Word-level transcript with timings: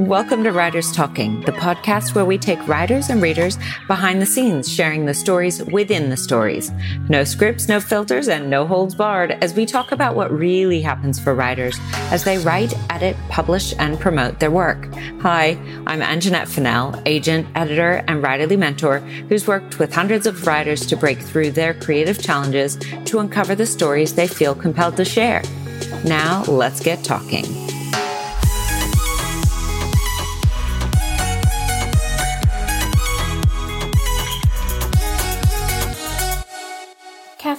Welcome 0.00 0.44
to 0.44 0.50
Writers 0.50 0.92
Talking, 0.92 1.42
the 1.42 1.52
podcast 1.52 2.14
where 2.14 2.24
we 2.24 2.38
take 2.38 2.66
writers 2.66 3.10
and 3.10 3.20
readers 3.20 3.58
behind 3.86 4.22
the 4.22 4.26
scenes, 4.26 4.72
sharing 4.72 5.04
the 5.04 5.12
stories 5.12 5.62
within 5.64 6.08
the 6.08 6.16
stories. 6.16 6.72
No 7.10 7.22
scripts, 7.22 7.68
no 7.68 7.80
filters, 7.80 8.26
and 8.26 8.48
no 8.48 8.66
holds 8.66 8.94
barred 8.94 9.32
as 9.42 9.52
we 9.52 9.66
talk 9.66 9.92
about 9.92 10.16
what 10.16 10.32
really 10.32 10.80
happens 10.80 11.20
for 11.20 11.34
writers 11.34 11.78
as 12.10 12.24
they 12.24 12.38
write, 12.38 12.72
edit, 12.88 13.14
publish, 13.28 13.74
and 13.78 14.00
promote 14.00 14.40
their 14.40 14.50
work. 14.50 14.90
Hi, 15.20 15.58
I'm 15.86 16.00
Anjanette 16.00 16.48
Fennell, 16.48 16.98
agent, 17.04 17.46
editor, 17.54 18.02
and 18.08 18.24
writerly 18.24 18.58
mentor 18.58 19.00
who's 19.00 19.46
worked 19.46 19.78
with 19.78 19.92
hundreds 19.92 20.26
of 20.26 20.46
writers 20.46 20.86
to 20.86 20.96
break 20.96 21.20
through 21.20 21.50
their 21.50 21.74
creative 21.74 22.22
challenges 22.22 22.78
to 23.04 23.18
uncover 23.18 23.54
the 23.54 23.66
stories 23.66 24.14
they 24.14 24.28
feel 24.28 24.54
compelled 24.54 24.96
to 24.96 25.04
share. 25.04 25.42
Now, 26.06 26.42
let's 26.44 26.80
get 26.80 27.04
talking. 27.04 27.59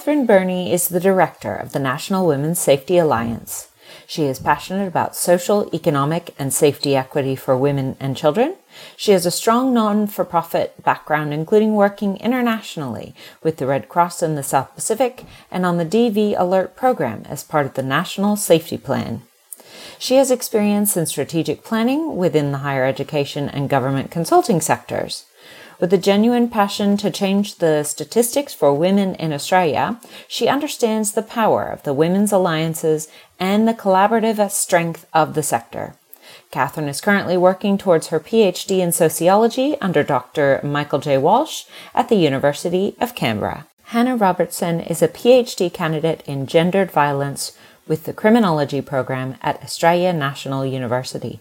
Katherine 0.02 0.26
Berney 0.26 0.72
is 0.72 0.88
the 0.88 0.98
director 0.98 1.54
of 1.54 1.70
the 1.70 1.78
National 1.78 2.26
Women's 2.26 2.58
Safety 2.58 2.98
Alliance. 2.98 3.68
She 4.04 4.24
is 4.24 4.40
passionate 4.40 4.88
about 4.88 5.14
social, 5.14 5.72
economic, 5.72 6.34
and 6.40 6.52
safety 6.52 6.96
equity 6.96 7.36
for 7.36 7.56
women 7.56 7.96
and 8.00 8.16
children. 8.16 8.56
She 8.96 9.12
has 9.12 9.26
a 9.26 9.30
strong 9.30 9.72
non 9.72 10.08
for 10.08 10.24
profit 10.24 10.82
background, 10.82 11.32
including 11.32 11.76
working 11.76 12.16
internationally 12.16 13.14
with 13.44 13.58
the 13.58 13.66
Red 13.68 13.88
Cross 13.88 14.24
in 14.24 14.34
the 14.34 14.42
South 14.42 14.74
Pacific 14.74 15.24
and 15.52 15.64
on 15.64 15.76
the 15.76 15.86
DV 15.86 16.34
Alert 16.36 16.74
program 16.74 17.22
as 17.28 17.44
part 17.44 17.66
of 17.66 17.74
the 17.74 17.82
National 17.84 18.34
Safety 18.34 18.78
Plan. 18.78 19.22
She 20.00 20.16
has 20.16 20.32
experience 20.32 20.96
in 20.96 21.06
strategic 21.06 21.62
planning 21.62 22.16
within 22.16 22.50
the 22.50 22.58
higher 22.58 22.84
education 22.84 23.48
and 23.48 23.70
government 23.70 24.10
consulting 24.10 24.60
sectors. 24.60 25.26
With 25.82 25.92
a 25.92 25.98
genuine 25.98 26.48
passion 26.48 26.96
to 26.98 27.10
change 27.10 27.56
the 27.56 27.82
statistics 27.82 28.54
for 28.54 28.72
women 28.72 29.16
in 29.16 29.32
Australia, 29.32 29.98
she 30.28 30.46
understands 30.46 31.10
the 31.10 31.22
power 31.22 31.64
of 31.64 31.82
the 31.82 31.92
women's 31.92 32.30
alliances 32.30 33.08
and 33.40 33.66
the 33.66 33.74
collaborative 33.74 34.48
strength 34.52 35.06
of 35.12 35.34
the 35.34 35.42
sector. 35.42 35.96
Katherine 36.52 36.86
is 36.88 37.00
currently 37.00 37.36
working 37.36 37.78
towards 37.78 38.06
her 38.06 38.20
PhD 38.20 38.78
in 38.78 38.92
sociology 38.92 39.76
under 39.80 40.04
Dr. 40.04 40.60
Michael 40.62 41.00
J. 41.00 41.18
Walsh 41.18 41.64
at 41.96 42.08
the 42.08 42.14
University 42.14 42.94
of 43.00 43.16
Canberra. 43.16 43.66
Hannah 43.86 44.14
Robertson 44.14 44.78
is 44.78 45.02
a 45.02 45.08
PhD 45.08 45.72
candidate 45.72 46.22
in 46.28 46.46
gendered 46.46 46.92
violence 46.92 47.58
with 47.88 48.04
the 48.04 48.12
criminology 48.12 48.82
program 48.82 49.34
at 49.42 49.60
Australia 49.64 50.12
National 50.12 50.64
University. 50.64 51.40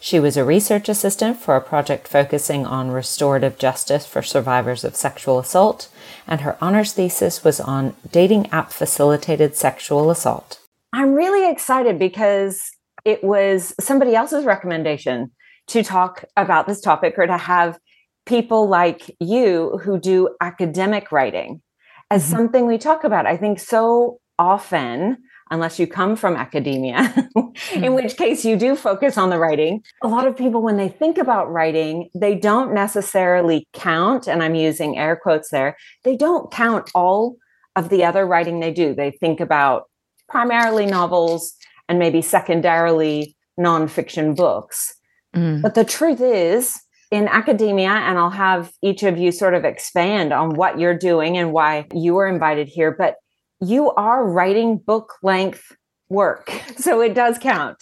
She 0.00 0.18
was 0.18 0.36
a 0.36 0.44
research 0.44 0.88
assistant 0.88 1.38
for 1.38 1.56
a 1.56 1.60
project 1.60 2.08
focusing 2.08 2.66
on 2.66 2.90
restorative 2.90 3.58
justice 3.58 4.06
for 4.06 4.22
survivors 4.22 4.84
of 4.84 4.96
sexual 4.96 5.38
assault, 5.38 5.88
and 6.26 6.40
her 6.40 6.56
honors 6.60 6.92
thesis 6.92 7.44
was 7.44 7.60
on 7.60 7.94
dating 8.10 8.50
app 8.50 8.72
facilitated 8.72 9.56
sexual 9.56 10.10
assault. 10.10 10.58
I'm 10.92 11.14
really 11.14 11.50
excited 11.50 11.98
because 11.98 12.70
it 13.04 13.24
was 13.24 13.74
somebody 13.80 14.14
else's 14.14 14.44
recommendation 14.44 15.30
to 15.68 15.82
talk 15.82 16.24
about 16.36 16.66
this 16.66 16.80
topic 16.80 17.14
or 17.16 17.26
to 17.26 17.36
have 17.36 17.78
people 18.26 18.68
like 18.68 19.14
you 19.20 19.80
who 19.82 19.98
do 19.98 20.34
academic 20.40 21.10
writing 21.10 21.62
as 22.10 22.22
mm-hmm. 22.22 22.36
something 22.36 22.66
we 22.66 22.78
talk 22.78 23.04
about. 23.04 23.26
I 23.26 23.36
think 23.36 23.58
so 23.58 24.20
often 24.38 25.18
unless 25.52 25.78
you 25.78 25.86
come 25.86 26.16
from 26.16 26.34
academia, 26.34 27.12
in 27.74 27.84
hmm. 27.84 27.92
which 27.92 28.16
case 28.16 28.44
you 28.44 28.56
do 28.56 28.74
focus 28.74 29.18
on 29.18 29.28
the 29.28 29.38
writing. 29.38 29.82
A 30.02 30.08
lot 30.08 30.26
of 30.26 30.36
people, 30.36 30.62
when 30.62 30.78
they 30.78 30.88
think 30.88 31.18
about 31.18 31.52
writing, 31.52 32.08
they 32.14 32.34
don't 32.34 32.72
necessarily 32.72 33.68
count, 33.74 34.26
and 34.26 34.42
I'm 34.42 34.54
using 34.54 34.98
air 34.98 35.14
quotes 35.14 35.50
there, 35.50 35.76
they 36.04 36.16
don't 36.16 36.50
count 36.50 36.90
all 36.94 37.36
of 37.76 37.90
the 37.90 38.02
other 38.02 38.26
writing 38.26 38.60
they 38.60 38.72
do. 38.72 38.94
They 38.94 39.10
think 39.10 39.40
about 39.40 39.90
primarily 40.28 40.86
novels 40.86 41.54
and 41.88 41.98
maybe 41.98 42.22
secondarily 42.22 43.36
nonfiction 43.60 44.34
books. 44.34 44.94
Mm. 45.36 45.60
But 45.60 45.74
the 45.74 45.84
truth 45.84 46.20
is, 46.20 46.80
in 47.10 47.28
academia, 47.28 47.90
and 47.90 48.18
I'll 48.18 48.30
have 48.30 48.72
each 48.80 49.02
of 49.02 49.18
you 49.18 49.32
sort 49.32 49.52
of 49.52 49.66
expand 49.66 50.32
on 50.32 50.54
what 50.54 50.78
you're 50.78 50.96
doing 50.96 51.36
and 51.36 51.52
why 51.52 51.86
you 51.92 52.14
were 52.14 52.26
invited 52.26 52.68
here. 52.68 52.90
But 52.90 53.16
you 53.62 53.92
are 53.92 54.26
writing 54.26 54.76
book 54.76 55.14
length 55.22 55.72
work. 56.08 56.52
So 56.76 57.00
it 57.00 57.14
does 57.14 57.38
count. 57.38 57.80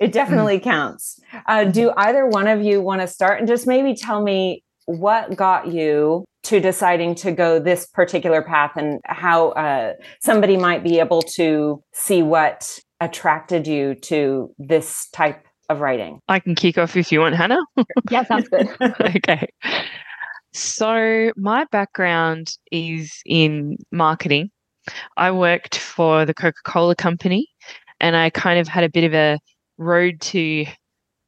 It 0.00 0.10
definitely 0.10 0.58
mm. 0.58 0.64
counts. 0.64 1.20
Uh, 1.46 1.64
do 1.64 1.92
either 1.96 2.26
one 2.26 2.48
of 2.48 2.60
you 2.60 2.80
want 2.80 3.02
to 3.02 3.06
start 3.06 3.38
and 3.38 3.46
just 3.46 3.68
maybe 3.68 3.94
tell 3.94 4.20
me 4.20 4.64
what 4.86 5.36
got 5.36 5.68
you 5.68 6.24
to 6.44 6.58
deciding 6.58 7.14
to 7.16 7.30
go 7.30 7.60
this 7.60 7.86
particular 7.86 8.42
path 8.42 8.72
and 8.74 9.00
how 9.04 9.50
uh, 9.50 9.92
somebody 10.20 10.56
might 10.56 10.82
be 10.82 10.98
able 10.98 11.22
to 11.22 11.80
see 11.92 12.20
what 12.20 12.80
attracted 13.00 13.68
you 13.68 13.94
to 13.94 14.52
this 14.58 15.08
type 15.10 15.46
of 15.68 15.78
writing? 15.78 16.18
I 16.26 16.40
can 16.40 16.56
kick 16.56 16.78
off 16.78 16.96
if 16.96 17.12
you 17.12 17.20
want, 17.20 17.36
Hannah. 17.36 17.62
yeah, 18.10 18.24
sounds 18.24 18.48
good. 18.48 18.68
okay. 19.00 19.46
So, 20.52 21.30
my 21.36 21.64
background 21.70 22.56
is 22.72 23.22
in 23.24 23.76
marketing 23.92 24.50
I 25.16 25.30
worked 25.30 25.78
for 25.78 26.24
the 26.24 26.34
Coca 26.34 26.58
Cola 26.64 26.94
Company 26.94 27.48
and 28.00 28.16
I 28.16 28.30
kind 28.30 28.58
of 28.58 28.68
had 28.68 28.84
a 28.84 28.90
bit 28.90 29.04
of 29.04 29.14
a 29.14 29.38
road 29.78 30.20
to 30.20 30.66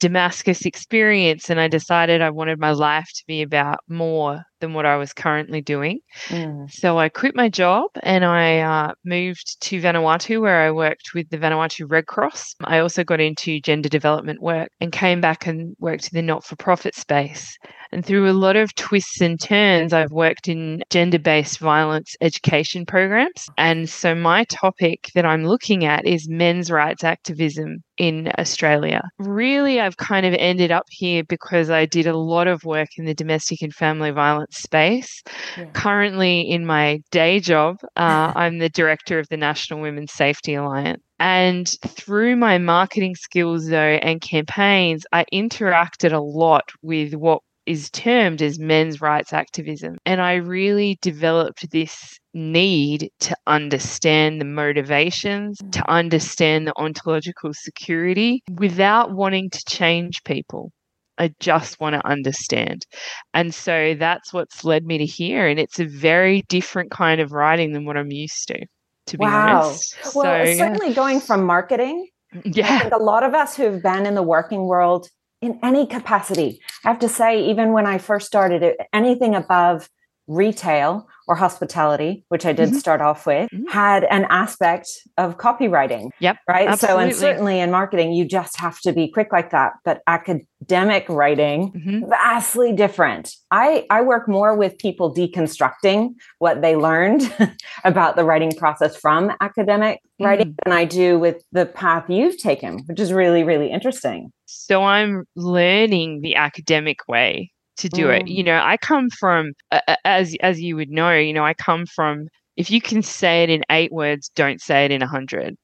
Damascus 0.01 0.67
experience. 0.67 1.51
And 1.51 1.61
I 1.61 1.69
decided 1.69 2.21
I 2.21 2.31
wanted 2.31 2.59
my 2.59 2.73
life 2.73 3.09
to 3.15 3.25
be 3.27 3.43
about 3.43 3.79
more 3.89 4.43
than 4.65 4.75
what 4.75 4.87
I 4.87 4.97
was 4.97 5.13
currently 5.13 5.61
doing. 5.61 6.01
Mm. 6.29 6.71
So 6.71 6.99
I 6.99 7.09
quit 7.11 7.37
my 7.37 7.49
job 7.51 7.91
and 8.03 8.25
I 8.25 8.61
uh, 8.61 8.93
moved 9.05 9.61
to 9.61 9.81
Vanuatu, 9.81 10.41
where 10.41 10.63
I 10.63 10.71
worked 10.71 11.11
with 11.15 11.29
the 11.29 11.39
Vanuatu 11.39 11.85
Red 11.87 12.07
Cross. 12.07 12.55
I 12.65 12.79
also 12.79 13.05
got 13.05 13.21
into 13.21 13.61
gender 13.61 13.91
development 13.91 14.41
work 14.41 14.71
and 14.81 14.91
came 14.91 15.21
back 15.21 15.47
and 15.47 15.77
worked 15.79 16.09
in 16.11 16.17
the 16.17 16.23
not 16.23 16.45
for 16.45 16.57
profit 16.57 16.95
space. 16.95 17.59
And 17.93 18.05
through 18.05 18.29
a 18.29 18.33
lot 18.33 18.57
of 18.57 18.75
twists 18.75 19.21
and 19.21 19.39
turns, 19.39 19.93
I've 19.93 20.11
worked 20.11 20.49
in 20.49 20.83
gender 20.91 21.19
based 21.19 21.59
violence 21.59 22.17
education 22.21 22.87
programs. 22.87 23.47
And 23.59 23.89
so 23.89 24.15
my 24.15 24.45
topic 24.45 25.11
that 25.15 25.27
I'm 25.27 25.45
looking 25.45 25.85
at 25.85 26.05
is 26.07 26.29
men's 26.29 26.71
rights 26.71 27.05
activism 27.05 27.85
in 27.97 28.33
Australia. 28.39 29.03
Really, 29.19 29.81
I've 29.81 29.97
kind 29.97 30.27
of 30.27 30.35
ended 30.35 30.73
up 30.73 30.87
here 30.91 31.23
because 31.23 31.71
I 31.71 31.87
did 31.87 32.07
a 32.07 32.17
lot 32.17 32.49
of 32.49 32.65
work 32.65 32.89
in 32.97 33.05
the 33.05 33.15
domestic 33.15 33.63
and 33.63 33.73
family 33.73 34.11
violence 34.11 34.54
space. 34.55 35.23
Yeah. 35.57 35.67
Currently, 35.73 36.43
in 36.43 36.67
my 36.67 37.01
day 37.11 37.41
job, 37.41 37.79
uh, 37.97 38.33
I'm 38.37 38.59
the 38.59 38.69
director 38.69 39.19
of 39.19 39.29
the 39.29 39.37
National 39.37 39.81
Women's 39.81 40.13
Safety 40.13 40.55
Alliance. 40.55 41.03
And 41.19 41.69
through 41.87 42.37
my 42.37 42.59
marketing 42.59 43.15
skills, 43.15 43.69
though, 43.69 43.77
and 43.79 44.21
campaigns, 44.21 45.07
I 45.13 45.25
interacted 45.33 46.13
a 46.13 46.21
lot 46.21 46.65
with 46.83 47.15
what 47.15 47.41
is 47.67 47.91
termed 47.91 48.43
as 48.43 48.59
men's 48.59 49.01
rights 49.01 49.33
activism. 49.33 49.97
And 50.05 50.21
I 50.21 50.35
really 50.35 50.99
developed 51.01 51.71
this 51.71 52.19
need 52.35 53.11
to 53.21 53.37
understand 53.47 54.41
the 54.41 54.45
motivations, 54.45 55.59
to 55.59 55.81
mm. 55.81 55.87
understand 55.87 56.67
the 56.67 56.75
ontological 56.77 57.53
security 57.55 58.43
without 58.59 59.13
wanting 59.13 59.51
to 59.51 59.65
change 59.67 60.25
people. 60.25 60.73
I 61.19 61.33
just 61.41 61.81
want 61.81 61.95
to 61.95 62.07
understand. 62.07 62.87
And 63.33 63.55
so 63.55 63.95
that's 63.95 64.33
what's 64.33 64.65
led 64.65 64.85
me 64.85 64.99
to 64.99 65.07
here. 65.07 65.47
And 65.47 65.61
it's 65.61 65.79
a 65.79 65.85
very 65.85 66.43
different 66.49 66.91
kind 66.91 67.21
of 67.21 67.33
writing 67.33 67.73
than 67.73 67.85
what 67.85 67.97
I'm 67.97 68.11
used 68.11 68.49
to, 68.49 68.67
to 69.07 69.19
be 69.19 69.25
wow. 69.25 69.63
honest. 69.63 69.97
Well, 70.15 70.47
so, 70.47 70.55
certainly 70.55 70.89
yeah. 70.89 70.95
going 70.95 71.21
from 71.21 71.45
marketing. 71.45 72.09
Mm, 72.35 72.57
yeah. 72.57 72.75
I 72.75 72.79
think 72.81 72.93
a 72.95 73.03
lot 73.03 73.23
of 73.23 73.35
us 73.35 73.57
who've 73.57 73.83
been 73.83 74.07
in 74.07 74.15
the 74.15 74.23
working 74.23 74.67
world 74.67 75.09
in 75.41 75.59
any 75.63 75.87
capacity. 75.87 76.61
I 76.85 76.89
have 76.89 76.99
to 77.01 77.09
say, 77.09 77.45
even 77.45 77.73
when 77.73 77.87
I 77.87 77.99
first 77.99 78.27
started, 78.27 78.77
anything 78.93 79.35
above 79.35 79.89
retail 80.27 81.07
or 81.27 81.35
hospitality, 81.35 82.25
which 82.29 82.45
I 82.45 82.53
did 82.53 82.71
mm-hmm. 82.71 82.79
start 82.79 83.01
off 83.01 83.27
with, 83.27 83.51
mm-hmm. 83.51 83.67
had 83.67 84.05
an 84.05 84.27
aspect 84.29 84.89
of 85.17 85.39
copywriting. 85.39 86.11
Yep. 86.21 86.37
Right. 86.49 86.69
Absolutely. 86.69 87.03
So, 87.03 87.07
and 87.07 87.15
certainly 87.17 87.61
in 87.61 87.71
marketing, 87.71 88.13
you 88.13 88.25
just 88.25 88.59
have 88.59 88.79
to 88.81 88.93
be 88.93 89.11
quick 89.11 89.33
like 89.33 89.51
that. 89.51 89.73
But 89.85 90.03
academic 90.07 91.09
writing, 91.09 91.73
mm-hmm. 91.73 92.11
vastly 92.11 92.73
different. 92.73 93.35
I, 93.51 93.87
I 93.91 94.03
work 94.03 94.29
more 94.29 94.55
with 94.55 94.79
people 94.79 95.15
deconstructing 95.15 96.11
what 96.39 96.61
they 96.61 96.77
learned 96.77 97.33
about 97.85 98.17
the 98.17 98.25
writing 98.25 98.53
process 98.53 98.97
from 98.97 99.33
academic 99.41 100.01
writing 100.21 100.53
mm. 100.53 100.57
than 100.65 100.73
I 100.73 100.85
do 100.85 101.19
with 101.19 101.43
the 101.53 101.67
path 101.67 102.09
you've 102.09 102.39
taken, 102.39 102.81
which 102.87 103.01
is 103.01 103.13
really, 103.13 103.43
really 103.43 103.71
interesting. 103.71 104.33
So 104.47 104.85
I'm 104.85 105.25
learning 105.35 106.21
the 106.21 106.37
academic 106.37 107.09
way 107.09 107.51
to 107.79 107.89
do 107.89 108.07
mm. 108.07 108.21
it. 108.21 108.29
You 108.29 108.45
know, 108.45 108.61
I 108.63 108.77
come 108.77 109.11
from 109.11 109.53
uh, 109.71 109.97
as 110.05 110.37
as 110.41 110.61
you 110.61 110.77
would 110.77 110.91
know, 110.91 111.13
you 111.13 111.33
know, 111.33 111.45
I 111.45 111.55
come 111.55 111.87
from 111.87 112.29
if 112.57 112.71
you 112.71 112.81
can 112.81 113.03
say 113.03 113.43
it 113.43 113.51
in 113.51 113.65
8 113.71 113.93
words, 113.93 114.31
don't 114.35 114.61
say 114.61 114.85
it 114.85 114.93
in 114.93 115.03
a 115.03 115.07
100. 115.07 115.57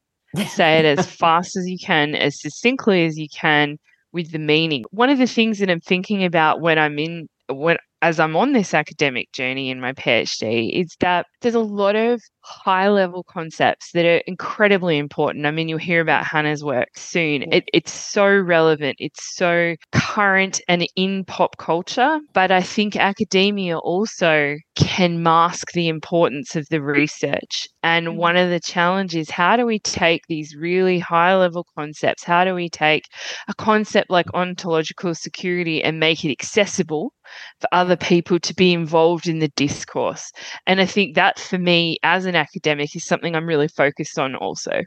say 0.49 0.79
it 0.79 0.85
as 0.85 1.07
fast 1.11 1.57
as 1.57 1.69
you 1.69 1.79
can, 1.79 2.15
as 2.15 2.41
succinctly 2.41 3.05
as 3.05 3.17
you 3.17 3.29
can 3.29 3.79
with 4.13 4.33
the 4.33 4.39
meaning. 4.39 4.85
One 4.91 5.11
of 5.11 5.19
the 5.19 5.27
things 5.27 5.59
that 5.61 5.71
I'm 5.71 5.81
thinking 5.81 6.25
about 6.25 6.61
when 6.61 6.79
I'm 6.79 6.99
in 6.99 7.29
when 7.49 7.77
as 8.03 8.19
I'm 8.19 8.37
on 8.37 8.53
this 8.53 8.75
academic 8.75 9.31
journey 9.33 9.71
in 9.71 9.81
my 9.81 9.93
PhD 9.93 10.71
is 10.73 10.97
that 11.01 11.27
there's 11.43 11.55
a 11.55 11.61
lot 11.61 11.97
of 11.97 12.23
high 12.43 12.89
level 12.89 13.23
concepts 13.25 13.93
that 13.93 14.05
are 14.05 14.23
incredibly 14.27 14.99
important. 14.99 15.47
I 15.47 15.51
mean, 15.51 15.69
you'll 15.69 15.79
hear 15.79 16.01
about 16.01 16.25
Hannah's 16.25 16.65
work 16.65 16.89
soon. 16.97 17.53
It, 17.53 17.65
it's 17.73 17.93
so 17.93 18.27
relevant, 18.27 18.97
it's 18.99 19.37
so 19.37 19.77
current 19.93 20.61
and 20.69 20.87
in 20.97 21.25
pop 21.25 21.57
culture. 21.59 22.21
But 22.33 22.51
I 22.51 22.63
think 22.63 22.97
academia 22.97 23.79
also 23.79 24.57
can 24.77 25.23
mask 25.23 25.73
the 25.73 25.89
importance 25.89 26.57
of 26.57 26.67
the 26.71 26.83
research. 26.83 27.69
And 27.83 28.09
mm. 28.09 28.17
one 28.17 28.37
of 28.37 28.51
the 28.51 28.61
challenges 28.61 29.31
how 29.31 29.57
do 29.57 29.67
we 29.67 29.79
take 29.79 30.23
these 30.29 30.57
really 30.57 30.99
high 30.99 31.37
level 31.37 31.67
concepts? 31.77 32.25
How 32.25 32.45
do 32.45 32.55
we 32.55 32.69
take 32.69 33.05
a 33.49 33.55
concept 33.55 34.11
like 34.11 34.27
ontological 34.35 35.15
security 35.15 35.83
and 35.83 36.01
make 36.01 36.25
it 36.25 36.31
accessible 36.31 37.13
for 37.61 37.69
other 37.73 37.97
people 37.97 38.39
to 38.41 38.55
be 38.55 38.73
involved 38.73 39.27
in 39.27 39.39
the 39.39 39.49
discourse. 39.57 40.31
And 40.67 40.81
I 40.81 40.87
think 40.87 41.15
that 41.15 41.39
for 41.39 41.59
me 41.59 41.99
as 42.03 42.27
an 42.31 42.37
academic 42.37 42.97
is 42.97 43.05
something 43.05 43.37
I'm 43.37 43.47
really 43.47 43.69
focused 43.69 44.19
on 44.19 44.35
also. 44.35 44.83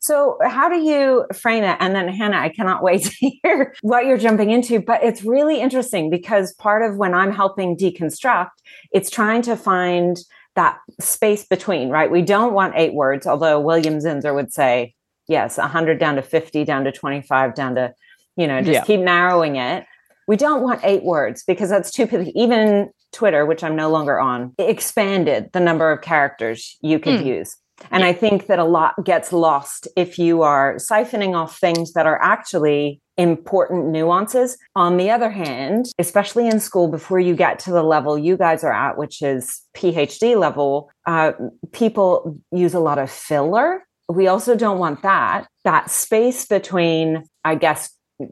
So, 0.00 0.38
how 0.44 0.68
do 0.68 0.76
you 0.76 1.24
frame 1.32 1.62
it? 1.62 1.76
And 1.78 1.94
then, 1.94 2.08
Hannah, 2.08 2.38
I 2.38 2.48
cannot 2.48 2.82
wait 2.82 3.04
to 3.20 3.30
hear 3.42 3.74
what 3.82 4.06
you're 4.06 4.18
jumping 4.18 4.50
into. 4.50 4.80
But 4.80 5.04
it's 5.04 5.22
really 5.22 5.60
interesting 5.60 6.10
because 6.10 6.52
part 6.54 6.82
of 6.82 6.96
when 6.96 7.14
I'm 7.14 7.30
helping 7.32 7.76
deconstruct, 7.76 8.50
it's 8.92 9.08
trying 9.08 9.42
to 9.42 9.56
find 9.56 10.18
that 10.56 10.78
space 10.98 11.46
between, 11.46 11.90
right? 11.90 12.10
We 12.10 12.22
don't 12.22 12.52
want 12.52 12.74
eight 12.76 12.94
words, 12.94 13.24
although 13.24 13.60
William 13.60 13.98
Zinsser 13.98 14.34
would 14.34 14.52
say, 14.52 14.94
yes, 15.28 15.58
100 15.58 16.00
down 16.00 16.16
to 16.16 16.22
50, 16.22 16.64
down 16.64 16.82
to 16.82 16.90
25, 16.90 17.54
down 17.54 17.76
to, 17.76 17.94
you 18.36 18.48
know, 18.48 18.60
just 18.60 18.72
yeah. 18.72 18.84
keep 18.84 18.98
narrowing 18.98 19.54
it 19.54 19.84
we 20.28 20.36
don't 20.36 20.62
want 20.62 20.80
eight 20.84 21.02
words 21.02 21.42
because 21.42 21.70
that's 21.70 21.90
too 21.90 22.06
even 22.36 22.90
twitter 23.12 23.46
which 23.46 23.62
i'm 23.64 23.76
no 23.76 23.90
longer 23.90 24.18
on 24.18 24.52
expanded 24.58 25.50
the 25.52 25.60
number 25.60 25.90
of 25.90 26.00
characters 26.00 26.76
you 26.80 26.98
could 26.98 27.20
mm. 27.20 27.26
use 27.26 27.56
and 27.90 28.04
i 28.04 28.12
think 28.12 28.46
that 28.46 28.58
a 28.58 28.64
lot 28.64 28.94
gets 29.04 29.32
lost 29.32 29.88
if 29.96 30.18
you 30.18 30.42
are 30.42 30.76
siphoning 30.76 31.34
off 31.34 31.58
things 31.58 31.92
that 31.92 32.06
are 32.06 32.20
actually 32.22 33.00
important 33.18 33.88
nuances. 33.88 34.56
On 34.76 34.96
the 34.96 35.10
other 35.10 35.28
hand, 35.28 35.86
especially 35.98 36.46
in 36.46 36.60
school, 36.60 36.88
before 36.88 37.18
you 37.18 37.34
get 37.34 37.58
to 37.60 37.72
the 37.72 37.82
level 37.82 38.16
you 38.16 38.36
guys 38.36 38.64
are 38.64 38.72
at, 38.72 38.96
which 38.96 39.20
is 39.20 39.60
PhD 39.76 40.38
level, 40.38 40.90
uh, 41.04 41.32
people 41.72 42.38
use 42.52 42.72
a 42.72 42.80
lot 42.80 42.98
of 42.98 43.10
filler. 43.10 43.84
We 44.08 44.28
also 44.28 44.56
don't 44.56 44.78
want 44.78 45.02
that. 45.02 45.48
That 45.64 45.90
space 45.90 46.46
between, 46.46 47.24
I 47.44 47.56
guess, 47.56 47.90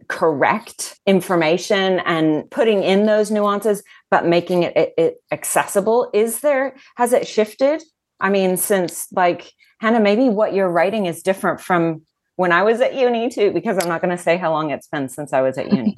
correct 0.08 0.98
information 1.06 2.00
and 2.00 2.50
putting 2.50 2.82
in 2.82 3.06
those 3.06 3.30
nuances 3.30 3.82
but 4.10 4.26
making 4.26 4.64
it, 4.64 4.76
it, 4.76 4.94
it, 4.98 5.14
accessible 5.30 6.10
is 6.12 6.40
there 6.40 6.74
has 6.96 7.12
it 7.12 7.26
shifted 7.26 7.82
i 8.20 8.28
mean 8.28 8.56
since 8.56 9.06
like 9.12 9.52
hannah 9.80 10.00
maybe 10.00 10.28
what 10.28 10.54
you're 10.54 10.68
writing 10.68 11.06
is 11.06 11.22
different 11.22 11.60
from 11.60 12.02
when 12.36 12.52
I 12.52 12.62
was 12.62 12.80
at 12.80 12.94
uni 12.94 13.30
too, 13.30 13.50
because 13.50 13.78
I'm 13.78 13.88
not 13.88 14.02
going 14.02 14.14
to 14.14 14.22
say 14.22 14.36
how 14.36 14.52
long 14.52 14.70
it's 14.70 14.86
been 14.88 15.08
since 15.08 15.32
I 15.32 15.40
was 15.40 15.56
at 15.58 15.72
uni. 15.72 15.96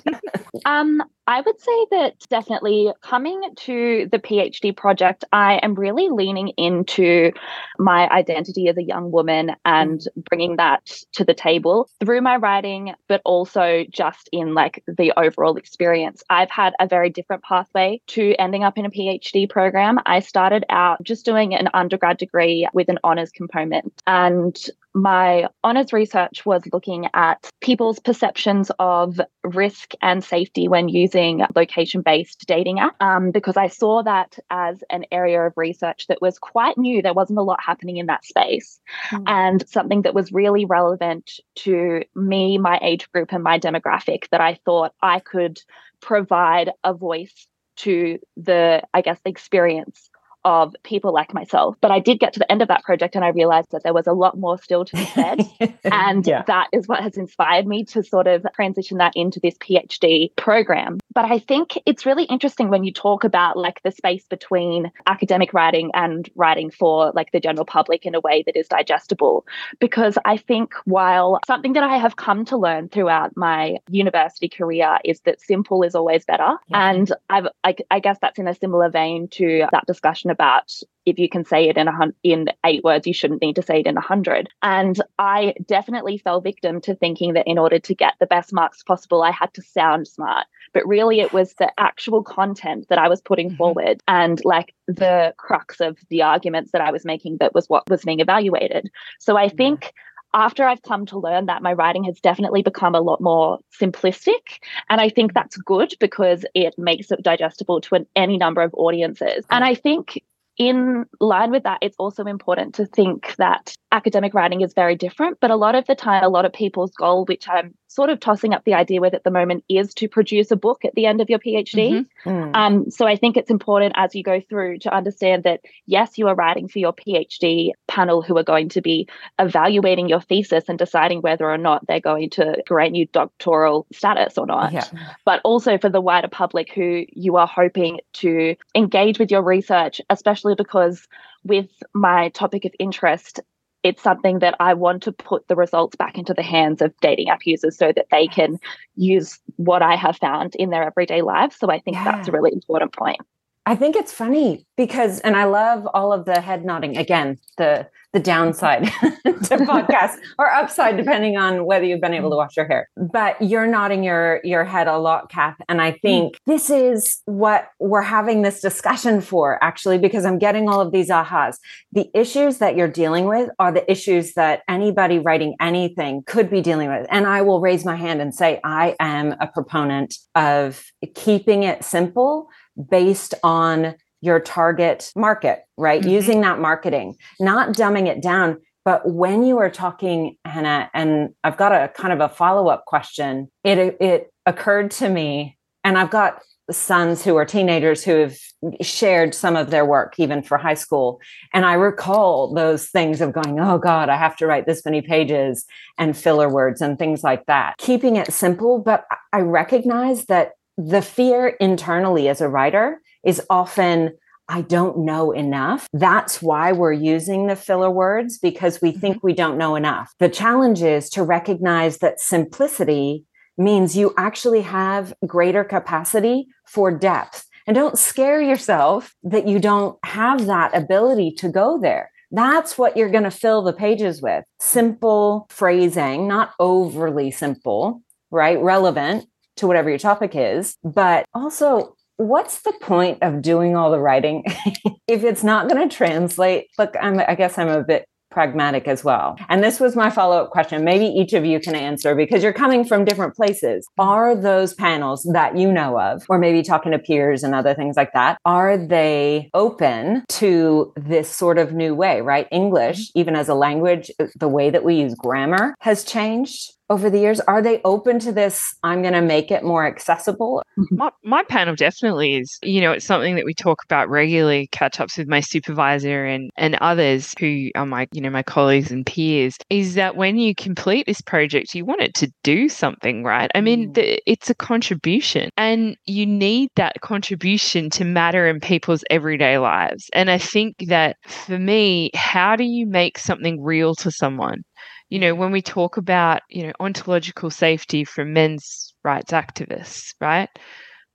um, 0.64 1.02
I 1.28 1.40
would 1.40 1.60
say 1.60 1.86
that 1.90 2.14
definitely 2.30 2.92
coming 3.02 3.42
to 3.56 4.08
the 4.12 4.18
PhD 4.18 4.76
project, 4.76 5.24
I 5.32 5.54
am 5.62 5.74
really 5.74 6.08
leaning 6.08 6.48
into 6.56 7.32
my 7.78 8.08
identity 8.08 8.68
as 8.68 8.76
a 8.76 8.82
young 8.82 9.10
woman 9.10 9.56
and 9.64 9.98
mm. 9.98 10.24
bringing 10.30 10.56
that 10.56 10.86
to 11.14 11.24
the 11.24 11.34
table 11.34 11.90
through 11.98 12.20
my 12.20 12.36
writing, 12.36 12.94
but 13.08 13.22
also 13.24 13.84
just 13.90 14.28
in 14.30 14.54
like 14.54 14.84
the 14.86 15.12
overall 15.16 15.56
experience. 15.56 16.22
I've 16.30 16.50
had 16.50 16.74
a 16.78 16.86
very 16.86 17.10
different 17.10 17.42
pathway 17.42 18.00
to 18.08 18.34
ending 18.38 18.62
up 18.62 18.78
in 18.78 18.86
a 18.86 18.90
PhD 18.90 19.50
program. 19.50 19.98
I 20.06 20.20
started 20.20 20.64
out 20.70 21.02
just 21.02 21.24
doing 21.24 21.54
an 21.54 21.68
undergrad 21.74 22.18
degree 22.18 22.68
with 22.72 22.88
an 22.88 23.00
honors 23.02 23.32
component. 23.32 24.00
And 24.06 24.56
my 24.94 25.46
honors 25.62 25.92
research 25.92 26.46
was 26.46 26.62
looking 26.72 27.08
at 27.12 27.50
people's 27.60 27.98
perceptions 27.98 28.70
of 28.78 29.20
risk 29.44 29.92
and 30.00 30.24
safety 30.24 30.68
when 30.68 30.88
using 30.88 31.15
location 31.54 32.02
based 32.02 32.44
dating 32.46 32.78
app 32.78 32.94
um, 33.00 33.30
because 33.30 33.56
I 33.56 33.68
saw 33.68 34.02
that 34.02 34.38
as 34.50 34.82
an 34.90 35.04
area 35.10 35.42
of 35.42 35.52
research 35.56 36.06
that 36.08 36.22
was 36.22 36.38
quite 36.38 36.78
new. 36.78 37.02
There 37.02 37.14
wasn't 37.14 37.38
a 37.38 37.42
lot 37.42 37.60
happening 37.64 37.96
in 37.96 38.06
that 38.06 38.24
space, 38.24 38.80
mm. 39.10 39.22
and 39.26 39.68
something 39.68 40.02
that 40.02 40.14
was 40.14 40.32
really 40.32 40.64
relevant 40.64 41.40
to 41.56 42.02
me, 42.14 42.58
my 42.58 42.78
age 42.82 43.10
group, 43.12 43.32
and 43.32 43.42
my 43.42 43.58
demographic 43.58 44.28
that 44.30 44.40
I 44.40 44.58
thought 44.64 44.94
I 45.02 45.20
could 45.20 45.60
provide 46.00 46.72
a 46.84 46.94
voice 46.94 47.46
to 47.76 48.18
the, 48.36 48.82
I 48.94 49.02
guess, 49.02 49.20
the 49.24 49.30
experience 49.30 50.10
of 50.46 50.76
people 50.84 51.12
like 51.12 51.34
myself. 51.34 51.76
But 51.80 51.90
I 51.90 51.98
did 51.98 52.20
get 52.20 52.32
to 52.34 52.38
the 52.38 52.50
end 52.50 52.62
of 52.62 52.68
that 52.68 52.84
project 52.84 53.16
and 53.16 53.24
I 53.24 53.28
realized 53.28 53.72
that 53.72 53.82
there 53.82 53.92
was 53.92 54.06
a 54.06 54.12
lot 54.12 54.38
more 54.38 54.56
still 54.58 54.84
to 54.84 54.96
be 54.96 55.04
said. 55.06 55.40
and 55.84 56.24
yeah. 56.24 56.44
that 56.46 56.68
is 56.72 56.86
what 56.86 57.02
has 57.02 57.16
inspired 57.16 57.66
me 57.66 57.84
to 57.86 58.04
sort 58.04 58.28
of 58.28 58.46
transition 58.54 58.98
that 58.98 59.12
into 59.16 59.40
this 59.40 59.56
PhD 59.58 60.34
program. 60.36 61.00
But 61.12 61.24
I 61.24 61.40
think 61.40 61.76
it's 61.84 62.06
really 62.06 62.24
interesting 62.24 62.68
when 62.68 62.84
you 62.84 62.92
talk 62.92 63.24
about 63.24 63.56
like 63.56 63.82
the 63.82 63.90
space 63.90 64.24
between 64.28 64.92
academic 65.08 65.52
writing 65.52 65.90
and 65.94 66.30
writing 66.36 66.70
for 66.70 67.10
like 67.12 67.32
the 67.32 67.40
general 67.40 67.66
public 67.66 68.06
in 68.06 68.14
a 68.14 68.20
way 68.20 68.44
that 68.46 68.56
is 68.56 68.68
digestible. 68.68 69.46
Because 69.80 70.16
I 70.24 70.36
think 70.36 70.74
while 70.84 71.40
something 71.44 71.72
that 71.72 71.82
I 71.82 71.96
have 71.96 72.14
come 72.14 72.44
to 72.46 72.56
learn 72.56 72.88
throughout 72.88 73.36
my 73.36 73.78
university 73.90 74.48
career 74.48 74.98
is 75.04 75.20
that 75.22 75.40
simple 75.40 75.82
is 75.82 75.96
always 75.96 76.24
better. 76.24 76.54
Yeah. 76.68 76.90
And 76.90 77.12
I've, 77.28 77.48
I, 77.64 77.74
I 77.90 77.98
guess 77.98 78.18
that's 78.20 78.38
in 78.38 78.46
a 78.46 78.54
similar 78.54 78.90
vein 78.90 79.26
to 79.32 79.66
that 79.72 79.86
discussion 79.86 80.30
about 80.36 80.70
if 81.06 81.18
you 81.18 81.28
can 81.28 81.44
say 81.44 81.68
it 81.68 81.78
in 81.78 81.88
a 81.88 81.92
hun- 81.92 82.14
in 82.22 82.48
eight 82.66 82.84
words, 82.84 83.06
you 83.06 83.14
shouldn't 83.14 83.40
need 83.40 83.56
to 83.56 83.62
say 83.62 83.80
it 83.80 83.86
in 83.86 83.96
a 83.96 84.00
hundred. 84.00 84.48
And 84.62 85.00
I 85.18 85.54
definitely 85.66 86.18
fell 86.18 86.40
victim 86.40 86.80
to 86.82 86.94
thinking 86.94 87.34
that 87.34 87.46
in 87.46 87.58
order 87.58 87.78
to 87.78 87.94
get 87.94 88.14
the 88.20 88.26
best 88.26 88.52
marks 88.52 88.82
possible, 88.82 89.22
I 89.22 89.30
had 89.30 89.54
to 89.54 89.62
sound 89.62 90.08
smart. 90.08 90.46
But 90.74 90.86
really, 90.86 91.20
it 91.20 91.32
was 91.32 91.54
the 91.54 91.72
actual 91.78 92.22
content 92.22 92.86
that 92.88 92.98
I 92.98 93.08
was 93.08 93.22
putting 93.22 93.48
mm-hmm. 93.48 93.56
forward 93.56 94.02
and 94.08 94.44
like 94.44 94.74
the 94.86 95.32
crux 95.38 95.80
of 95.80 95.96
the 96.10 96.22
arguments 96.22 96.72
that 96.72 96.82
I 96.82 96.90
was 96.90 97.04
making 97.04 97.38
that 97.38 97.54
was 97.54 97.68
what 97.68 97.88
was 97.88 98.04
being 98.04 98.20
evaluated. 98.20 98.90
So 99.20 99.36
I 99.36 99.48
think 99.48 99.94
after 100.36 100.64
I've 100.64 100.82
come 100.82 101.06
to 101.06 101.18
learn 101.18 101.46
that, 101.46 101.62
my 101.62 101.72
writing 101.72 102.04
has 102.04 102.20
definitely 102.20 102.62
become 102.62 102.94
a 102.94 103.00
lot 103.00 103.22
more 103.22 103.58
simplistic. 103.80 104.60
And 104.90 105.00
I 105.00 105.08
think 105.08 105.32
that's 105.32 105.56
good 105.56 105.94
because 105.98 106.44
it 106.54 106.74
makes 106.78 107.10
it 107.10 107.22
digestible 107.22 107.80
to 107.80 107.94
an, 107.96 108.06
any 108.14 108.36
number 108.36 108.60
of 108.60 108.72
audiences. 108.74 109.46
And 109.50 109.64
I 109.64 109.74
think 109.74 110.22
in 110.58 111.04
line 111.20 111.50
with 111.50 111.64
that, 111.64 111.78
it's 111.82 111.96
also 111.98 112.24
important 112.24 112.74
to 112.76 112.86
think 112.86 113.34
that 113.36 113.76
academic 113.92 114.34
writing 114.34 114.62
is 114.62 114.72
very 114.74 114.96
different. 114.96 115.38
But 115.40 115.50
a 115.50 115.56
lot 115.56 115.74
of 115.74 115.86
the 115.86 115.94
time, 115.94 116.24
a 116.24 116.28
lot 116.28 116.44
of 116.44 116.52
people's 116.52 116.92
goal, 116.92 117.24
which 117.26 117.48
I'm 117.48 117.74
sort 117.88 118.10
of 118.10 118.20
tossing 118.20 118.52
up 118.52 118.64
the 118.64 118.74
idea 118.74 119.00
with 119.00 119.14
at 119.14 119.24
the 119.24 119.30
moment, 119.30 119.64
is 119.68 119.94
to 119.94 120.08
produce 120.08 120.50
a 120.50 120.56
book 120.56 120.84
at 120.84 120.94
the 120.94 121.06
end 121.06 121.20
of 121.20 121.30
your 121.30 121.38
PhD. 121.38 122.06
Mm-hmm. 122.24 122.28
Mm. 122.28 122.56
Um, 122.56 122.90
so 122.90 123.06
I 123.06 123.16
think 123.16 123.36
it's 123.36 123.50
important 123.50 123.94
as 123.96 124.14
you 124.14 124.22
go 124.22 124.40
through 124.40 124.80
to 124.80 124.94
understand 124.94 125.44
that, 125.44 125.60
yes, 125.86 126.18
you 126.18 126.28
are 126.28 126.34
writing 126.34 126.68
for 126.68 126.78
your 126.78 126.92
PhD 126.92 127.70
panel 127.86 128.22
who 128.22 128.36
are 128.36 128.42
going 128.42 128.68
to 128.70 128.82
be 128.82 129.08
evaluating 129.38 130.08
your 130.08 130.20
thesis 130.20 130.64
and 130.68 130.78
deciding 130.78 131.22
whether 131.22 131.50
or 131.50 131.58
not 131.58 131.86
they're 131.86 132.00
going 132.00 132.30
to 132.30 132.62
grant 132.66 132.94
you 132.94 133.06
doctoral 133.06 133.86
status 133.92 134.36
or 134.36 134.46
not. 134.46 134.72
Yeah. 134.72 134.84
But 135.24 135.40
also 135.44 135.78
for 135.78 135.88
the 135.88 136.00
wider 136.00 136.28
public 136.28 136.72
who 136.72 137.04
you 137.12 137.36
are 137.36 137.46
hoping 137.46 138.00
to 138.14 138.56
engage 138.74 139.18
with 139.18 139.30
your 139.30 139.42
research, 139.42 140.00
especially 140.10 140.45
because 140.54 141.06
with 141.44 141.68
my 141.94 142.28
topic 142.30 142.64
of 142.64 142.72
interest, 142.78 143.40
it's 143.82 144.02
something 144.02 144.40
that 144.40 144.56
I 144.58 144.74
want 144.74 145.04
to 145.04 145.12
put 145.12 145.46
the 145.48 145.54
results 145.54 145.96
back 145.96 146.18
into 146.18 146.34
the 146.34 146.42
hands 146.42 146.82
of 146.82 146.92
dating 147.00 147.28
app 147.28 147.46
users 147.46 147.76
so 147.76 147.92
that 147.92 148.06
they 148.10 148.26
can 148.26 148.58
use 148.96 149.38
what 149.56 149.80
I 149.82 149.94
have 149.94 150.16
found 150.16 150.54
in 150.56 150.70
their 150.70 150.82
everyday 150.82 151.22
lives. 151.22 151.56
So 151.56 151.70
I 151.70 151.78
think 151.78 151.96
yeah. 151.96 152.04
that's 152.04 152.28
a 152.28 152.32
really 152.32 152.52
important 152.52 152.92
point. 152.92 153.20
I 153.68 153.74
think 153.74 153.96
it's 153.96 154.12
funny 154.12 154.64
because, 154.76 155.18
and 155.20 155.36
I 155.36 155.44
love 155.44 155.88
all 155.92 156.12
of 156.12 156.24
the 156.24 156.40
head 156.40 156.64
nodding. 156.64 156.96
Again, 156.96 157.38
the 157.58 157.88
the 158.12 158.20
downside 158.20 158.84
to 159.24 159.58
podcasts 159.58 160.16
or 160.38 160.50
upside, 160.50 160.96
depending 160.96 161.36
on 161.36 161.66
whether 161.66 161.84
you've 161.84 162.00
been 162.00 162.14
able 162.14 162.30
to 162.30 162.36
wash 162.36 162.56
your 162.56 162.66
hair. 162.66 162.88
But 162.96 163.40
you're 163.42 163.66
nodding 163.66 164.04
your 164.04 164.40
your 164.44 164.64
head 164.64 164.86
a 164.86 164.96
lot, 164.96 165.30
Kath, 165.30 165.56
and 165.68 165.82
I 165.82 165.90
hmm. 165.90 165.96
think 166.02 166.40
this 166.46 166.70
is 166.70 167.20
what 167.26 167.68
we're 167.80 168.02
having 168.02 168.42
this 168.42 168.60
discussion 168.60 169.20
for, 169.20 169.62
actually, 169.62 169.98
because 169.98 170.24
I'm 170.24 170.38
getting 170.38 170.68
all 170.68 170.80
of 170.80 170.92
these 170.92 171.10
ahas. 171.10 171.56
The 171.92 172.08
issues 172.14 172.58
that 172.58 172.76
you're 172.76 172.88
dealing 172.88 173.26
with 173.26 173.50
are 173.58 173.72
the 173.72 173.90
issues 173.90 174.34
that 174.34 174.62
anybody 174.68 175.18
writing 175.18 175.56
anything 175.60 176.22
could 176.24 176.48
be 176.48 176.62
dealing 176.62 176.88
with, 176.88 177.06
and 177.10 177.26
I 177.26 177.42
will 177.42 177.60
raise 177.60 177.84
my 177.84 177.96
hand 177.96 178.22
and 178.22 178.32
say 178.34 178.60
I 178.62 178.94
am 179.00 179.34
a 179.40 179.48
proponent 179.48 180.14
of 180.36 180.84
keeping 181.14 181.64
it 181.64 181.84
simple 181.84 182.48
based 182.90 183.34
on 183.42 183.94
your 184.20 184.40
target 184.40 185.12
market, 185.14 185.64
right? 185.76 186.00
Mm-hmm. 186.00 186.10
Using 186.10 186.40
that 186.42 186.58
marketing, 186.58 187.16
not 187.40 187.74
dumbing 187.74 188.06
it 188.06 188.22
down. 188.22 188.58
But 188.84 189.10
when 189.10 189.42
you 189.42 189.58
are 189.58 189.70
talking, 189.70 190.36
Hannah, 190.44 190.90
and 190.94 191.34
I've 191.42 191.56
got 191.56 191.72
a 191.72 191.88
kind 191.88 192.12
of 192.12 192.20
a 192.20 192.32
follow 192.32 192.68
up 192.68 192.84
question, 192.84 193.50
it, 193.64 193.96
it 194.00 194.32
occurred 194.46 194.92
to 194.92 195.08
me, 195.08 195.58
and 195.82 195.98
I've 195.98 196.10
got 196.10 196.40
sons 196.70 197.24
who 197.24 197.36
are 197.36 197.44
teenagers 197.44 198.02
who 198.02 198.16
have 198.16 198.36
shared 198.80 199.34
some 199.34 199.54
of 199.54 199.70
their 199.70 199.84
work 199.84 200.18
even 200.18 200.42
for 200.42 200.58
high 200.58 200.74
school 200.74 201.20
and 201.54 201.64
i 201.64 201.74
recall 201.74 202.52
those 202.54 202.88
things 202.88 203.20
of 203.20 203.32
going 203.32 203.60
oh 203.60 203.78
god 203.78 204.08
i 204.08 204.16
have 204.16 204.36
to 204.36 204.48
write 204.48 204.66
this 204.66 204.84
many 204.84 205.00
pages 205.00 205.64
and 205.96 206.16
filler 206.16 206.48
words 206.48 206.80
and 206.80 206.98
things 206.98 207.22
like 207.22 207.46
that 207.46 207.76
keeping 207.78 208.16
it 208.16 208.32
simple 208.32 208.80
but 208.80 209.04
i 209.32 209.40
recognize 209.40 210.24
that 210.24 210.52
the 210.76 211.02
fear 211.02 211.48
internally 211.60 212.28
as 212.28 212.40
a 212.40 212.48
writer 212.48 213.00
is 213.24 213.42
often 213.50 214.12
I 214.48 214.62
don't 214.62 214.98
know 214.98 215.32
enough. 215.32 215.88
That's 215.92 216.40
why 216.40 216.70
we're 216.70 216.92
using 216.92 217.46
the 217.46 217.56
filler 217.56 217.90
words 217.90 218.38
because 218.38 218.80
we 218.80 218.92
think 218.92 219.16
mm-hmm. 219.16 219.26
we 219.26 219.32
don't 219.32 219.58
know 219.58 219.74
enough. 219.74 220.14
The 220.20 220.28
challenge 220.28 220.82
is 220.82 221.10
to 221.10 221.24
recognize 221.24 221.98
that 221.98 222.20
simplicity 222.20 223.24
means 223.58 223.96
you 223.96 224.14
actually 224.16 224.62
have 224.62 225.12
greater 225.26 225.64
capacity 225.64 226.46
for 226.66 226.96
depth. 226.96 227.44
And 227.66 227.74
don't 227.74 227.98
scare 227.98 228.40
yourself 228.40 229.14
that 229.24 229.48
you 229.48 229.58
don't 229.58 229.98
have 230.04 230.46
that 230.46 230.76
ability 230.76 231.32
to 231.38 231.48
go 231.48 231.80
there. 231.80 232.12
That's 232.30 232.78
what 232.78 232.96
you're 232.96 233.10
going 233.10 233.24
to 233.24 233.30
fill 233.30 233.62
the 233.62 233.72
pages 233.72 234.22
with 234.22 234.44
simple 234.60 235.46
phrasing, 235.50 236.28
not 236.28 236.52
overly 236.60 237.30
simple, 237.32 238.02
right? 238.30 238.60
Relevant 238.60 239.26
to 239.56 239.66
whatever 239.66 239.88
your 239.88 239.98
topic 239.98 240.32
is, 240.34 240.76
but 240.84 241.26
also 241.34 241.96
what's 242.16 242.62
the 242.62 242.72
point 242.80 243.18
of 243.22 243.42
doing 243.42 243.76
all 243.76 243.90
the 243.90 244.00
writing 244.00 244.44
if 245.08 245.22
it's 245.24 245.44
not 245.44 245.68
going 245.68 245.88
to 245.88 245.94
translate? 245.94 246.68
Look, 246.78 246.94
I'm, 247.00 247.20
I 247.20 247.34
guess 247.34 247.58
I'm 247.58 247.68
a 247.68 247.84
bit 247.84 248.06
pragmatic 248.36 248.86
as 248.86 249.02
well. 249.02 249.34
And 249.48 249.64
this 249.64 249.80
was 249.80 249.96
my 249.96 250.10
follow 250.10 250.42
up 250.42 250.50
question. 250.50 250.84
Maybe 250.84 251.06
each 251.06 251.32
of 251.32 251.46
you 251.46 251.58
can 251.58 251.74
answer 251.74 252.14
because 252.14 252.42
you're 252.42 252.52
coming 252.52 252.84
from 252.84 253.06
different 253.06 253.34
places. 253.34 253.88
Are 253.96 254.36
those 254.36 254.74
panels 254.74 255.26
that 255.32 255.56
you 255.56 255.72
know 255.72 255.98
of, 255.98 256.22
or 256.28 256.38
maybe 256.38 256.62
talking 256.62 256.92
to 256.92 256.98
peers 256.98 257.42
and 257.42 257.54
other 257.54 257.72
things 257.72 257.96
like 257.96 258.12
that, 258.12 258.36
are 258.44 258.76
they 258.76 259.48
open 259.54 260.24
to 260.28 260.92
this 260.96 261.30
sort 261.34 261.56
of 261.56 261.72
new 261.72 261.94
way, 261.94 262.20
right? 262.20 262.46
English, 262.52 263.10
even 263.14 263.34
as 263.34 263.48
a 263.48 263.54
language, 263.54 264.10
the 264.38 264.48
way 264.48 264.68
that 264.68 264.84
we 264.84 264.96
use 264.96 265.14
grammar 265.14 265.74
has 265.80 266.04
changed 266.04 266.75
over 266.88 267.10
the 267.10 267.18
years 267.18 267.40
are 267.40 267.60
they 267.60 267.80
open 267.84 268.18
to 268.18 268.32
this 268.32 268.74
i'm 268.82 269.02
going 269.02 269.14
to 269.14 269.22
make 269.22 269.50
it 269.50 269.64
more 269.64 269.86
accessible 269.86 270.62
mm-hmm. 270.78 270.96
my, 270.96 271.10
my 271.24 271.42
panel 271.44 271.74
definitely 271.74 272.36
is 272.36 272.58
you 272.62 272.80
know 272.80 272.92
it's 272.92 273.04
something 273.04 273.34
that 273.34 273.44
we 273.44 273.54
talk 273.54 273.82
about 273.84 274.08
regularly 274.08 274.68
catch 274.68 275.00
ups 275.00 275.16
with 275.16 275.28
my 275.28 275.40
supervisor 275.40 276.24
and 276.24 276.50
and 276.56 276.76
others 276.76 277.34
who 277.38 277.70
are 277.74 277.86
my 277.86 278.06
you 278.12 278.20
know 278.20 278.30
my 278.30 278.42
colleagues 278.42 278.90
and 278.90 279.06
peers 279.06 279.56
is 279.70 279.94
that 279.94 280.16
when 280.16 280.38
you 280.38 280.54
complete 280.54 281.06
this 281.06 281.20
project 281.20 281.74
you 281.74 281.84
want 281.84 282.00
it 282.00 282.14
to 282.14 282.30
do 282.42 282.68
something 282.68 283.24
right 283.24 283.50
i 283.54 283.60
mean 283.60 283.90
mm. 283.90 283.94
the, 283.94 284.30
it's 284.30 284.50
a 284.50 284.54
contribution 284.54 285.50
and 285.56 285.96
you 286.04 286.26
need 286.26 286.70
that 286.76 287.00
contribution 287.00 287.90
to 287.90 288.04
matter 288.04 288.46
in 288.46 288.60
people's 288.60 289.04
everyday 289.10 289.58
lives 289.58 290.08
and 290.12 290.30
i 290.30 290.38
think 290.38 290.76
that 290.86 291.16
for 291.26 291.58
me 291.58 292.10
how 292.14 292.54
do 292.54 292.64
you 292.64 292.86
make 292.86 293.18
something 293.18 293.62
real 293.62 293.94
to 293.94 294.10
someone 294.10 294.62
you 295.08 295.18
know, 295.18 295.34
when 295.34 295.52
we 295.52 295.62
talk 295.62 295.96
about, 295.96 296.42
you 296.48 296.66
know, 296.66 296.72
ontological 296.80 297.50
safety 297.50 298.04
from 298.04 298.32
men's 298.32 298.94
rights 299.04 299.32
activists, 299.32 300.14
right? 300.20 300.48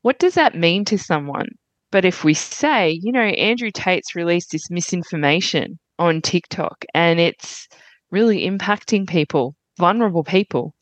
What 0.01 0.19
does 0.19 0.35
that 0.35 0.55
mean 0.55 0.85
to 0.85 0.97
someone? 0.97 1.49
But 1.91 2.05
if 2.05 2.23
we 2.23 2.33
say, 2.33 2.99
you 3.01 3.11
know, 3.11 3.21
Andrew 3.21 3.69
Tate's 3.73 4.15
released 4.15 4.51
this 4.51 4.69
misinformation 4.69 5.77
on 5.99 6.21
TikTok 6.21 6.85
and 6.93 7.19
it's 7.19 7.67
really 8.11 8.47
impacting 8.49 9.07
people, 9.07 9.55
vulnerable 9.77 10.23
people 10.23 10.73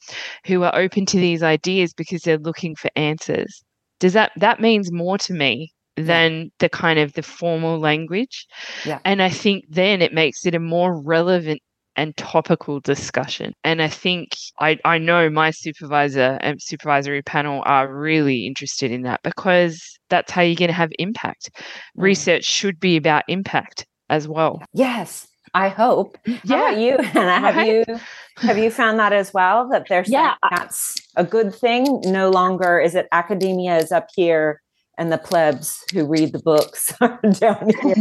who 0.46 0.64
are 0.64 0.76
open 0.76 1.06
to 1.08 1.18
these 1.18 1.42
ideas 1.42 1.94
because 1.94 2.22
they're 2.22 2.38
looking 2.38 2.76
for 2.76 2.92
answers. 2.96 3.64
Does 4.00 4.14
that 4.14 4.32
that 4.38 4.62
means 4.62 4.92
more 4.92 5.18
to 5.18 5.34
me 5.34 5.74
than 6.06 6.52
the 6.60 6.70
kind 6.70 7.00
of 7.00 7.14
the 7.14 7.24
formal 7.24 7.80
language. 7.80 8.48
Yeah. 8.86 9.00
And 9.06 9.22
I 9.22 9.30
think 9.30 9.66
then 9.70 10.02
it 10.02 10.14
makes 10.14 10.46
it 10.46 10.56
a 10.56 10.60
more 10.60 11.02
relevant 11.02 11.62
and 11.96 12.16
topical 12.18 12.80
discussion. 12.80 13.54
And 13.64 13.82
I 13.82 13.88
think 13.88 14.30
I, 14.60 14.78
I 14.86 14.98
know 14.98 15.30
my 15.30 15.52
supervisor 15.52 16.38
and 16.42 16.62
supervisory 16.62 17.22
panel 17.22 17.62
are 17.66 17.94
really 17.94 18.48
interested 18.48 18.92
in 18.92 19.04
that 19.04 19.22
because 19.24 20.00
that's 20.10 20.32
how 20.32 20.42
you're 20.42 20.56
going 20.56 20.70
to 20.70 20.74
have 20.74 20.92
impact. 20.98 21.52
Mm. 21.54 22.04
Research 22.04 22.46
should 22.46 22.80
be 22.80 22.98
about 22.98 23.24
impact 23.28 23.86
as 24.10 24.28
well. 24.28 24.62
Yes. 24.74 25.28
I 25.54 25.70
hope. 25.70 26.18
Yeah, 26.44 26.72
you? 26.72 26.98
Have 27.14 27.68
you 27.68 27.84
have 28.38 28.60
you 28.60 28.70
found 28.70 29.00
that 29.00 29.14
as 29.14 29.34
well? 29.34 29.68
That 29.70 29.88
there's 29.90 30.08
yeah, 30.08 30.36
that's 30.52 30.96
a 31.16 31.24
good 31.24 31.56
thing. 31.56 32.02
No 32.06 32.30
longer 32.30 32.80
is 32.80 32.94
it 32.94 33.08
academia 33.12 33.78
is 33.78 33.92
up 33.92 34.10
here 34.16 34.62
and 35.00 35.12
the 35.12 35.18
plebs 35.18 35.86
who 35.94 36.06
read 36.06 36.34
the 36.34 36.40
books 36.40 36.94
are 37.02 37.20
down 37.40 37.72
here. 37.82 37.96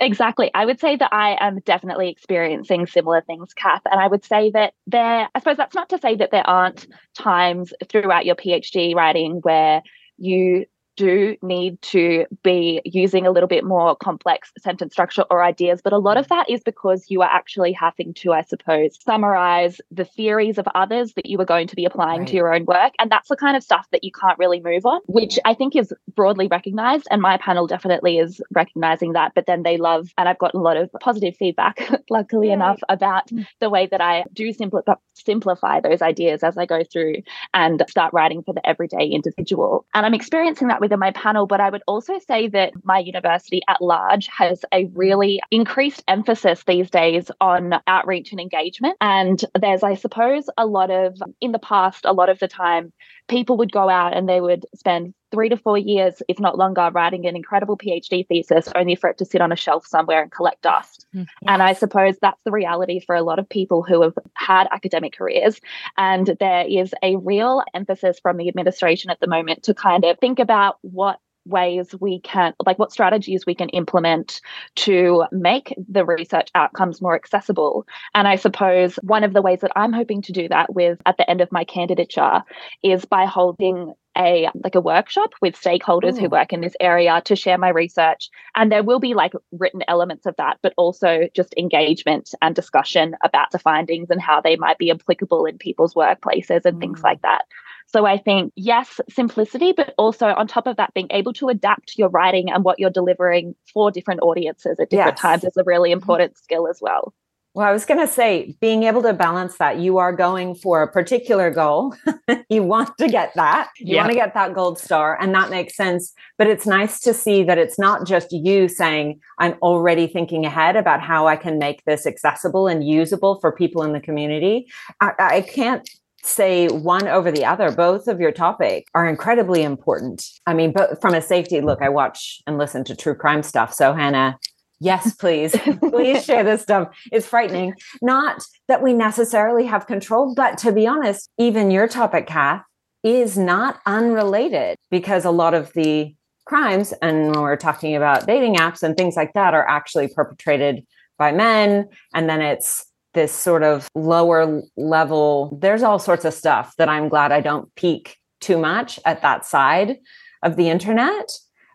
exactly. 0.00 0.50
I 0.52 0.66
would 0.66 0.80
say 0.80 0.96
that 0.96 1.14
I 1.14 1.36
am 1.40 1.60
definitely 1.60 2.10
experiencing 2.10 2.86
similar 2.86 3.22
things, 3.22 3.54
Kath. 3.54 3.82
And 3.90 4.00
I 4.00 4.08
would 4.08 4.24
say 4.24 4.50
that 4.50 4.74
there, 4.88 5.28
I 5.32 5.38
suppose 5.38 5.56
that's 5.56 5.76
not 5.76 5.88
to 5.90 5.98
say 5.98 6.16
that 6.16 6.32
there 6.32 6.46
aren't 6.46 6.88
times 7.14 7.72
throughout 7.88 8.26
your 8.26 8.34
PhD 8.34 8.94
writing 8.94 9.38
where 9.42 9.82
you 10.18 10.66
do 10.96 11.36
need 11.42 11.80
to 11.82 12.26
be 12.42 12.80
using 12.84 13.26
a 13.26 13.30
little 13.30 13.48
bit 13.48 13.64
more 13.64 13.96
complex 13.96 14.52
sentence 14.58 14.92
structure 14.92 15.24
or 15.30 15.42
ideas, 15.42 15.80
but 15.82 15.92
a 15.92 15.98
lot 15.98 16.16
of 16.16 16.28
that 16.28 16.48
is 16.48 16.62
because 16.62 17.06
you 17.08 17.22
are 17.22 17.30
actually 17.30 17.72
having 17.72 18.14
to, 18.14 18.32
I 18.32 18.42
suppose, 18.42 18.98
summarize 19.02 19.80
the 19.90 20.04
theories 20.04 20.58
of 20.58 20.66
others 20.74 21.14
that 21.14 21.26
you 21.26 21.40
are 21.40 21.44
going 21.44 21.66
to 21.68 21.76
be 21.76 21.84
applying 21.84 22.20
right. 22.20 22.28
to 22.28 22.34
your 22.34 22.54
own 22.54 22.64
work. 22.64 22.92
And 22.98 23.10
that's 23.10 23.28
the 23.28 23.36
kind 23.36 23.56
of 23.56 23.62
stuff 23.62 23.86
that 23.92 24.04
you 24.04 24.12
can't 24.12 24.38
really 24.38 24.60
move 24.60 24.86
on, 24.86 25.00
which 25.06 25.38
I 25.44 25.54
think 25.54 25.76
is 25.76 25.92
broadly 26.14 26.48
recognized. 26.48 27.06
And 27.10 27.20
my 27.20 27.36
panel 27.38 27.66
definitely 27.66 28.18
is 28.18 28.40
recognizing 28.52 29.12
that. 29.12 29.32
But 29.34 29.46
then 29.46 29.62
they 29.62 29.76
love, 29.76 30.12
and 30.18 30.28
I've 30.28 30.38
gotten 30.38 30.60
a 30.60 30.62
lot 30.62 30.76
of 30.76 30.90
positive 31.00 31.36
feedback, 31.36 31.88
luckily 32.10 32.48
Yay. 32.48 32.54
enough, 32.54 32.80
about 32.88 33.28
mm. 33.28 33.46
the 33.60 33.70
way 33.70 33.86
that 33.86 34.00
I 34.00 34.24
do 34.32 34.52
simplify, 34.52 34.94
simplify 35.14 35.80
those 35.80 36.02
ideas 36.02 36.42
as 36.42 36.56
I 36.58 36.66
go 36.66 36.84
through 36.84 37.16
and 37.52 37.82
start 37.88 38.12
writing 38.12 38.42
for 38.42 38.54
the 38.54 38.66
everyday 38.66 39.06
individual. 39.06 39.86
And 39.94 40.04
I'm 40.06 40.14
experiencing 40.14 40.68
that 40.68 40.80
within 40.84 40.98
my 40.98 41.12
panel, 41.12 41.46
but 41.46 41.60
I 41.60 41.70
would 41.70 41.82
also 41.86 42.18
say 42.18 42.46
that 42.48 42.72
my 42.84 42.98
university 42.98 43.62
at 43.66 43.80
large 43.80 44.26
has 44.26 44.64
a 44.70 44.84
really 44.92 45.40
increased 45.50 46.04
emphasis 46.06 46.62
these 46.64 46.90
days 46.90 47.30
on 47.40 47.72
outreach 47.86 48.32
and 48.32 48.40
engagement. 48.40 48.98
And 49.00 49.42
there's, 49.58 49.82
I 49.82 49.94
suppose, 49.94 50.44
a 50.58 50.66
lot 50.66 50.90
of, 50.90 51.16
in 51.40 51.52
the 51.52 51.58
past, 51.58 52.04
a 52.04 52.12
lot 52.12 52.28
of 52.28 52.38
the 52.38 52.48
time, 52.48 52.92
people 53.28 53.56
would 53.56 53.72
go 53.72 53.88
out 53.88 54.16
and 54.16 54.28
they 54.28 54.40
would 54.40 54.66
spend 54.74 55.14
three 55.30 55.48
to 55.48 55.56
four 55.56 55.76
years, 55.76 56.22
if 56.28 56.38
not 56.38 56.56
longer, 56.56 56.90
writing 56.92 57.26
an 57.26 57.34
incredible 57.34 57.76
PhD 57.76 58.26
thesis 58.26 58.68
only 58.76 58.94
for 58.94 59.10
it 59.10 59.18
to 59.18 59.24
sit 59.24 59.40
on 59.40 59.50
a 59.50 59.56
shelf 59.56 59.86
somewhere 59.86 60.22
and 60.22 60.30
collect 60.30 60.62
dust. 60.62 61.06
Yes. 61.12 61.26
And 61.46 61.62
I 61.62 61.72
suppose 61.72 62.16
that's 62.20 62.40
the 62.44 62.52
reality 62.52 63.00
for 63.00 63.16
a 63.16 63.22
lot 63.22 63.38
of 63.38 63.48
people 63.48 63.82
who 63.82 64.02
have 64.02 64.14
had 64.34 64.68
academic 64.70 65.16
careers. 65.16 65.60
And 65.96 66.36
there 66.38 66.66
is 66.68 66.94
a 67.02 67.16
real 67.16 67.64
emphasis 67.74 68.20
from 68.20 68.36
the 68.36 68.48
administration 68.48 69.10
at 69.10 69.18
the 69.18 69.26
moment 69.26 69.64
to 69.64 69.74
kind 69.74 70.04
of 70.04 70.18
think 70.20 70.38
about 70.38 70.78
what 70.82 71.18
ways 71.46 71.94
we 72.00 72.20
can 72.20 72.54
like 72.64 72.78
what 72.78 72.92
strategies 72.92 73.44
we 73.46 73.54
can 73.54 73.68
implement 73.70 74.40
to 74.76 75.24
make 75.32 75.74
the 75.88 76.04
research 76.04 76.48
outcomes 76.54 77.00
more 77.02 77.14
accessible. 77.14 77.86
And 78.14 78.26
i 78.28 78.36
suppose 78.36 78.96
one 79.02 79.24
of 79.24 79.32
the 79.32 79.42
ways 79.42 79.60
that 79.60 79.72
i'm 79.76 79.92
hoping 79.92 80.22
to 80.22 80.32
do 80.32 80.48
that 80.48 80.74
with 80.74 81.00
at 81.06 81.16
the 81.16 81.28
end 81.28 81.40
of 81.40 81.52
my 81.52 81.64
candidature 81.64 82.42
is 82.82 83.04
by 83.04 83.26
holding 83.26 83.94
a 84.16 84.48
like 84.62 84.74
a 84.74 84.80
workshop 84.80 85.30
with 85.40 85.60
stakeholders 85.60 86.16
Ooh. 86.16 86.20
who 86.20 86.28
work 86.28 86.52
in 86.52 86.60
this 86.60 86.76
area 86.80 87.20
to 87.24 87.36
share 87.36 87.58
my 87.58 87.68
research 87.68 88.30
and 88.54 88.70
there 88.70 88.82
will 88.82 89.00
be 89.00 89.14
like 89.14 89.32
written 89.52 89.82
elements 89.88 90.26
of 90.26 90.34
that 90.36 90.58
but 90.62 90.72
also 90.76 91.28
just 91.34 91.54
engagement 91.56 92.30
and 92.42 92.54
discussion 92.54 93.16
about 93.22 93.50
the 93.50 93.58
findings 93.58 94.10
and 94.10 94.20
how 94.20 94.40
they 94.40 94.56
might 94.56 94.78
be 94.78 94.90
applicable 94.90 95.46
in 95.46 95.58
people's 95.58 95.94
workplaces 95.94 96.64
and 96.64 96.76
mm. 96.76 96.80
things 96.80 97.02
like 97.02 97.22
that 97.22 97.44
so 97.86 98.06
I 98.06 98.18
think, 98.18 98.52
yes, 98.56 99.00
simplicity, 99.08 99.72
but 99.72 99.94
also 99.98 100.28
on 100.28 100.48
top 100.48 100.66
of 100.66 100.78
that, 100.78 100.94
being 100.94 101.06
able 101.10 101.32
to 101.34 101.48
adapt 101.48 101.96
your 101.96 102.08
writing 102.08 102.50
and 102.50 102.64
what 102.64 102.80
you're 102.80 102.90
delivering 102.90 103.54
for 103.72 103.90
different 103.90 104.20
audiences 104.22 104.80
at 104.80 104.90
different 104.90 105.16
yes. 105.16 105.20
times 105.20 105.44
is 105.44 105.56
a 105.56 105.62
really 105.64 105.90
mm-hmm. 105.90 106.00
important 106.00 106.36
skill 106.36 106.66
as 106.66 106.78
well. 106.80 107.14
Well, 107.54 107.68
I 107.68 107.72
was 107.72 107.84
going 107.84 108.00
to 108.00 108.12
say, 108.12 108.56
being 108.60 108.82
able 108.82 109.00
to 109.02 109.12
balance 109.12 109.58
that, 109.58 109.78
you 109.78 109.98
are 109.98 110.12
going 110.12 110.56
for 110.56 110.82
a 110.82 110.90
particular 110.90 111.50
goal. 111.50 111.94
you 112.50 112.64
want 112.64 112.98
to 112.98 113.06
get 113.06 113.32
that. 113.36 113.70
You 113.78 113.94
yeah. 113.94 114.00
want 114.00 114.10
to 114.10 114.16
get 114.16 114.34
that 114.34 114.54
gold 114.54 114.76
star, 114.76 115.16
and 115.20 115.32
that 115.36 115.50
makes 115.50 115.76
sense. 115.76 116.12
But 116.36 116.48
it's 116.48 116.66
nice 116.66 116.98
to 117.00 117.14
see 117.14 117.44
that 117.44 117.56
it's 117.56 117.78
not 117.78 118.08
just 118.08 118.32
you 118.32 118.66
saying, 118.66 119.20
I'm 119.38 119.52
already 119.62 120.08
thinking 120.08 120.44
ahead 120.44 120.74
about 120.74 121.00
how 121.00 121.28
I 121.28 121.36
can 121.36 121.58
make 121.58 121.84
this 121.84 122.06
accessible 122.06 122.66
and 122.66 122.84
usable 122.84 123.38
for 123.38 123.52
people 123.52 123.84
in 123.84 123.92
the 123.92 124.00
community. 124.00 124.66
I, 125.00 125.12
I 125.20 125.40
can't 125.42 125.88
say 126.24 126.66
one 126.68 127.06
over 127.06 127.30
the 127.30 127.44
other. 127.44 127.70
Both 127.70 128.08
of 128.08 128.18
your 128.18 128.32
topic 128.32 128.88
are 128.94 129.06
incredibly 129.06 129.62
important. 129.62 130.28
I 130.46 130.54
mean, 130.54 130.72
but 130.72 131.00
from 131.00 131.14
a 131.14 131.22
safety 131.22 131.60
look, 131.60 131.82
I 131.82 131.88
watch 131.88 132.40
and 132.48 132.58
listen 132.58 132.82
to 132.84 132.96
true 132.96 133.14
crime 133.14 133.44
stuff. 133.44 133.72
So 133.72 133.92
Hannah, 133.92 134.38
Yes, 134.84 135.14
please. 135.14 135.56
please 135.80 136.24
share 136.26 136.44
this 136.44 136.60
stuff. 136.60 136.94
It's 137.10 137.26
frightening. 137.26 137.74
Not 138.02 138.42
that 138.68 138.82
we 138.82 138.92
necessarily 138.92 139.64
have 139.64 139.86
control, 139.86 140.34
but 140.34 140.58
to 140.58 140.72
be 140.72 140.86
honest, 140.86 141.30
even 141.38 141.70
your 141.70 141.88
topic, 141.88 142.26
Kath, 142.26 142.62
is 143.02 143.38
not 143.38 143.80
unrelated 143.86 144.76
because 144.90 145.24
a 145.24 145.30
lot 145.30 145.54
of 145.54 145.72
the 145.72 146.14
crimes, 146.44 146.92
and 147.00 147.30
when 147.30 147.40
we're 147.40 147.56
talking 147.56 147.96
about 147.96 148.26
dating 148.26 148.56
apps 148.56 148.82
and 148.82 148.94
things 148.94 149.16
like 149.16 149.32
that, 149.32 149.54
are 149.54 149.66
actually 149.66 150.08
perpetrated 150.08 150.86
by 151.16 151.32
men. 151.32 151.88
And 152.14 152.28
then 152.28 152.42
it's 152.42 152.84
this 153.14 153.32
sort 153.32 153.62
of 153.62 153.88
lower 153.94 154.60
level, 154.76 155.56
there's 155.62 155.82
all 155.82 155.98
sorts 155.98 156.26
of 156.26 156.34
stuff 156.34 156.74
that 156.76 156.90
I'm 156.90 157.08
glad 157.08 157.32
I 157.32 157.40
don't 157.40 157.74
peek 157.74 158.18
too 158.42 158.58
much 158.58 159.00
at 159.06 159.22
that 159.22 159.46
side 159.46 159.96
of 160.42 160.56
the 160.56 160.68
internet 160.68 161.30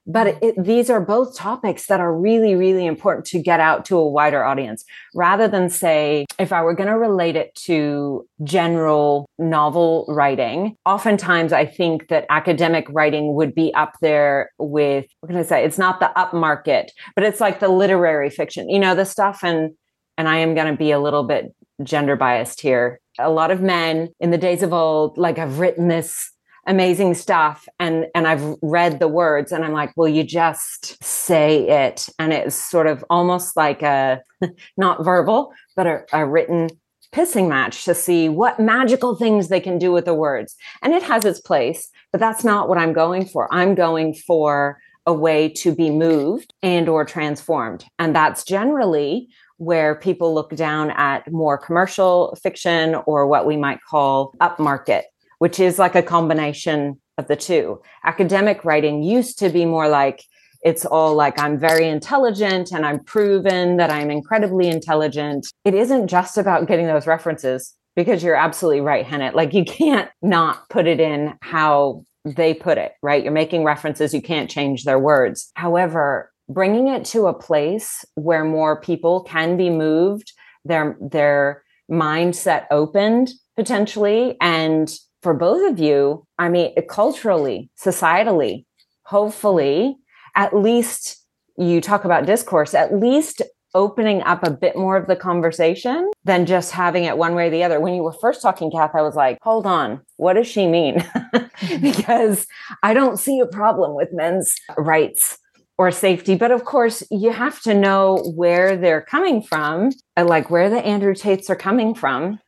but 0.09 0.41
it, 0.41 0.55
these 0.61 0.89
are 0.89 0.99
both 0.99 1.37
topics 1.37 1.85
that 1.85 1.99
are 1.99 2.13
really 2.13 2.55
really 2.55 2.85
important 2.85 3.25
to 3.25 3.39
get 3.39 3.59
out 3.59 3.85
to 3.85 3.95
a 3.95 4.09
wider 4.09 4.43
audience 4.43 4.83
rather 5.13 5.47
than 5.47 5.69
say 5.69 6.25
if 6.37 6.51
i 6.51 6.61
were 6.61 6.73
going 6.73 6.89
to 6.89 6.97
relate 6.97 7.35
it 7.35 7.53
to 7.55 8.27
general 8.43 9.29
novel 9.37 10.05
writing 10.09 10.75
oftentimes 10.85 11.53
i 11.53 11.65
think 11.65 12.07
that 12.09 12.25
academic 12.29 12.85
writing 12.89 13.33
would 13.35 13.53
be 13.53 13.73
up 13.75 13.93
there 14.01 14.51
with 14.57 15.05
what 15.19 15.29
can 15.29 15.37
i 15.37 15.43
say? 15.43 15.63
It's 15.63 15.77
not 15.77 15.99
the 15.99 16.11
upmarket 16.17 16.89
but 17.15 17.23
it's 17.23 17.39
like 17.39 17.59
the 17.59 17.69
literary 17.69 18.29
fiction 18.29 18.69
you 18.69 18.79
know 18.79 18.95
the 18.95 19.05
stuff 19.05 19.43
and 19.43 19.71
and 20.17 20.27
i 20.27 20.37
am 20.37 20.55
going 20.55 20.71
to 20.71 20.77
be 20.77 20.91
a 20.91 20.99
little 20.99 21.23
bit 21.23 21.53
gender 21.83 22.15
biased 22.15 22.61
here. 22.61 22.99
A 23.17 23.29
lot 23.29 23.51
of 23.51 23.61
men 23.61 24.09
in 24.19 24.31
the 24.31 24.37
days 24.37 24.63
of 24.63 24.73
old 24.73 25.17
like 25.17 25.37
i've 25.37 25.59
written 25.59 25.87
this 25.87 26.31
amazing 26.67 27.13
stuff 27.13 27.67
and 27.79 28.07
and 28.13 28.27
I've 28.27 28.55
read 28.61 28.99
the 28.99 29.07
words 29.07 29.51
and 29.51 29.63
I'm 29.63 29.73
like, 29.73 29.91
well, 29.95 30.07
you 30.07 30.23
just 30.23 31.03
say 31.03 31.67
it? 31.67 32.07
And 32.19 32.33
it's 32.33 32.55
sort 32.55 32.87
of 32.87 33.03
almost 33.09 33.57
like 33.57 33.81
a 33.81 34.21
not 34.77 35.03
verbal, 35.03 35.53
but 35.75 35.87
a, 35.87 36.05
a 36.13 36.25
written 36.25 36.69
pissing 37.11 37.49
match 37.49 37.85
to 37.85 37.95
see 37.95 38.29
what 38.29 38.59
magical 38.59 39.15
things 39.15 39.47
they 39.47 39.59
can 39.59 39.77
do 39.77 39.91
with 39.91 40.05
the 40.05 40.13
words. 40.13 40.55
And 40.83 40.93
it 40.93 41.03
has 41.03 41.25
its 41.25 41.39
place, 41.39 41.89
but 42.11 42.19
that's 42.19 42.43
not 42.43 42.69
what 42.69 42.77
I'm 42.77 42.93
going 42.93 43.25
for. 43.25 43.51
I'm 43.51 43.73
going 43.73 44.13
for 44.13 44.79
a 45.05 45.13
way 45.13 45.49
to 45.49 45.73
be 45.73 45.89
moved 45.89 46.53
and 46.61 46.87
or 46.87 47.03
transformed. 47.03 47.83
And 47.97 48.15
that's 48.15 48.43
generally 48.43 49.29
where 49.57 49.95
people 49.95 50.33
look 50.33 50.55
down 50.55 50.91
at 50.91 51.29
more 51.31 51.57
commercial 51.57 52.37
fiction 52.41 52.95
or 53.05 53.27
what 53.27 53.45
we 53.45 53.57
might 53.57 53.79
call 53.89 54.33
upmarket 54.39 55.03
which 55.39 55.59
is 55.59 55.79
like 55.79 55.95
a 55.95 56.03
combination 56.03 56.99
of 57.17 57.27
the 57.27 57.35
two. 57.35 57.81
Academic 58.05 58.63
writing 58.63 59.03
used 59.03 59.39
to 59.39 59.49
be 59.49 59.65
more 59.65 59.89
like, 59.89 60.23
it's 60.61 60.85
all 60.85 61.15
like 61.15 61.39
I'm 61.39 61.57
very 61.57 61.87
intelligent 61.87 62.71
and 62.71 62.85
I'm 62.85 63.03
proven 63.03 63.77
that 63.77 63.89
I'm 63.89 64.11
incredibly 64.11 64.67
intelligent. 64.67 65.47
It 65.65 65.73
isn't 65.73 66.07
just 66.07 66.37
about 66.37 66.67
getting 66.67 66.87
those 66.87 67.07
references 67.07 67.73
because 67.95 68.23
you're 68.23 68.35
absolutely 68.35 68.81
right, 68.81 69.05
Hennett. 69.05 69.35
Like 69.35 69.53
you 69.53 69.65
can't 69.65 70.09
not 70.21 70.69
put 70.69 70.87
it 70.87 70.99
in 70.99 71.33
how 71.41 72.05
they 72.25 72.53
put 72.53 72.77
it, 72.77 72.93
right? 73.01 73.23
You're 73.23 73.31
making 73.31 73.63
references, 73.63 74.13
you 74.13 74.21
can't 74.21 74.49
change 74.49 74.83
their 74.83 74.99
words. 74.99 75.51
However, 75.55 76.31
bringing 76.49 76.87
it 76.87 77.05
to 77.05 77.27
a 77.27 77.33
place 77.33 78.03
where 78.15 78.43
more 78.43 78.79
people 78.81 79.23
can 79.23 79.55
be 79.55 79.69
moved, 79.69 80.33
their 80.65 80.97
their 80.99 81.63
mindset 81.89 82.65
opened 82.71 83.31
potentially 83.55 84.37
and 84.41 84.93
for 85.21 85.33
both 85.33 85.71
of 85.71 85.79
you, 85.79 86.25
I 86.37 86.49
mean, 86.49 86.73
culturally, 86.87 87.69
societally, 87.79 88.65
hopefully, 89.03 89.97
at 90.35 90.55
least 90.55 91.25
you 91.57 91.81
talk 91.81 92.05
about 92.05 92.25
discourse, 92.25 92.73
at 92.73 92.95
least 92.95 93.41
opening 93.75 94.21
up 94.23 94.43
a 94.43 94.49
bit 94.49 94.75
more 94.75 94.97
of 94.97 95.07
the 95.07 95.15
conversation 95.15 96.09
than 96.23 96.45
just 96.45 96.71
having 96.71 97.03
it 97.03 97.17
one 97.17 97.35
way 97.35 97.47
or 97.47 97.49
the 97.49 97.63
other. 97.63 97.79
When 97.79 97.93
you 97.93 98.01
were 98.01 98.13
first 98.13 98.41
talking, 98.41 98.71
Kath, 98.71 98.95
I 98.95 99.01
was 99.01 99.15
like, 99.15 99.37
hold 99.41 99.65
on, 99.65 100.01
what 100.17 100.33
does 100.33 100.47
she 100.47 100.65
mean? 100.65 101.05
because 101.81 102.47
I 102.81 102.93
don't 102.93 103.19
see 103.19 103.39
a 103.39 103.45
problem 103.45 103.95
with 103.95 104.09
men's 104.11 104.55
rights 104.77 105.37
or 105.77 105.91
safety. 105.91 106.35
But 106.35 106.51
of 106.51 106.65
course, 106.65 107.03
you 107.11 107.31
have 107.31 107.61
to 107.61 107.73
know 107.73 108.23
where 108.35 108.75
they're 108.75 109.01
coming 109.01 109.43
from, 109.43 109.91
like 110.17 110.49
where 110.49 110.69
the 110.69 110.79
Andrew 110.79 111.13
Tates 111.13 111.49
are 111.49 111.55
coming 111.55 111.93
from. 111.93 112.39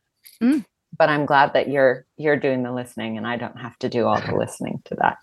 Mm 0.42 0.64
but 0.96 1.08
I'm 1.08 1.26
glad 1.26 1.52
that 1.54 1.68
you're 1.68 2.04
you're 2.16 2.36
doing 2.36 2.62
the 2.62 2.72
listening 2.72 3.16
and 3.16 3.26
I 3.26 3.36
don't 3.36 3.58
have 3.58 3.78
to 3.78 3.88
do 3.88 4.06
all 4.06 4.20
the 4.20 4.34
listening 4.38 4.82
to 4.86 4.94
that. 4.96 5.18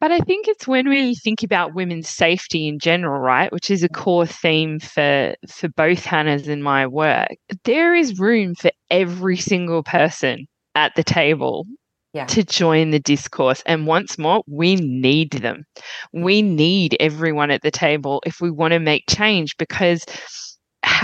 But 0.00 0.12
I 0.12 0.18
think 0.18 0.48
it's 0.48 0.66
when 0.66 0.88
we 0.88 1.14
think 1.14 1.42
about 1.42 1.74
women's 1.74 2.08
safety 2.08 2.68
in 2.68 2.78
general, 2.78 3.20
right, 3.20 3.50
which 3.52 3.70
is 3.70 3.82
a 3.82 3.88
core 3.88 4.26
theme 4.26 4.78
for 4.80 5.34
for 5.48 5.68
both 5.68 6.04
Hannah's 6.04 6.48
and 6.48 6.62
my 6.62 6.86
work. 6.86 7.30
There 7.64 7.94
is 7.94 8.18
room 8.18 8.54
for 8.54 8.70
every 8.90 9.36
single 9.36 9.82
person 9.82 10.46
at 10.74 10.94
the 10.94 11.04
table 11.04 11.66
yeah. 12.12 12.26
to 12.26 12.44
join 12.44 12.90
the 12.90 13.00
discourse. 13.00 13.62
And 13.66 13.86
once 13.86 14.18
more, 14.18 14.42
we 14.46 14.76
need 14.76 15.32
them. 15.32 15.64
We 16.12 16.42
need 16.42 16.96
everyone 17.00 17.50
at 17.50 17.62
the 17.62 17.70
table 17.70 18.22
if 18.26 18.40
we 18.40 18.50
want 18.50 18.72
to 18.72 18.80
make 18.80 19.04
change 19.08 19.56
because 19.56 20.04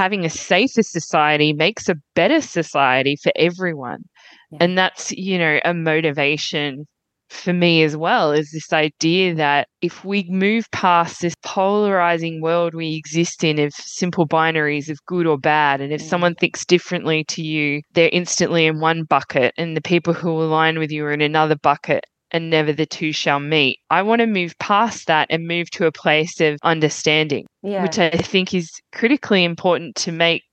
having 0.01 0.25
a 0.25 0.31
safer 0.31 0.83
society 0.83 1.53
makes 1.53 1.87
a 1.87 1.95
better 2.15 2.41
society 2.41 3.17
for 3.23 3.33
everyone. 3.37 3.99
Yeah. 4.51 4.59
And 4.63 4.79
that's, 4.79 5.13
you 5.13 5.37
know, 5.39 5.61
a 5.63 5.75
motivation 5.75 6.87
for 7.29 7.53
me 7.53 7.83
as 7.83 7.99
well 7.99 8.33
is 8.33 8.51
this 8.51 8.73
idea 8.73 9.35
that 9.35 9.69
if 9.83 10.03
we 10.03 10.25
move 10.31 10.65
past 10.73 11.21
this 11.21 11.35
polarizing 11.45 12.41
world 12.41 12.75
we 12.75 12.97
exist 12.97 13.45
in 13.45 13.61
of 13.61 13.73
simple 13.75 14.27
binaries 14.27 14.89
of 14.89 14.97
good 15.05 15.27
or 15.27 15.37
bad, 15.37 15.83
and 15.83 15.93
if 15.93 16.01
mm. 16.01 16.09
someone 16.09 16.35
thinks 16.35 16.65
differently 16.65 17.23
to 17.29 17.43
you, 17.43 17.83
they're 17.93 18.09
instantly 18.11 18.65
in 18.67 18.81
one 18.81 19.05
bucket, 19.05 19.53
and 19.59 19.77
the 19.77 19.83
people 19.83 20.15
who 20.15 20.31
align 20.31 20.79
with 20.79 20.91
you 20.91 21.05
are 21.05 21.13
in 21.13 21.21
another 21.21 21.57
bucket, 21.57 22.05
and 22.33 22.51
never 22.51 22.73
the 22.73 22.87
two 22.87 23.13
shall 23.13 23.41
meet. 23.41 23.81
I 23.91 24.03
want 24.03 24.21
to 24.21 24.27
move 24.27 24.59
past 24.59 25.07
that 25.07 25.27
and 25.31 25.47
move 25.47 25.71
to 25.73 25.87
a 25.87 25.93
place 25.93 26.41
of 26.41 26.59
understanding, 26.63 27.47
yeah. 27.63 27.83
which 27.83 27.99
I 27.99 28.11
think 28.11 28.55
is 28.55 28.71
critically 28.93 29.45
important 29.45 29.97
to 29.97 30.13
make 30.13 30.45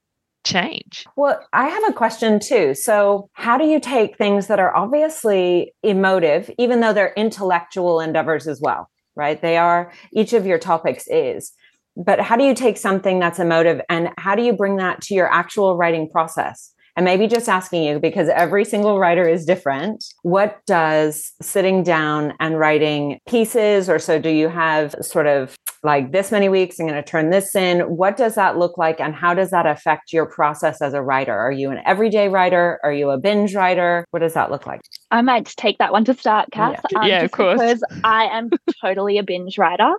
change. 0.44 1.06
Well, 1.16 1.40
I 1.54 1.68
have 1.68 1.84
a 1.90 1.94
question 1.94 2.40
too. 2.40 2.74
So, 2.74 3.30
how 3.34 3.58
do 3.58 3.66
you 3.66 3.80
take 3.80 4.18
things 4.18 4.48
that 4.48 4.60
are 4.60 4.76
obviously 4.76 5.74
emotive, 5.84 6.50
even 6.58 6.80
though 6.80 6.94
they're 6.94 7.14
intellectual 7.18 8.00
endeavors 8.00 8.48
as 8.48 8.62
well, 8.62 8.90
right? 9.16 9.42
They 9.42 9.58
are, 9.58 9.92
each 10.14 10.34
of 10.34 10.46
your 10.46 10.58
topics 10.58 11.06
is. 11.08 11.52
But 11.98 12.20
how 12.20 12.38
do 12.38 12.44
you 12.44 12.54
take 12.54 12.78
something 12.78 13.20
that's 13.20 13.40
emotive 13.40 13.82
and 13.90 14.12
how 14.18 14.36
do 14.36 14.44
you 14.44 14.54
bring 14.54 14.78
that 14.78 15.02
to 15.04 15.16
your 15.16 15.32
actual 15.32 15.76
writing 15.76 16.08
process? 16.08 16.72
And 16.98 17.06
maybe 17.06 17.28
just 17.28 17.48
asking 17.48 17.84
you 17.84 18.00
because 18.00 18.28
every 18.28 18.66
single 18.66 18.98
writer 18.98 19.26
is 19.26 19.46
different. 19.46 20.04
What 20.24 20.58
does 20.66 21.32
sitting 21.42 21.84
down 21.84 22.34
and 22.40 22.60
writing 22.60 23.20
pieces, 23.28 23.88
or 23.88 24.00
so 24.00 24.20
do 24.20 24.30
you 24.30 24.50
have 24.50 24.96
sort 25.02 25.28
of 25.28 25.56
like 25.84 26.12
this 26.12 26.32
many 26.32 26.50
weeks, 26.50 26.80
I'm 26.80 26.88
going 26.88 27.02
to 27.02 27.08
turn 27.08 27.30
this 27.30 27.56
in? 27.56 27.82
What 27.82 28.18
does 28.18 28.36
that 28.36 28.58
look 28.58 28.78
like? 28.78 29.00
And 29.00 29.14
how 29.14 29.34
does 29.34 29.52
that 29.52 29.66
affect 29.66 30.14
your 30.14 30.26
process 30.26 30.82
as 30.82 30.94
a 30.94 31.02
writer? 31.02 31.38
Are 31.38 31.52
you 31.52 31.72
an 31.72 31.80
everyday 31.86 32.30
writer? 32.30 32.80
Are 32.84 32.94
you 32.94 33.10
a 33.10 33.18
binge 33.18 33.56
writer? 33.56 34.06
What 34.12 34.20
does 34.20 34.34
that 34.34 34.52
look 34.52 34.66
like? 34.66 34.82
I 35.12 35.22
might 35.22 35.46
take 35.46 35.78
that 35.78 35.92
one 35.92 36.06
to 36.06 36.14
start, 36.14 36.50
Kath. 36.52 36.82
Yeah, 36.92 37.00
um, 37.00 37.08
yeah 37.08 37.24
of 37.24 37.32
course. 37.32 37.60
Because 37.60 37.84
I 38.04 38.26
am 38.26 38.50
totally 38.82 39.18
a 39.18 39.24
binge 39.24 39.58
writer 39.58 39.94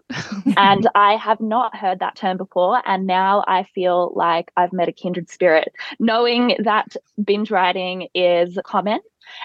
and 0.56 0.88
I 0.94 1.16
have 1.16 1.40
not 1.40 1.76
heard 1.76 2.00
that 2.00 2.16
term 2.16 2.36
before. 2.36 2.82
And 2.84 3.06
now 3.06 3.44
I 3.46 3.64
feel 3.74 4.12
like 4.14 4.50
I've 4.56 4.72
met 4.72 4.88
a 4.88 4.92
kindred 4.92 5.30
spirit, 5.30 5.72
knowing 5.98 6.56
that 6.64 6.96
binge 7.22 7.50
writing 7.50 8.08
is 8.14 8.58
common. 8.64 9.00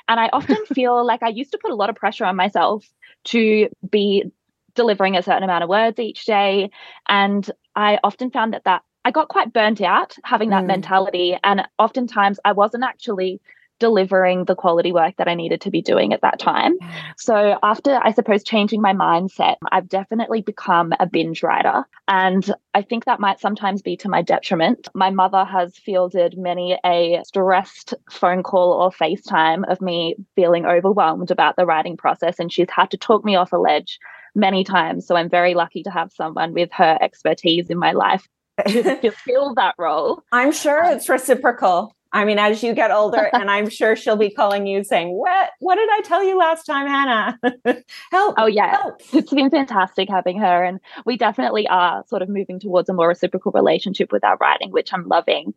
And 0.08 0.20
I 0.20 0.30
often 0.34 0.58
feel 0.74 1.06
like 1.06 1.24
I 1.24 1.30
used 1.30 1.52
to 1.52 1.58
put 1.58 1.72
a 1.72 1.76
lot 1.76 1.90
of 1.90 1.96
pressure 1.96 2.26
on 2.26 2.36
myself 2.36 2.86
to 3.26 3.70
be 3.90 4.32
delivering 4.76 5.16
a 5.16 5.24
certain 5.24 5.44
amount 5.44 5.64
of 5.64 5.70
words 5.70 6.00
each 6.00 6.26
day. 6.26 6.70
And 7.08 7.50
I 7.76 8.00
often 8.04 8.32
found 8.32 8.54
that 8.54 8.64
that 8.66 8.84
I 9.06 9.12
got 9.12 9.28
quite 9.28 9.54
burnt 9.54 9.82
out 9.82 10.16
having 10.24 10.50
that 10.52 10.64
mm. 10.64 10.68
mentality. 10.68 11.38
And 11.44 11.68
oftentimes 11.78 12.40
I 12.46 12.54
wasn't 12.54 12.84
actually 12.84 13.42
delivering 13.80 14.46
the 14.46 14.56
quality 14.56 14.94
work 14.94 15.16
that 15.18 15.28
I 15.28 15.34
needed 15.34 15.60
to 15.62 15.70
be 15.70 15.82
doing 15.82 16.14
at 16.14 16.22
that 16.22 16.40
time. 16.40 16.78
So, 17.18 17.58
after 17.64 18.00
I 18.02 18.12
suppose 18.14 18.42
changing 18.42 18.82
my 18.82 18.94
mindset, 18.94 19.58
I've 19.72 19.90
definitely 19.90 20.42
become 20.42 20.94
a 21.02 21.06
binge 21.06 21.44
writer. 21.44 21.84
And 22.08 22.50
I 22.74 22.82
think 22.82 23.04
that 23.04 23.20
might 23.20 23.42
sometimes 23.42 23.82
be 23.82 23.98
to 23.98 24.08
my 24.08 24.22
detriment. 24.22 24.88
My 24.94 25.10
mother 25.10 25.44
has 25.44 25.78
fielded 25.78 26.38
many 26.38 26.80
a 26.86 27.22
stressed 27.26 27.94
phone 28.10 28.42
call 28.42 28.72
or 28.72 28.90
FaceTime 28.90 29.70
of 29.70 29.82
me 29.82 30.16
feeling 30.36 30.66
overwhelmed 30.66 31.30
about 31.30 31.58
the 31.58 31.66
writing 31.66 31.98
process, 31.98 32.40
and 32.40 32.54
she's 32.54 32.70
had 32.70 32.92
to 32.92 32.98
talk 32.98 33.26
me 33.26 33.36
off 33.36 33.52
a 33.52 33.58
ledge 33.58 34.00
many 34.36 34.64
times. 34.64 35.08
So, 35.08 35.16
I'm 35.16 35.30
very 35.30 35.54
lucky 35.54 35.84
to 35.84 35.92
have 35.92 36.12
someone 36.12 36.54
with 36.54 36.70
her 36.74 36.98
expertise 37.02 37.70
in 37.70 37.78
my 37.78 37.92
life 37.92 38.28
to 38.68 39.12
fill 39.12 39.56
that 39.56 39.76
role. 39.78 40.24
I'm 40.32 40.52
sure 40.52 40.86
um, 40.86 40.94
it's 40.94 41.10
reciprocal. 41.10 41.96
I 42.14 42.26
mean, 42.26 42.38
as 42.38 42.62
you 42.62 42.74
get 42.74 42.92
older, 42.92 43.30
and 43.34 43.50
I'm 43.50 43.70
sure 43.70 43.96
she'll 43.96 44.16
be 44.16 44.30
calling 44.30 44.68
you 44.68 44.84
saying, 44.84 45.10
What 45.10 45.50
what 45.60 45.76
did 45.76 45.90
I 45.92 46.02
tell 46.02 46.24
you 46.24 46.38
last 46.38 46.66
time, 46.66 46.88
Hannah? 46.88 47.40
help. 48.12 48.36
Oh 48.38 48.46
yeah. 48.46 48.78
Help. 48.78 49.02
It's 49.12 49.34
been 49.34 49.50
fantastic 49.50 50.10
having 50.10 50.40
her. 50.40 50.64
And 50.64 50.80
we 51.06 51.18
definitely 51.18 51.68
are 51.68 52.04
sort 52.08 52.22
of 52.22 52.30
moving 52.30 52.60
towards 52.60 52.88
a 52.90 52.94
more 52.94 53.08
reciprocal 53.08 53.52
relationship 53.52 54.12
with 54.12 54.24
our 54.24 54.38
writing, 54.38 54.72
which 54.72 54.94
I'm 54.94 55.08
loving. 55.08 55.54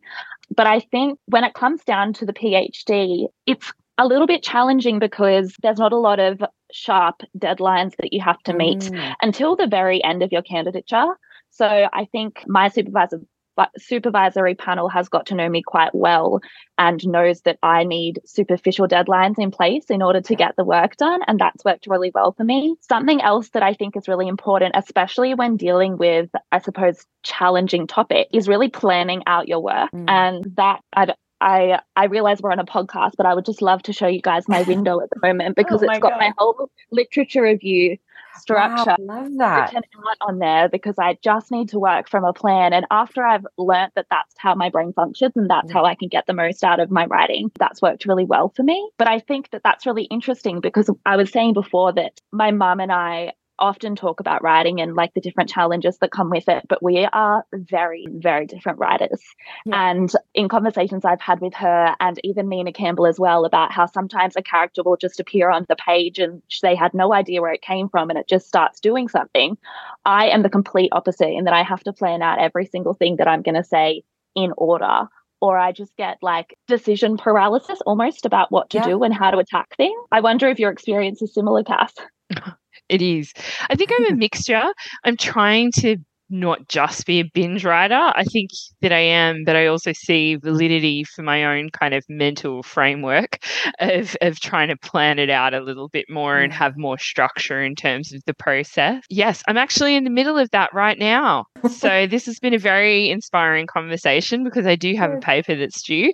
But 0.55 0.67
I 0.67 0.79
think 0.79 1.19
when 1.27 1.43
it 1.43 1.53
comes 1.53 1.83
down 1.83 2.13
to 2.13 2.25
the 2.25 2.33
PhD, 2.33 3.27
it's 3.45 3.71
a 3.99 4.07
little 4.07 4.27
bit 4.27 4.43
challenging 4.43 4.99
because 4.99 5.55
there's 5.61 5.79
not 5.79 5.91
a 5.91 5.97
lot 5.97 6.19
of 6.19 6.41
sharp 6.71 7.21
deadlines 7.37 7.95
that 7.97 8.13
you 8.13 8.21
have 8.21 8.41
to 8.43 8.53
meet 8.53 8.79
Mm. 8.79 9.13
until 9.21 9.55
the 9.55 9.67
very 9.67 10.03
end 10.03 10.23
of 10.23 10.31
your 10.31 10.41
candidature. 10.41 11.17
So 11.49 11.87
I 11.91 12.05
think 12.11 12.43
my 12.47 12.67
supervisor 12.69 13.21
but 13.57 13.71
supervisory 13.75 14.53
panel 14.53 14.87
has 14.87 15.09
got 15.09 15.25
to 15.25 15.35
know 15.35 15.49
me 15.49 15.63
quite 15.65 15.93
well 15.93 16.39
and 16.77 17.05
knows 17.07 17.41
that 17.41 17.57
I 17.63 17.83
need 17.83 18.21
superficial 18.23 18.87
deadlines 18.87 19.39
in 19.39 19.49
place 19.49 19.85
in 19.89 20.03
order 20.03 20.21
to 20.21 20.35
get 20.35 20.55
the 20.55 20.63
work 20.63 20.95
done. 20.95 21.21
And 21.25 21.39
that's 21.39 21.65
worked 21.65 21.87
really 21.87 22.11
well 22.13 22.33
for 22.33 22.43
me. 22.43 22.75
Something 22.81 23.19
else 23.19 23.49
that 23.49 23.63
I 23.63 23.73
think 23.73 23.97
is 23.97 24.07
really 24.07 24.27
important, 24.27 24.75
especially 24.77 25.33
when 25.33 25.57
dealing 25.57 25.97
with, 25.97 26.29
I 26.51 26.59
suppose, 26.59 27.03
challenging 27.23 27.87
topic, 27.87 28.27
is 28.31 28.47
really 28.47 28.69
planning 28.69 29.23
out 29.25 29.47
your 29.47 29.59
work. 29.59 29.91
Mm. 29.91 30.05
And 30.07 30.55
that 30.57 30.81
I 30.95 31.07
I 31.41 31.79
I 31.95 32.05
realize 32.05 32.41
we're 32.41 32.51
on 32.51 32.59
a 32.59 32.65
podcast, 32.65 33.11
but 33.17 33.25
I 33.25 33.33
would 33.33 33.45
just 33.45 33.61
love 33.61 33.83
to 33.83 33.93
show 33.93 34.07
you 34.07 34.21
guys 34.21 34.47
my 34.47 34.61
window 34.63 34.99
at 35.01 35.09
the 35.09 35.19
moment 35.25 35.55
oh 35.59 35.61
because 35.63 35.83
Oh 35.83 35.85
my 35.85 35.95
it's 35.95 36.01
got 36.01 36.13
God. 36.13 36.19
my 36.19 36.33
whole 36.37 36.69
literature 36.91 37.43
review 37.43 37.97
structure 38.35 38.91
Wow, 38.91 38.97
love 38.99 39.31
that. 39.37 39.73
written 39.73 39.81
out 40.09 40.17
on 40.21 40.39
there 40.39 40.69
because 40.69 40.95
I 40.99 41.17
just 41.23 41.51
need 41.51 41.69
to 41.69 41.79
work 41.79 42.07
from 42.09 42.23
a 42.23 42.33
plan. 42.33 42.71
And 42.73 42.85
after 42.91 43.23
I've 43.25 43.45
learnt 43.57 43.93
that 43.95 44.07
that's 44.11 44.35
how 44.37 44.53
my 44.55 44.69
brain 44.69 44.93
functions 44.93 45.33
and 45.35 45.49
that's 45.49 45.71
how 45.71 45.85
I 45.85 45.95
can 45.95 46.07
get 46.07 46.27
the 46.27 46.33
most 46.33 46.63
out 46.63 46.79
of 46.79 46.91
my 46.91 47.05
writing, 47.05 47.51
that's 47.59 47.81
worked 47.81 48.05
really 48.05 48.25
well 48.25 48.49
for 48.55 48.63
me. 48.63 48.89
But 48.97 49.07
I 49.07 49.19
think 49.19 49.49
that 49.51 49.63
that's 49.63 49.85
really 49.85 50.03
interesting 50.03 50.59
because 50.59 50.89
I 51.05 51.15
was 51.17 51.31
saying 51.31 51.53
before 51.53 51.93
that 51.93 52.19
my 52.31 52.51
mum 52.51 52.79
and 52.79 52.91
I 52.91 53.33
often 53.59 53.95
talk 53.95 54.19
about 54.19 54.41
writing 54.43 54.79
and 54.81 54.95
like 54.95 55.13
the 55.13 55.21
different 55.21 55.49
challenges 55.49 55.97
that 55.99 56.11
come 56.11 56.29
with 56.29 56.47
it 56.47 56.63
but 56.69 56.81
we 56.83 57.05
are 57.11 57.45
very 57.53 58.05
very 58.11 58.45
different 58.45 58.79
writers 58.79 59.21
Yeah. 59.65 59.89
and 59.91 60.11
in 60.33 60.47
conversations 60.49 61.05
i've 61.05 61.21
had 61.21 61.39
with 61.41 61.53
her 61.55 61.95
and 61.99 62.19
even 62.23 62.49
nina 62.49 62.71
campbell 62.71 63.05
as 63.07 63.19
well 63.19 63.45
about 63.45 63.71
how 63.71 63.85
sometimes 63.85 64.35
a 64.35 64.41
character 64.41 64.83
will 64.83 64.97
just 64.97 65.19
appear 65.19 65.49
on 65.49 65.65
the 65.69 65.75
page 65.75 66.19
and 66.19 66.41
they 66.61 66.75
had 66.75 66.93
no 66.93 67.13
idea 67.13 67.41
where 67.41 67.53
it 67.53 67.61
came 67.61 67.89
from 67.89 68.09
and 68.09 68.19
it 68.19 68.27
just 68.27 68.47
starts 68.47 68.79
doing 68.79 69.07
something 69.07 69.57
i 70.05 70.27
am 70.27 70.41
the 70.43 70.49
complete 70.49 70.89
opposite 70.91 71.29
in 71.29 71.45
that 71.45 71.53
i 71.53 71.63
have 71.63 71.83
to 71.83 71.93
plan 71.93 72.21
out 72.21 72.39
every 72.39 72.65
single 72.65 72.93
thing 72.93 73.17
that 73.17 73.27
i'm 73.27 73.41
going 73.41 73.55
to 73.55 73.63
say 73.63 74.03
in 74.35 74.53
order 74.57 75.07
or 75.39 75.55
I 75.57 75.71
just 75.71 75.95
get 75.97 76.17
like 76.23 76.57
decision 76.67 77.15
paralysis 77.15 77.79
almost 77.85 78.25
about 78.25 78.51
what 78.51 78.71
to 78.71 78.77
Yeah. 78.79 78.85
do 78.85 79.03
and 79.03 79.13
how 79.13 79.29
to 79.29 79.37
attack 79.37 79.75
things. 79.77 79.95
I 80.11 80.19
wonder 80.19 80.47
if 80.47 80.57
your 80.59 80.71
experience 80.71 81.21
is 81.21 81.31
similar, 81.31 81.63
Kath. 81.63 81.93
It 82.89 83.01
is. 83.01 83.33
I 83.69 83.75
think 83.75 83.91
I'm 83.95 84.05
a 84.05 84.09
hmm. 84.09 84.19
mixture. 84.19 84.63
I'm 85.03 85.17
trying 85.17 85.71
to 85.77 85.97
not 86.29 86.67
just 86.67 87.05
be 87.05 87.19
a 87.19 87.29
binge 87.33 87.63
writer. 87.63 88.11
I 88.15 88.23
think 88.23 88.51
that 88.81 88.91
I 88.91 88.99
am, 88.99 89.43
but 89.45 89.55
I 89.55 89.67
also 89.67 89.93
see 89.93 90.35
validity 90.35 91.03
for 91.03 91.21
my 91.21 91.45
own 91.45 91.69
kind 91.69 91.93
of 91.93 92.03
mental 92.09 92.63
framework 92.63 93.39
of, 93.79 94.15
of 94.21 94.39
trying 94.39 94.67
to 94.69 94.77
plan 94.77 95.19
it 95.19 95.29
out 95.29 95.53
a 95.53 95.61
little 95.61 95.89
bit 95.89 96.05
more 96.09 96.37
and 96.37 96.51
have 96.51 96.77
more 96.77 96.97
structure 96.97 97.63
in 97.63 97.75
terms 97.75 98.13
of 98.13 98.21
the 98.25 98.33
process. 98.33 99.03
Yes, 99.09 99.43
I'm 99.47 99.57
actually 99.57 99.95
in 99.95 100.03
the 100.03 100.09
middle 100.09 100.37
of 100.37 100.49
that 100.51 100.73
right 100.73 100.99
now. 100.99 101.45
So 101.69 102.07
this 102.07 102.25
has 102.25 102.39
been 102.39 102.53
a 102.53 102.59
very 102.59 103.09
inspiring 103.09 103.67
conversation 103.67 104.43
because 104.43 104.65
I 104.65 104.75
do 104.75 104.93
have 104.95 105.11
a 105.11 105.17
paper 105.17 105.55
that's 105.55 105.81
due 105.81 106.11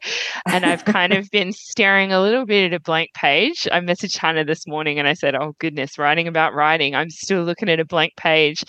and 0.47 0.65
I've 0.65 0.85
kind 0.85 1.13
of 1.13 1.29
been 1.31 1.51
staring 1.51 2.11
a 2.11 2.21
little 2.21 2.45
bit 2.45 2.71
at 2.71 2.75
a 2.75 2.79
blank 2.79 3.09
page. 3.13 3.67
I 3.71 3.79
messaged 3.79 4.17
Hannah 4.17 4.45
this 4.45 4.67
morning 4.67 4.99
and 4.99 5.07
I 5.07 5.13
said, 5.13 5.35
Oh 5.35 5.53
goodness, 5.59 5.97
writing 5.97 6.27
about 6.27 6.53
writing. 6.53 6.95
I'm 6.95 7.09
still 7.09 7.43
looking 7.43 7.69
at 7.69 7.79
a 7.79 7.85
blank 7.85 8.13
page. 8.17 8.63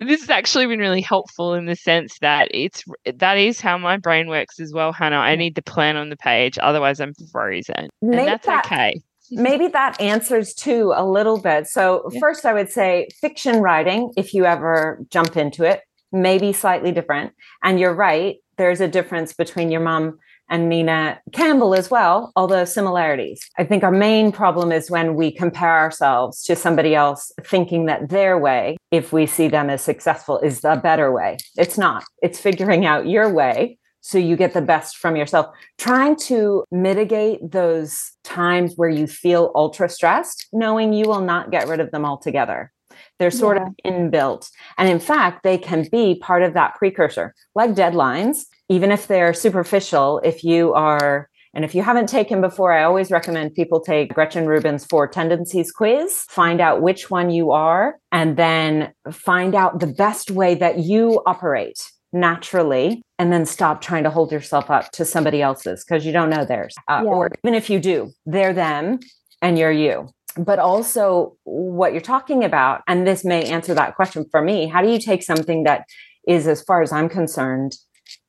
This 0.00 0.20
has 0.20 0.30
actually 0.30 0.66
been 0.66 0.78
really 0.78 1.00
helpful 1.00 1.54
in 1.54 1.66
the 1.66 1.76
sense 1.76 2.18
that 2.20 2.48
it's 2.52 2.84
that 3.16 3.38
is 3.38 3.60
how 3.60 3.78
my 3.78 3.96
brain 3.96 4.28
works 4.28 4.60
as 4.60 4.72
well, 4.72 4.92
Hannah. 4.92 5.16
I 5.16 5.36
need 5.36 5.54
the 5.54 5.62
plan 5.62 5.96
on 5.96 6.08
the 6.10 6.16
page, 6.16 6.58
otherwise 6.62 7.00
I'm 7.00 7.14
frozen. 7.32 7.88
Make 8.02 8.20
and 8.20 8.28
that's 8.28 8.46
that- 8.46 8.66
okay. 8.66 9.00
Maybe 9.30 9.68
that 9.68 10.00
answers 10.00 10.54
too 10.54 10.92
a 10.96 11.04
little 11.04 11.38
bit. 11.38 11.66
So, 11.66 12.08
Yeah. 12.10 12.18
first, 12.18 12.46
I 12.46 12.54
would 12.54 12.70
say 12.70 13.08
fiction 13.20 13.60
writing, 13.60 14.10
if 14.16 14.32
you 14.32 14.46
ever 14.46 14.98
jump 15.10 15.36
into 15.36 15.64
it, 15.64 15.82
may 16.12 16.38
be 16.38 16.52
slightly 16.52 16.92
different. 16.92 17.32
And 17.62 17.78
you're 17.78 17.94
right, 17.94 18.36
there's 18.56 18.80
a 18.80 18.88
difference 18.88 19.32
between 19.32 19.70
your 19.70 19.80
mom 19.80 20.18
and 20.50 20.68
Nina 20.68 21.20
Campbell 21.32 21.74
as 21.74 21.90
well, 21.90 22.32
although 22.34 22.64
similarities. 22.64 23.40
I 23.58 23.64
think 23.64 23.84
our 23.84 23.92
main 23.92 24.32
problem 24.32 24.72
is 24.72 24.90
when 24.90 25.14
we 25.14 25.30
compare 25.30 25.78
ourselves 25.78 26.42
to 26.44 26.56
somebody 26.56 26.94
else, 26.94 27.32
thinking 27.42 27.86
that 27.86 28.08
their 28.08 28.38
way, 28.38 28.76
if 28.90 29.12
we 29.12 29.26
see 29.26 29.48
them 29.48 29.68
as 29.68 29.82
successful, 29.82 30.38
is 30.38 30.60
the 30.60 30.80
better 30.82 31.12
way. 31.12 31.36
It's 31.56 31.76
not, 31.76 32.04
it's 32.22 32.40
figuring 32.40 32.86
out 32.86 33.06
your 33.06 33.30
way. 33.30 33.78
So 34.00 34.16
you 34.16 34.36
get 34.36 34.54
the 34.54 34.62
best 34.62 34.96
from 34.96 35.16
yourself 35.16 35.48
trying 35.76 36.16
to 36.16 36.64
mitigate 36.70 37.40
those 37.42 38.12
times 38.24 38.74
where 38.76 38.88
you 38.88 39.06
feel 39.06 39.52
ultra 39.54 39.88
stressed, 39.88 40.46
knowing 40.52 40.94
you 40.94 41.06
will 41.06 41.20
not 41.20 41.50
get 41.50 41.68
rid 41.68 41.80
of 41.80 41.90
them 41.90 42.06
altogether. 42.06 42.72
They're 43.18 43.30
sort 43.30 43.56
of 43.58 43.68
inbuilt. 43.84 44.50
And 44.76 44.88
in 44.88 45.00
fact, 45.00 45.42
they 45.42 45.58
can 45.58 45.88
be 45.90 46.18
part 46.20 46.42
of 46.42 46.54
that 46.54 46.76
precursor, 46.76 47.34
like 47.54 47.70
deadlines, 47.72 48.46
even 48.68 48.92
if 48.92 49.06
they're 49.06 49.34
superficial. 49.34 50.20
If 50.24 50.44
you 50.44 50.72
are, 50.74 51.28
and 51.54 51.64
if 51.64 51.74
you 51.74 51.82
haven't 51.82 52.08
taken 52.08 52.40
before, 52.40 52.72
I 52.72 52.84
always 52.84 53.10
recommend 53.10 53.54
people 53.54 53.80
take 53.80 54.14
Gretchen 54.14 54.46
Rubin's 54.46 54.84
Four 54.84 55.08
Tendencies 55.08 55.72
quiz, 55.72 56.24
find 56.28 56.60
out 56.60 56.82
which 56.82 57.10
one 57.10 57.30
you 57.30 57.50
are, 57.50 57.96
and 58.12 58.36
then 58.36 58.92
find 59.10 59.54
out 59.54 59.80
the 59.80 59.86
best 59.88 60.30
way 60.30 60.54
that 60.54 60.78
you 60.78 61.22
operate 61.26 61.80
naturally 62.12 63.02
and 63.18 63.32
then 63.32 63.44
stop 63.44 63.80
trying 63.80 64.04
to 64.04 64.10
hold 64.10 64.32
yourself 64.32 64.70
up 64.70 64.90
to 64.92 65.04
somebody 65.04 65.42
else's 65.42 65.84
because 65.84 66.06
you 66.06 66.12
don't 66.12 66.30
know 66.30 66.44
theirs. 66.44 66.74
Uh, 66.86 67.02
Yeah. 67.04 67.10
Or 67.10 67.30
even 67.44 67.54
if 67.54 67.68
you 67.68 67.80
do, 67.80 68.12
they're 68.26 68.54
them 68.54 69.00
and 69.42 69.58
you're 69.58 69.72
you. 69.72 70.08
But 70.36 70.58
also, 70.58 71.36
what 71.44 71.92
you're 71.92 72.00
talking 72.00 72.44
about, 72.44 72.82
and 72.86 73.06
this 73.06 73.24
may 73.24 73.44
answer 73.44 73.74
that 73.74 73.96
question 73.96 74.24
for 74.30 74.42
me 74.42 74.66
how 74.66 74.82
do 74.82 74.90
you 74.90 75.00
take 75.00 75.22
something 75.22 75.64
that 75.64 75.86
is, 76.26 76.46
as 76.46 76.62
far 76.62 76.82
as 76.82 76.92
I'm 76.92 77.08
concerned, 77.08 77.76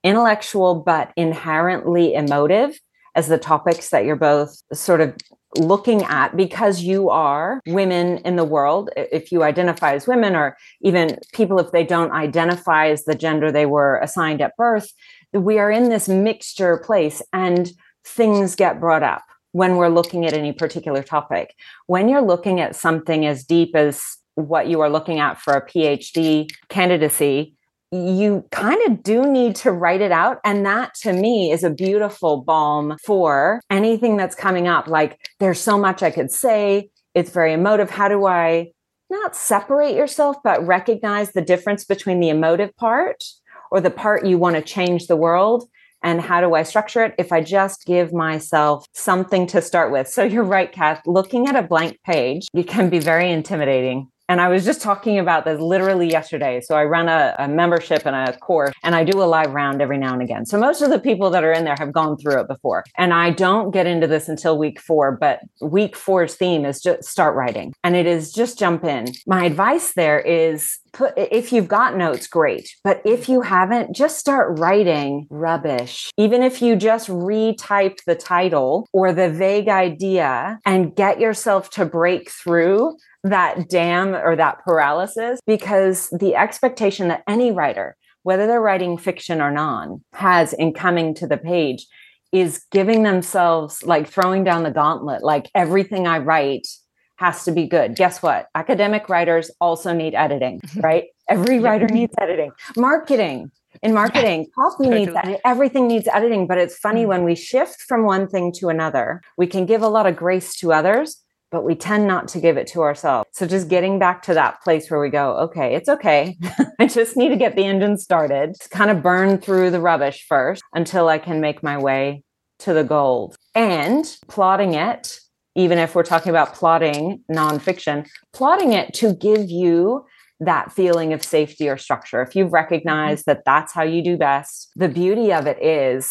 intellectual 0.04 0.76
but 0.76 1.12
inherently 1.16 2.14
emotive 2.14 2.80
as 3.16 3.28
the 3.28 3.38
topics 3.38 3.90
that 3.90 4.06
you're 4.06 4.16
both 4.16 4.62
sort 4.74 5.02
of 5.02 5.16
looking 5.58 6.04
at? 6.04 6.36
Because 6.36 6.82
you 6.82 7.10
are 7.10 7.62
women 7.68 8.20
in 8.20 8.38
the 8.38 8.46
world 8.46 8.90
if 8.96 9.32
you 9.32 9.44
identify 9.44 9.94
as 9.94 10.08
women 10.08 10.36
or 10.36 10.58
even 10.82 11.20
people 11.34 11.60
if 11.60 11.72
they 11.72 11.84
don't 11.84 12.12
identify 12.12 12.88
as 12.90 13.04
the 13.06 13.16
gender 13.16 13.52
they 13.52 13.66
were 13.66 14.00
assigned 14.00 14.42
at 14.42 14.56
birth 14.58 14.92
we 15.34 15.60
are 15.60 15.72
in 15.72 15.90
this 15.90 16.08
mixture 16.08 16.78
place 16.78 17.22
and 17.34 17.72
things 18.04 18.56
get 18.56 18.80
brought 18.80 19.04
up 19.04 19.24
when 19.52 19.78
we're 19.78 19.90
looking 19.90 20.26
at 20.26 20.34
any 20.34 20.52
particular 20.52 21.04
topic 21.04 21.56
when 21.88 22.10
you're 22.10 22.22
looking 22.22 22.60
at 22.60 22.76
something 22.76 23.26
as 23.26 23.44
deep 23.44 23.76
as 23.76 24.18
what 24.36 24.68
you 24.68 24.80
are 24.80 24.90
looking 24.90 25.20
at 25.20 25.40
for 25.40 25.54
a 25.54 25.66
phd 25.66 26.50
candidacy 26.70 27.56
you 27.92 28.46
kind 28.52 28.80
of 28.88 29.02
do 29.02 29.26
need 29.26 29.56
to 29.56 29.72
write 29.72 30.02
it 30.02 30.12
out. 30.12 30.38
And 30.44 30.66
that 30.66 30.94
to 31.02 31.14
me 31.14 31.52
is 31.52 31.64
a 31.64 31.70
beautiful 31.70 32.42
balm 32.42 32.98
for 33.04 33.62
anything 33.70 34.16
that's 34.16 34.36
coming 34.36 34.68
up. 34.68 34.88
Like 34.88 35.20
there's 35.40 35.60
so 35.60 35.78
much 35.78 36.04
I 36.04 36.12
could 36.12 36.32
say. 36.32 36.90
It's 37.16 37.32
very 37.32 37.54
emotive. 37.54 37.90
How 37.90 38.08
do 38.08 38.28
I 38.28 38.72
not 39.10 39.36
separate 39.36 39.96
yourself, 39.96 40.38
but 40.44 40.66
recognize 40.66 41.32
the 41.32 41.42
difference 41.42 41.84
between 41.84 42.20
the 42.20 42.30
emotive 42.30 42.76
part 42.78 43.24
or 43.72 43.82
the 43.82 43.90
part 43.90 44.26
you 44.26 44.38
want 44.38 44.56
to 44.56 44.62
change 44.62 45.08
the 45.08 45.16
world? 45.16 45.68
And 46.02 46.22
how 46.22 46.42
do 46.42 46.54
I 46.56 46.64
structure 46.64 47.04
it? 47.04 47.16
If 47.18 47.32
I 47.32 47.42
just 47.42 47.86
give 47.86 48.14
myself 48.14 48.86
something 48.94 49.48
to 49.48 49.62
start 49.62 49.92
with. 49.92 50.08
So 50.08 50.24
you're 50.24 50.44
right, 50.44 50.72
Kath. 50.72 51.02
Looking 51.06 51.48
at 51.48 51.56
a 51.56 51.64
blank 51.64 51.98
page, 52.06 52.48
it 52.54 52.68
can 52.68 52.90
be 52.90 53.00
very 53.00 53.32
intimidating. 53.32 54.10
And 54.30 54.40
I 54.40 54.48
was 54.48 54.64
just 54.64 54.82
talking 54.82 55.18
about 55.18 55.44
this 55.44 55.60
literally 55.60 56.08
yesterday. 56.08 56.62
So 56.62 56.76
I 56.76 56.84
run 56.84 57.10
a, 57.10 57.36
a, 57.40 57.48
membership 57.48 58.06
and 58.06 58.16
a 58.16 58.38
course, 58.38 58.74
and 58.84 58.94
I 58.94 59.04
do 59.04 59.22
a 59.22 59.26
live 59.26 59.52
round 59.52 59.82
every 59.82 59.98
now 59.98 60.14
and 60.14 60.22
again. 60.22 60.46
So 60.46 60.60
most 60.60 60.84
of 60.84 60.92
the 60.92 61.00
people 61.00 61.32
that 61.32 61.44
are 61.44 61.52
in 61.52 61.66
there 61.66 61.76
have 61.80 61.92
gone 61.92 62.16
through 62.16 62.40
it 62.42 62.48
before. 62.48 62.84
And 62.96 63.12
I 63.12 63.32
don't 63.32 63.72
get 63.72 63.88
into 63.88 64.06
this 64.06 64.30
until 64.30 64.60
week 64.60 64.80
four, 64.80 65.18
but 65.20 65.40
week 65.62 65.96
four's 65.96 66.36
theme 66.36 66.64
is 66.64 66.80
just 66.80 67.06
start 67.06 67.36
writing. 67.36 67.74
And 67.84 67.96
it 67.96 68.06
is 68.06 68.32
just 68.32 68.60
jump 68.60 68.84
in. 68.84 69.08
My 69.26 69.46
advice 69.46 69.94
there 69.94 70.20
is 70.20 70.78
put 70.94 71.14
if 71.18 71.52
you've 71.52 71.68
got 71.68 71.96
notes 71.96 72.28
great 72.28 72.76
but 72.84 73.02
if 73.06 73.30
you 73.30 73.42
haven't 73.42 73.96
just 73.96 74.18
start 74.18 74.58
writing 74.60 75.28
rubbish 75.30 76.10
even 76.18 76.42
if 76.42 76.62
you 76.62 76.76
just 76.76 77.10
retype 77.10 77.98
the 78.06 78.16
title 78.16 78.88
or 78.92 79.14
the 79.14 79.30
vague 79.30 79.70
idea 79.70 80.60
and 80.66 80.96
get 80.96 81.20
yourself 81.20 81.70
to 81.70 81.86
break 81.86 82.32
through 82.32 82.96
that 83.24 83.70
dam 83.70 84.16
or 84.16 84.36
that 84.36 84.64
paralysis 84.64 85.40
because 85.46 86.10
the 86.10 86.36
expectation 86.36 87.10
that 87.10 87.24
any 87.28 87.52
writer 87.52 87.98
whether 88.24 88.48
they're 88.48 88.62
writing 88.62 88.98
fiction 88.98 89.42
or 89.42 89.52
non 89.52 90.04
has 90.14 90.54
in 90.54 90.74
coming 90.74 91.14
to 91.16 91.28
the 91.28 91.38
page 91.38 91.88
is 92.32 92.64
giving 92.72 93.04
themselves 93.04 93.84
like 93.84 94.08
throwing 94.08 94.44
down 94.44 94.64
the 94.64 94.72
gauntlet, 94.72 95.24
like 95.24 95.50
everything 95.56 96.08
I 96.08 96.20
write 96.20 96.68
has 97.16 97.44
to 97.46 97.52
be 97.52 97.68
good. 97.68 97.96
Guess 97.96 98.22
what? 98.22 98.48
Academic 98.56 99.10
writers 99.10 99.52
also 99.60 99.94
need 99.94 100.14
editing, 100.14 100.62
right? 100.78 101.06
Every 101.28 101.60
writer 101.60 101.88
needs 101.88 102.14
editing. 102.20 102.52
Marketing. 102.78 103.52
In 103.82 103.94
marketing, 103.94 104.48
copy 104.56 104.86
totally. 104.86 105.06
needs 105.06 105.16
editing. 105.16 105.42
Everything 105.46 105.88
needs 105.88 106.08
editing. 106.08 106.48
But 106.48 106.58
it's 106.58 106.78
funny 106.78 107.06
mm. 107.06 107.08
when 107.08 107.24
we 107.24 107.36
shift 107.36 107.82
from 107.82 108.04
one 108.04 108.28
thing 108.28 108.52
to 108.54 108.70
another, 108.70 109.22
we 109.38 109.48
can 109.48 109.66
give 109.66 109.82
a 109.82 109.88
lot 109.88 110.06
of 110.06 110.16
grace 110.16 110.56
to 110.58 110.74
others, 110.74 111.24
but 111.52 111.64
we 111.64 111.76
tend 111.76 112.08
not 112.08 112.28
to 112.30 112.40
give 112.40 112.58
it 112.58 112.68
to 112.68 112.82
ourselves. 112.82 113.30
So 113.34 113.48
just 113.48 113.68
getting 113.68 114.00
back 114.00 114.22
to 114.24 114.34
that 114.34 114.62
place 114.62 114.90
where 114.90 115.00
we 115.00 115.10
go, 115.10 115.36
okay, 115.38 115.76
it's 115.76 115.90
okay. 115.90 116.38
I 116.80 116.88
just 116.88 117.18
need 117.18 117.30
to 117.30 117.36
get 117.36 117.56
the 117.56 117.66
engine 117.66 117.98
started, 117.98 118.56
to 118.62 118.70
kind 118.70 118.92
of 118.92 119.02
burn 119.02 119.40
through 119.40 119.72
the 119.72 119.82
rubbish 119.82 120.26
first 120.28 120.62
until 120.74 121.08
I 121.08 121.18
can 121.18 121.42
make 121.42 121.64
my 121.64 121.78
way 121.78 122.24
to 122.60 122.74
the 122.74 122.84
gold. 122.84 123.36
And 123.56 124.06
plotting 124.28 124.74
it, 124.74 125.20
even 125.56 125.78
if 125.78 125.96
we're 125.96 126.04
talking 126.04 126.30
about 126.30 126.54
plotting 126.54 127.24
nonfiction, 127.32 128.08
plotting 128.34 128.74
it 128.74 128.94
to 128.96 129.14
give 129.14 129.50
you 129.50 130.06
that 130.40 130.72
feeling 130.72 131.12
of 131.14 131.24
safety 131.24 131.68
or 131.68 131.78
structure. 131.78 132.22
If 132.22 132.36
you've 132.36 132.48
mm-hmm. 132.48 132.56
recognized 132.56 133.26
that 133.26 133.44
that's 133.46 133.74
how 133.74 133.84
you 133.84 134.04
do 134.04 134.18
best, 134.18 134.70
the 134.76 134.88
beauty 134.88 135.34
of 135.34 135.48
it 135.48 135.62
is 135.62 136.10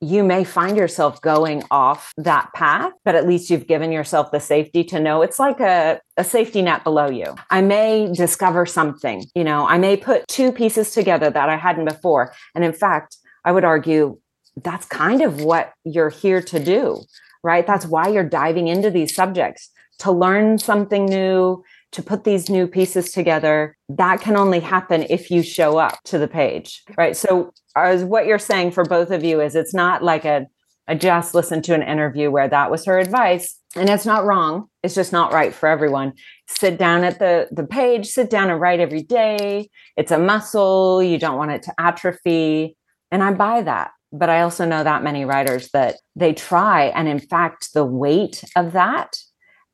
you 0.00 0.22
may 0.22 0.44
find 0.44 0.76
yourself 0.76 1.20
going 1.20 1.64
off 1.70 2.12
that 2.16 2.52
path, 2.54 2.92
but 3.04 3.16
at 3.16 3.26
least 3.26 3.50
you've 3.50 3.66
given 3.66 3.90
yourself 3.90 4.30
the 4.30 4.38
safety 4.38 4.84
to 4.84 5.00
know 5.00 5.22
it's 5.22 5.38
like 5.40 5.58
a, 5.58 6.00
a 6.16 6.22
safety 6.22 6.62
net 6.62 6.84
below 6.84 7.08
you. 7.10 7.34
I 7.50 7.62
may 7.62 8.12
discover 8.12 8.64
something, 8.64 9.24
you 9.34 9.42
know, 9.42 9.66
I 9.66 9.78
may 9.78 9.96
put 9.96 10.28
two 10.28 10.52
pieces 10.52 10.92
together 10.92 11.30
that 11.30 11.48
I 11.48 11.56
hadn't 11.56 11.86
before. 11.86 12.32
And 12.54 12.64
in 12.64 12.72
fact, 12.72 13.16
I 13.44 13.50
would 13.50 13.64
argue 13.64 14.18
that's 14.62 14.86
kind 14.86 15.20
of 15.20 15.40
what 15.40 15.72
you're 15.84 16.10
here 16.10 16.42
to 16.42 16.62
do, 16.62 17.02
right? 17.42 17.66
That's 17.66 17.86
why 17.86 18.08
you're 18.08 18.24
diving 18.28 18.68
into 18.68 18.90
these 18.90 19.14
subjects 19.14 19.70
to 19.98 20.12
learn 20.12 20.58
something 20.58 21.06
new, 21.06 21.64
to 21.92 22.02
put 22.02 22.24
these 22.24 22.50
new 22.50 22.66
pieces 22.66 23.12
together. 23.12 23.76
That 23.88 24.20
can 24.20 24.36
only 24.36 24.60
happen 24.60 25.06
if 25.08 25.30
you 25.30 25.42
show 25.42 25.78
up 25.78 26.02
to 26.04 26.18
the 26.18 26.28
page, 26.28 26.82
right? 26.96 27.16
So, 27.16 27.52
as 27.76 28.04
what 28.04 28.26
you're 28.26 28.38
saying 28.38 28.72
for 28.72 28.84
both 28.84 29.10
of 29.10 29.24
you 29.24 29.40
is 29.40 29.54
it's 29.54 29.74
not 29.74 30.02
like 30.02 30.24
a 30.24 30.46
just 30.96 31.34
listened 31.34 31.64
to 31.64 31.74
an 31.74 31.82
interview 31.82 32.30
where 32.30 32.48
that 32.48 32.70
was 32.70 32.86
her 32.86 32.98
advice. 32.98 33.54
And 33.76 33.90
it's 33.90 34.06
not 34.06 34.24
wrong. 34.24 34.68
It's 34.82 34.94
just 34.94 35.12
not 35.12 35.34
right 35.34 35.54
for 35.54 35.68
everyone. 35.68 36.14
Sit 36.48 36.78
down 36.78 37.04
at 37.04 37.18
the, 37.18 37.46
the 37.50 37.64
page, 37.64 38.06
sit 38.06 38.30
down 38.30 38.48
and 38.48 38.58
write 38.58 38.80
every 38.80 39.02
day. 39.02 39.68
It's 39.98 40.10
a 40.10 40.18
muscle. 40.18 41.02
You 41.02 41.18
don't 41.18 41.36
want 41.36 41.50
it 41.50 41.62
to 41.64 41.74
atrophy. 41.78 42.74
And 43.12 43.22
I 43.22 43.34
buy 43.34 43.60
that 43.62 43.90
but 44.12 44.30
I 44.30 44.42
also 44.42 44.64
know 44.64 44.84
that 44.84 45.02
many 45.02 45.24
writers 45.24 45.70
that 45.72 45.96
they 46.16 46.32
try. 46.32 46.86
And 46.86 47.08
in 47.08 47.18
fact, 47.18 47.74
the 47.74 47.84
weight 47.84 48.42
of 48.56 48.72
that 48.72 49.16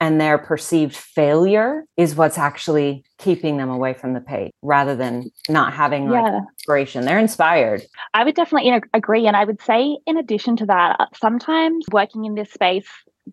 and 0.00 0.20
their 0.20 0.38
perceived 0.38 0.94
failure 0.94 1.84
is 1.96 2.16
what's 2.16 2.38
actually 2.38 3.04
keeping 3.18 3.56
them 3.56 3.70
away 3.70 3.94
from 3.94 4.12
the 4.12 4.20
page 4.20 4.52
rather 4.62 4.94
than 4.96 5.30
not 5.48 5.72
having 5.72 6.08
like 6.10 6.24
yeah. 6.24 6.40
inspiration. 6.50 7.04
They're 7.04 7.18
inspired. 7.18 7.82
I 8.12 8.24
would 8.24 8.34
definitely 8.34 8.68
you 8.68 8.74
know, 8.74 8.80
agree. 8.92 9.26
And 9.26 9.36
I 9.36 9.44
would 9.44 9.62
say, 9.62 9.98
in 10.06 10.16
addition 10.16 10.56
to 10.56 10.66
that, 10.66 11.08
sometimes 11.14 11.86
working 11.92 12.24
in 12.24 12.34
this 12.34 12.50
space, 12.50 12.88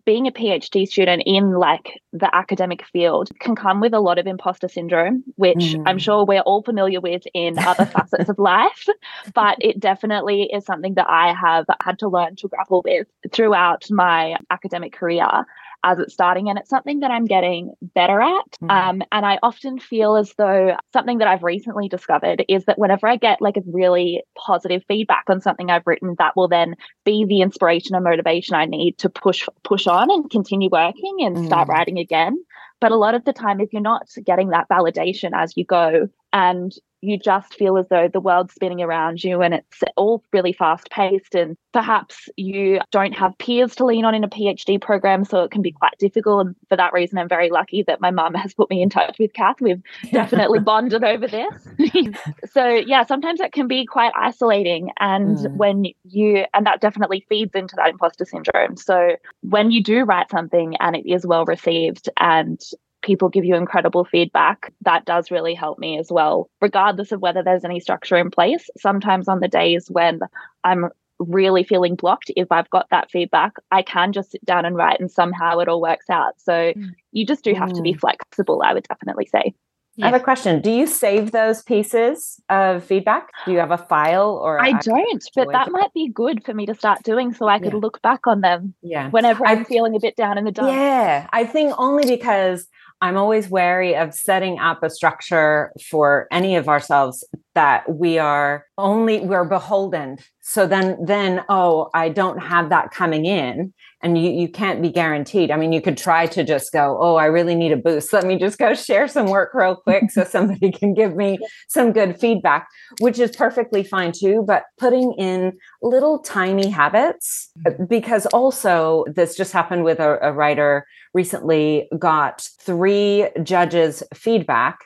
being 0.06 0.26
a 0.26 0.32
PhD 0.32 0.88
student 0.88 1.22
in 1.26 1.52
like 1.52 2.00
the 2.12 2.34
academic 2.34 2.84
field 2.86 3.28
can 3.40 3.54
come 3.54 3.80
with 3.80 3.92
a 3.92 4.00
lot 4.00 4.18
of 4.18 4.26
imposter 4.26 4.68
syndrome, 4.68 5.22
which 5.36 5.58
mm. 5.58 5.82
I'm 5.86 5.98
sure 5.98 6.24
we're 6.24 6.40
all 6.40 6.62
familiar 6.62 7.00
with 7.00 7.22
in 7.34 7.58
other 7.58 7.84
facets 7.84 8.30
of 8.30 8.38
life. 8.38 8.86
But 9.34 9.58
it 9.60 9.78
definitely 9.78 10.44
is 10.44 10.64
something 10.64 10.94
that 10.94 11.08
I 11.08 11.34
have 11.34 11.66
had 11.82 11.98
to 11.98 12.08
learn 12.08 12.36
to 12.36 12.48
grapple 12.48 12.82
with 12.84 13.06
throughout 13.32 13.90
my 13.90 14.36
academic 14.50 14.94
career 14.94 15.44
as 15.84 15.98
it's 15.98 16.12
starting 16.12 16.48
and 16.48 16.58
it's 16.58 16.70
something 16.70 17.00
that 17.00 17.10
i'm 17.10 17.24
getting 17.24 17.72
better 17.94 18.20
at 18.20 18.58
mm. 18.62 18.70
um, 18.70 19.02
and 19.12 19.26
i 19.26 19.38
often 19.42 19.78
feel 19.78 20.16
as 20.16 20.32
though 20.38 20.76
something 20.92 21.18
that 21.18 21.28
i've 21.28 21.42
recently 21.42 21.88
discovered 21.88 22.44
is 22.48 22.64
that 22.64 22.78
whenever 22.78 23.06
i 23.06 23.16
get 23.16 23.40
like 23.40 23.56
a 23.56 23.62
really 23.66 24.22
positive 24.36 24.82
feedback 24.88 25.24
on 25.28 25.40
something 25.40 25.70
i've 25.70 25.86
written 25.86 26.14
that 26.18 26.36
will 26.36 26.48
then 26.48 26.74
be 27.04 27.24
the 27.28 27.40
inspiration 27.40 27.94
and 27.94 28.04
motivation 28.04 28.54
i 28.54 28.64
need 28.64 28.96
to 28.98 29.08
push 29.08 29.46
push 29.64 29.86
on 29.86 30.10
and 30.10 30.30
continue 30.30 30.68
working 30.70 31.16
and 31.20 31.36
mm. 31.36 31.46
start 31.46 31.68
writing 31.68 31.98
again 31.98 32.36
but 32.80 32.92
a 32.92 32.96
lot 32.96 33.14
of 33.14 33.24
the 33.24 33.32
time 33.32 33.60
if 33.60 33.72
you're 33.72 33.82
not 33.82 34.08
getting 34.24 34.48
that 34.48 34.68
validation 34.68 35.30
as 35.34 35.56
you 35.56 35.64
go 35.64 36.08
and 36.32 36.72
you 37.02 37.18
just 37.18 37.54
feel 37.54 37.76
as 37.76 37.88
though 37.88 38.08
the 38.08 38.20
world's 38.20 38.54
spinning 38.54 38.80
around 38.80 39.22
you 39.22 39.42
and 39.42 39.52
it's 39.54 39.82
all 39.96 40.22
really 40.32 40.52
fast 40.52 40.88
paced 40.90 41.34
and 41.34 41.56
perhaps 41.72 42.28
you 42.36 42.80
don't 42.92 43.12
have 43.12 43.36
peers 43.38 43.74
to 43.74 43.84
lean 43.84 44.04
on 44.04 44.14
in 44.14 44.22
a 44.22 44.28
PhD 44.28 44.80
program 44.80 45.24
so 45.24 45.42
it 45.42 45.50
can 45.50 45.62
be 45.62 45.72
quite 45.72 45.98
difficult. 45.98 46.46
And 46.46 46.56
for 46.68 46.76
that 46.76 46.92
reason 46.92 47.18
I'm 47.18 47.28
very 47.28 47.50
lucky 47.50 47.82
that 47.82 48.00
my 48.00 48.12
mum 48.12 48.34
has 48.34 48.54
put 48.54 48.70
me 48.70 48.80
in 48.80 48.88
touch 48.88 49.18
with 49.18 49.32
Kath. 49.32 49.60
We've 49.60 49.82
definitely 50.12 50.60
bonded 50.60 51.04
over 51.04 51.26
this. 51.26 51.52
So 52.52 52.68
yeah 52.68 53.04
sometimes 53.04 53.40
it 53.40 53.52
can 53.52 53.66
be 53.66 53.84
quite 53.84 54.12
isolating 54.16 54.90
and 55.00 55.38
mm. 55.38 55.56
when 55.56 55.86
you 56.04 56.44
and 56.54 56.66
that 56.66 56.80
definitely 56.80 57.24
feeds 57.28 57.54
into 57.54 57.74
that 57.76 57.90
imposter 57.90 58.24
syndrome. 58.24 58.76
So 58.76 59.16
when 59.40 59.70
you 59.70 59.82
do 59.82 60.04
write 60.04 60.30
something 60.30 60.76
and 60.76 60.94
it 60.94 61.06
is 61.06 61.26
well 61.26 61.44
received 61.44 62.08
and 62.18 62.60
people 63.02 63.28
give 63.28 63.44
you 63.44 63.54
incredible 63.54 64.04
feedback, 64.04 64.72
that 64.82 65.04
does 65.04 65.30
really 65.30 65.54
help 65.54 65.78
me 65.78 65.98
as 65.98 66.10
well, 66.10 66.48
regardless 66.60 67.12
of 67.12 67.20
whether 67.20 67.42
there's 67.42 67.64
any 67.64 67.80
structure 67.80 68.16
in 68.16 68.30
place. 68.30 68.68
Sometimes 68.78 69.28
on 69.28 69.40
the 69.40 69.48
days 69.48 69.88
when 69.90 70.20
I'm 70.64 70.88
really 71.18 71.64
feeling 71.64 71.94
blocked, 71.94 72.30
if 72.36 72.50
I've 72.50 72.70
got 72.70 72.88
that 72.90 73.10
feedback, 73.10 73.52
I 73.70 73.82
can 73.82 74.12
just 74.12 74.32
sit 74.32 74.44
down 74.44 74.64
and 74.64 74.76
write 74.76 75.00
and 75.00 75.10
somehow 75.10 75.58
it 75.58 75.68
all 75.68 75.80
works 75.80 76.10
out. 76.10 76.34
So 76.38 76.52
mm. 76.52 76.90
you 77.12 77.26
just 77.26 77.44
do 77.44 77.54
have 77.54 77.70
mm. 77.70 77.76
to 77.76 77.82
be 77.82 77.94
flexible, 77.94 78.62
I 78.64 78.74
would 78.74 78.86
definitely 78.88 79.26
say. 79.26 79.54
Yeah. 79.96 80.06
I 80.06 80.10
have 80.10 80.20
a 80.20 80.24
question. 80.24 80.62
Do 80.62 80.70
you 80.70 80.86
save 80.86 81.32
those 81.32 81.62
pieces 81.62 82.40
of 82.48 82.82
feedback? 82.82 83.28
Do 83.44 83.52
you 83.52 83.58
have 83.58 83.72
a 83.72 83.76
file 83.76 84.40
or 84.42 84.58
I 84.58 84.72
don't, 84.72 85.22
but 85.34 85.52
that 85.52 85.70
might 85.70 85.92
be 85.92 86.08
good 86.08 86.42
for 86.44 86.54
me 86.54 86.64
to 86.64 86.74
start 86.74 87.02
doing 87.02 87.34
so 87.34 87.46
I 87.46 87.58
could 87.58 87.74
yeah. 87.74 87.78
look 87.78 88.00
back 88.00 88.26
on 88.26 88.40
them 88.40 88.74
yeah. 88.80 89.10
whenever 89.10 89.46
I'm 89.46 89.60
I, 89.60 89.64
feeling 89.64 89.94
a 89.94 90.00
bit 90.00 90.16
down 90.16 90.38
in 90.38 90.44
the 90.44 90.50
dumps. 90.50 90.72
Yeah. 90.72 91.28
I 91.30 91.44
think 91.44 91.74
only 91.76 92.06
because 92.06 92.68
I'm 93.02 93.16
always 93.16 93.48
wary 93.48 93.96
of 93.96 94.14
setting 94.14 94.60
up 94.60 94.84
a 94.84 94.88
structure 94.88 95.72
for 95.90 96.28
any 96.30 96.54
of 96.54 96.68
ourselves 96.68 97.24
that 97.54 97.90
we 97.92 98.18
are 98.18 98.66
only 98.78 99.20
we're 99.20 99.44
beholden. 99.44 100.18
So 100.40 100.66
then 100.66 100.98
then 101.04 101.44
oh, 101.48 101.90
I 101.94 102.08
don't 102.08 102.38
have 102.38 102.70
that 102.70 102.90
coming 102.90 103.26
in 103.26 103.72
and 104.02 104.18
you 104.18 104.30
you 104.30 104.48
can't 104.48 104.82
be 104.82 104.90
guaranteed. 104.90 105.50
I 105.50 105.56
mean, 105.56 105.72
you 105.72 105.80
could 105.80 105.96
try 105.96 106.26
to 106.26 106.44
just 106.44 106.72
go, 106.72 106.98
"Oh, 107.00 107.16
I 107.16 107.26
really 107.26 107.54
need 107.54 107.72
a 107.72 107.76
boost. 107.76 108.12
Let 108.12 108.24
me 108.24 108.38
just 108.38 108.58
go 108.58 108.74
share 108.88 109.08
some 109.08 109.26
work 109.26 109.50
real 109.54 109.76
quick 109.76 110.10
so 110.10 110.24
somebody 110.28 110.72
can 110.72 110.94
give 110.94 111.14
me 111.14 111.38
some 111.68 111.92
good 111.92 112.18
feedback," 112.18 112.68
which 113.00 113.18
is 113.18 113.36
perfectly 113.36 113.84
fine 113.84 114.12
too, 114.12 114.44
but 114.46 114.64
putting 114.78 115.12
in 115.14 115.52
little 115.82 116.18
tiny 116.18 116.70
habits 116.70 117.50
mm-hmm. 117.64 117.84
because 117.84 118.26
also 118.26 119.04
this 119.14 119.36
just 119.36 119.52
happened 119.52 119.84
with 119.84 120.00
a, 120.00 120.18
a 120.22 120.32
writer 120.32 120.86
recently 121.14 121.88
got 121.98 122.48
three 122.60 123.28
judges' 123.42 124.02
feedback 124.14 124.78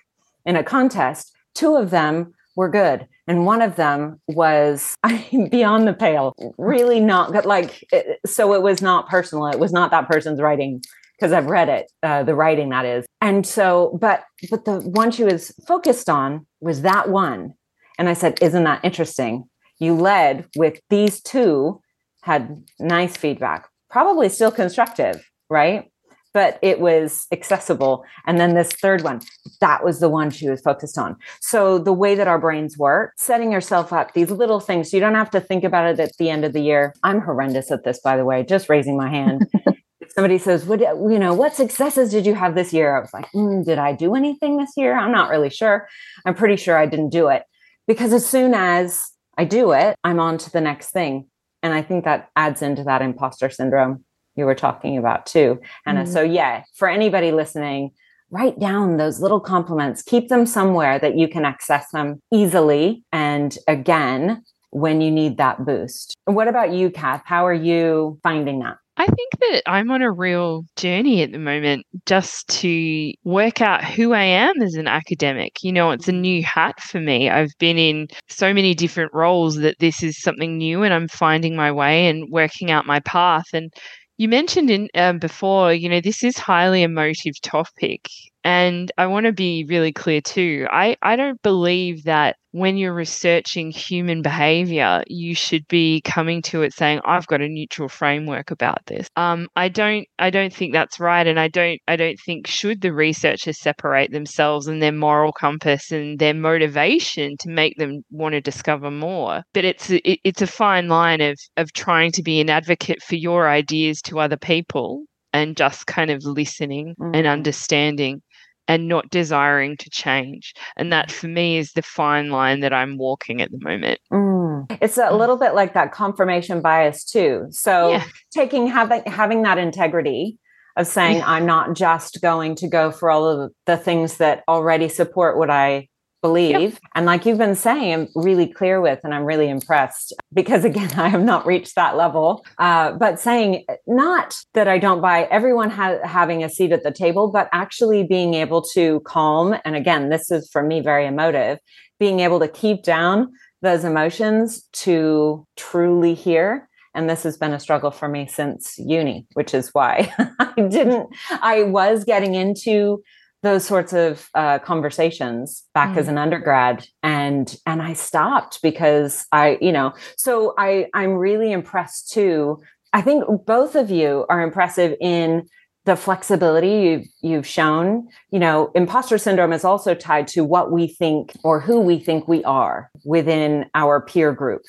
in 0.44 0.56
a 0.56 0.64
contest. 0.64 1.32
Two 1.54 1.76
of 1.76 1.90
them 1.90 2.34
were 2.56 2.70
good. 2.70 3.06
And 3.28 3.46
one 3.46 3.62
of 3.62 3.76
them 3.76 4.20
was 4.28 4.96
beyond 5.50 5.86
the 5.86 5.92
pale, 5.92 6.34
really 6.58 7.00
not 7.00 7.32
good. 7.32 7.44
Like, 7.44 7.84
it, 7.92 8.18
so 8.26 8.54
it 8.54 8.62
was 8.62 8.82
not 8.82 9.08
personal. 9.08 9.46
It 9.46 9.58
was 9.58 9.72
not 9.72 9.90
that 9.90 10.08
person's 10.08 10.40
writing 10.40 10.82
because 11.18 11.32
I've 11.32 11.46
read 11.46 11.68
it, 11.68 11.90
uh, 12.02 12.24
the 12.24 12.34
writing 12.34 12.70
that 12.70 12.84
is. 12.84 13.06
And 13.22 13.46
so, 13.46 13.96
but, 14.00 14.24
but 14.50 14.64
the 14.64 14.80
one 14.80 15.10
she 15.10 15.24
was 15.24 15.52
focused 15.66 16.10
on 16.10 16.46
was 16.60 16.82
that 16.82 17.08
one. 17.08 17.54
And 17.98 18.08
I 18.08 18.12
said, 18.12 18.38
Isn't 18.42 18.64
that 18.64 18.84
interesting? 18.84 19.44
You 19.78 19.94
led 19.94 20.46
with 20.56 20.80
these 20.90 21.20
two 21.22 21.80
had 22.22 22.64
nice 22.78 23.16
feedback, 23.16 23.68
probably 23.88 24.28
still 24.28 24.50
constructive, 24.50 25.30
right? 25.48 25.90
But 26.36 26.58
it 26.60 26.80
was 26.80 27.26
accessible. 27.32 28.04
And 28.26 28.38
then 28.38 28.52
this 28.52 28.70
third 28.70 29.00
one, 29.00 29.22
that 29.62 29.82
was 29.82 30.00
the 30.00 30.10
one 30.10 30.28
she 30.28 30.50
was 30.50 30.60
focused 30.60 30.98
on. 30.98 31.16
So 31.40 31.78
the 31.78 31.94
way 31.94 32.14
that 32.14 32.28
our 32.28 32.38
brains 32.38 32.76
work, 32.76 33.14
setting 33.16 33.50
yourself 33.50 33.90
up 33.90 34.12
these 34.12 34.30
little 34.30 34.60
things, 34.60 34.90
so 34.90 34.98
you 34.98 35.00
don't 35.00 35.14
have 35.14 35.30
to 35.30 35.40
think 35.40 35.64
about 35.64 35.86
it 35.86 35.98
at 35.98 36.14
the 36.18 36.28
end 36.28 36.44
of 36.44 36.52
the 36.52 36.60
year. 36.60 36.92
I'm 37.02 37.22
horrendous 37.22 37.70
at 37.70 37.84
this, 37.84 38.00
by 38.00 38.18
the 38.18 38.26
way, 38.26 38.44
just 38.44 38.68
raising 38.68 38.98
my 38.98 39.08
hand. 39.08 39.50
somebody 40.14 40.36
says, 40.36 40.66
"What 40.66 40.80
you 40.80 41.18
know? 41.18 41.32
What 41.32 41.56
successes 41.56 42.10
did 42.10 42.26
you 42.26 42.34
have 42.34 42.54
this 42.54 42.70
year?" 42.70 42.94
I 42.94 43.00
was 43.00 43.14
like, 43.14 43.32
mm, 43.32 43.64
"Did 43.64 43.78
I 43.78 43.94
do 43.94 44.14
anything 44.14 44.58
this 44.58 44.72
year? 44.76 44.94
I'm 44.94 45.12
not 45.12 45.30
really 45.30 45.48
sure. 45.48 45.88
I'm 46.26 46.34
pretty 46.34 46.56
sure 46.56 46.76
I 46.76 46.84
didn't 46.84 47.08
do 47.08 47.28
it 47.28 47.44
because 47.86 48.12
as 48.12 48.26
soon 48.26 48.52
as 48.52 49.02
I 49.38 49.46
do 49.46 49.72
it, 49.72 49.96
I'm 50.04 50.20
on 50.20 50.36
to 50.36 50.50
the 50.50 50.60
next 50.60 50.90
thing." 50.90 51.28
And 51.62 51.72
I 51.72 51.80
think 51.80 52.04
that 52.04 52.28
adds 52.36 52.60
into 52.60 52.84
that 52.84 53.00
imposter 53.00 53.48
syndrome 53.48 54.04
you 54.36 54.44
were 54.44 54.54
talking 54.54 54.98
about 54.98 55.26
too, 55.26 55.60
Hannah. 55.84 56.02
Mm-hmm. 56.02 56.12
So, 56.12 56.22
yeah, 56.22 56.62
for 56.74 56.88
anybody 56.88 57.32
listening, 57.32 57.90
write 58.30 58.58
down 58.58 58.96
those 58.96 59.20
little 59.20 59.40
compliments, 59.40 60.02
keep 60.02 60.28
them 60.28 60.46
somewhere 60.46 60.98
that 60.98 61.16
you 61.16 61.28
can 61.28 61.44
access 61.44 61.90
them 61.90 62.20
easily. 62.32 63.04
And 63.12 63.56
again, 63.68 64.42
when 64.70 65.00
you 65.00 65.10
need 65.10 65.38
that 65.38 65.64
boost. 65.64 66.14
What 66.24 66.48
about 66.48 66.72
you, 66.72 66.90
Kath? 66.90 67.22
How 67.24 67.46
are 67.46 67.54
you 67.54 68.18
finding 68.22 68.58
that? 68.60 68.76
I 68.98 69.06
think 69.06 69.32
that 69.40 69.62
I'm 69.66 69.90
on 69.90 70.00
a 70.00 70.10
real 70.10 70.64
journey 70.76 71.22
at 71.22 71.30
the 71.30 71.38
moment 71.38 71.84
just 72.06 72.48
to 72.60 73.12
work 73.24 73.60
out 73.60 73.84
who 73.84 74.14
I 74.14 74.22
am 74.22 74.60
as 74.62 74.74
an 74.74 74.88
academic. 74.88 75.62
You 75.62 75.72
know, 75.72 75.90
it's 75.90 76.08
a 76.08 76.12
new 76.12 76.42
hat 76.42 76.80
for 76.80 76.98
me. 76.98 77.28
I've 77.28 77.52
been 77.58 77.76
in 77.76 78.08
so 78.28 78.54
many 78.54 78.74
different 78.74 79.12
roles 79.12 79.56
that 79.56 79.76
this 79.80 80.02
is 80.02 80.20
something 80.20 80.56
new 80.56 80.82
and 80.82 80.94
I'm 80.94 81.08
finding 81.08 81.56
my 81.56 81.70
way 81.70 82.06
and 82.06 82.30
working 82.30 82.70
out 82.70 82.86
my 82.86 83.00
path. 83.00 83.46
And 83.52 83.70
you 84.18 84.28
mentioned 84.28 84.70
in 84.70 84.88
um, 84.94 85.18
before, 85.18 85.72
you 85.72 85.88
know, 85.88 86.00
this 86.00 86.24
is 86.24 86.38
highly 86.38 86.82
emotive 86.82 87.40
topic, 87.42 88.08
and 88.46 88.92
I 88.96 89.08
want 89.08 89.26
to 89.26 89.32
be 89.32 89.66
really 89.68 89.92
clear 89.92 90.20
too. 90.20 90.68
I 90.70 90.96
I 91.02 91.16
don't 91.16 91.42
believe 91.42 92.04
that 92.04 92.36
when 92.52 92.76
you're 92.76 92.94
researching 92.94 93.72
human 93.72 94.22
behavior, 94.22 95.02
you 95.08 95.34
should 95.34 95.66
be 95.66 96.00
coming 96.02 96.42
to 96.42 96.62
it 96.62 96.72
saying, 96.72 97.00
"I've 97.04 97.26
got 97.26 97.40
a 97.40 97.48
neutral 97.48 97.88
framework 97.88 98.52
about 98.52 98.86
this." 98.86 99.08
Um, 99.16 99.48
I 99.56 99.68
don't 99.68 100.06
I 100.20 100.30
don't 100.30 100.54
think 100.54 100.72
that's 100.72 101.00
right, 101.00 101.26
and 101.26 101.40
I 101.40 101.48
don't 101.48 101.80
I 101.88 101.96
don't 101.96 102.20
think 102.24 102.46
should 102.46 102.82
the 102.82 102.92
researchers 102.92 103.60
separate 103.60 104.12
themselves 104.12 104.68
and 104.68 104.80
their 104.80 104.92
moral 104.92 105.32
compass 105.32 105.90
and 105.90 106.20
their 106.20 106.34
motivation 106.34 107.36
to 107.40 107.50
make 107.50 107.76
them 107.78 108.04
want 108.12 108.34
to 108.34 108.40
discover 108.40 108.92
more. 108.92 109.42
But 109.54 109.64
it's 109.64 109.90
it, 109.90 110.20
it's 110.22 110.42
a 110.42 110.46
fine 110.46 110.86
line 110.86 111.20
of 111.20 111.36
of 111.56 111.72
trying 111.72 112.12
to 112.12 112.22
be 112.22 112.40
an 112.40 112.48
advocate 112.48 113.02
for 113.02 113.16
your 113.16 113.48
ideas 113.48 114.00
to 114.02 114.20
other 114.20 114.36
people 114.36 115.02
and 115.36 115.54
just 115.56 115.86
kind 115.86 116.10
of 116.10 116.24
listening 116.24 116.94
mm-hmm. 116.98 117.14
and 117.14 117.26
understanding 117.26 118.22
and 118.68 118.88
not 118.88 119.10
desiring 119.10 119.76
to 119.78 119.90
change. 119.90 120.54
And 120.76 120.92
that 120.92 121.10
for 121.10 121.28
me 121.28 121.58
is 121.58 121.72
the 121.72 121.82
fine 121.82 122.30
line 122.30 122.60
that 122.60 122.72
I'm 122.72 122.98
walking 122.98 123.40
at 123.40 123.50
the 123.50 123.58
moment. 123.60 124.00
Mm. 124.12 124.66
It's 124.80 124.98
a 124.98 125.04
mm. 125.04 125.18
little 125.18 125.36
bit 125.36 125.54
like 125.54 125.74
that 125.74 125.92
confirmation 125.92 126.60
bias 126.60 127.04
too. 127.04 127.46
So 127.50 127.92
yeah. 127.92 128.04
taking 128.32 128.66
having 128.66 129.02
having 129.06 129.42
that 129.42 129.58
integrity 129.58 130.38
of 130.76 130.86
saying 130.86 131.18
yeah. 131.18 131.28
I'm 131.30 131.46
not 131.46 131.74
just 131.74 132.20
going 132.20 132.54
to 132.56 132.68
go 132.68 132.90
for 132.90 133.10
all 133.10 133.26
of 133.26 133.52
the 133.64 133.76
things 133.76 134.18
that 134.18 134.44
already 134.46 134.88
support 134.88 135.38
what 135.38 135.50
I 135.50 135.88
believe. 136.22 136.72
Yep. 136.72 136.78
And 136.94 137.06
like 137.06 137.26
you've 137.26 137.38
been 137.38 137.54
saying, 137.54 137.92
I'm 137.92 138.08
really 138.14 138.46
clear 138.46 138.80
with, 138.80 139.00
and 139.04 139.14
I'm 139.14 139.24
really 139.24 139.48
impressed 139.48 140.12
because 140.32 140.64
again, 140.70 140.92
I 140.98 141.08
have 141.08 141.22
not 141.22 141.46
reached 141.46 141.74
that 141.76 141.96
level. 141.96 142.44
Uh, 142.58 142.92
but 142.92 143.20
saying 143.20 143.64
not 143.86 144.34
that 144.54 144.68
I 144.68 144.78
don't 144.78 145.00
buy 145.00 145.24
everyone 145.24 145.70
ha- 145.70 145.98
having 146.04 146.42
a 146.42 146.48
seat 146.48 146.72
at 146.72 146.82
the 146.82 146.90
table, 146.90 147.30
but 147.30 147.48
actually 147.52 148.04
being 148.04 148.34
able 148.34 148.62
to 148.74 149.00
calm. 149.00 149.56
And 149.64 149.76
again, 149.76 150.08
this 150.08 150.30
is 150.30 150.48
for 150.50 150.62
me 150.62 150.80
very 150.80 151.06
emotive, 151.06 151.58
being 151.98 152.20
able 152.20 152.40
to 152.40 152.48
keep 152.48 152.82
down 152.82 153.32
those 153.62 153.84
emotions 153.84 154.68
to 154.72 155.46
truly 155.56 156.14
hear 156.14 156.68
and 156.96 157.10
this 157.10 157.24
has 157.24 157.36
been 157.36 157.52
a 157.52 157.60
struggle 157.60 157.90
for 157.90 158.08
me 158.08 158.26
since 158.26 158.78
uni 158.78 159.26
which 159.34 159.54
is 159.54 159.70
why 159.72 160.12
i 160.38 160.52
didn't 160.68 161.08
i 161.42 161.62
was 161.62 162.04
getting 162.04 162.34
into 162.34 163.02
those 163.42 163.64
sorts 163.64 163.92
of 163.92 164.28
uh, 164.34 164.58
conversations 164.58 165.64
back 165.74 165.94
mm. 165.94 165.98
as 165.98 166.08
an 166.08 166.18
undergrad 166.18 166.86
and 167.02 167.56
and 167.66 167.82
i 167.82 167.92
stopped 167.92 168.60
because 168.62 169.26
i 169.32 169.58
you 169.60 169.72
know 169.72 169.92
so 170.16 170.54
i 170.58 170.86
i'm 170.94 171.12
really 171.12 171.52
impressed 171.52 172.10
too. 172.10 172.62
I 172.92 173.02
think 173.02 173.24
both 173.44 173.74
of 173.74 173.90
you 173.90 174.24
are 174.30 174.40
impressive 174.40 174.96
in 175.00 175.46
the 175.84 175.96
flexibility 175.96 176.68
you've, 176.68 177.06
you've 177.20 177.46
shown. 177.46 178.08
You 178.30 178.38
know 178.38 178.72
imposter 178.74 179.18
syndrome 179.18 179.52
is 179.52 179.64
also 179.64 179.94
tied 179.94 180.28
to 180.28 180.44
what 180.44 180.72
we 180.72 180.86
think 180.86 181.32
or 181.44 181.60
who 181.60 181.80
we 181.80 181.98
think 181.98 182.26
we 182.26 182.42
are 182.44 182.90
within 183.04 183.66
our 183.74 184.00
peer 184.00 184.32
group 184.32 184.62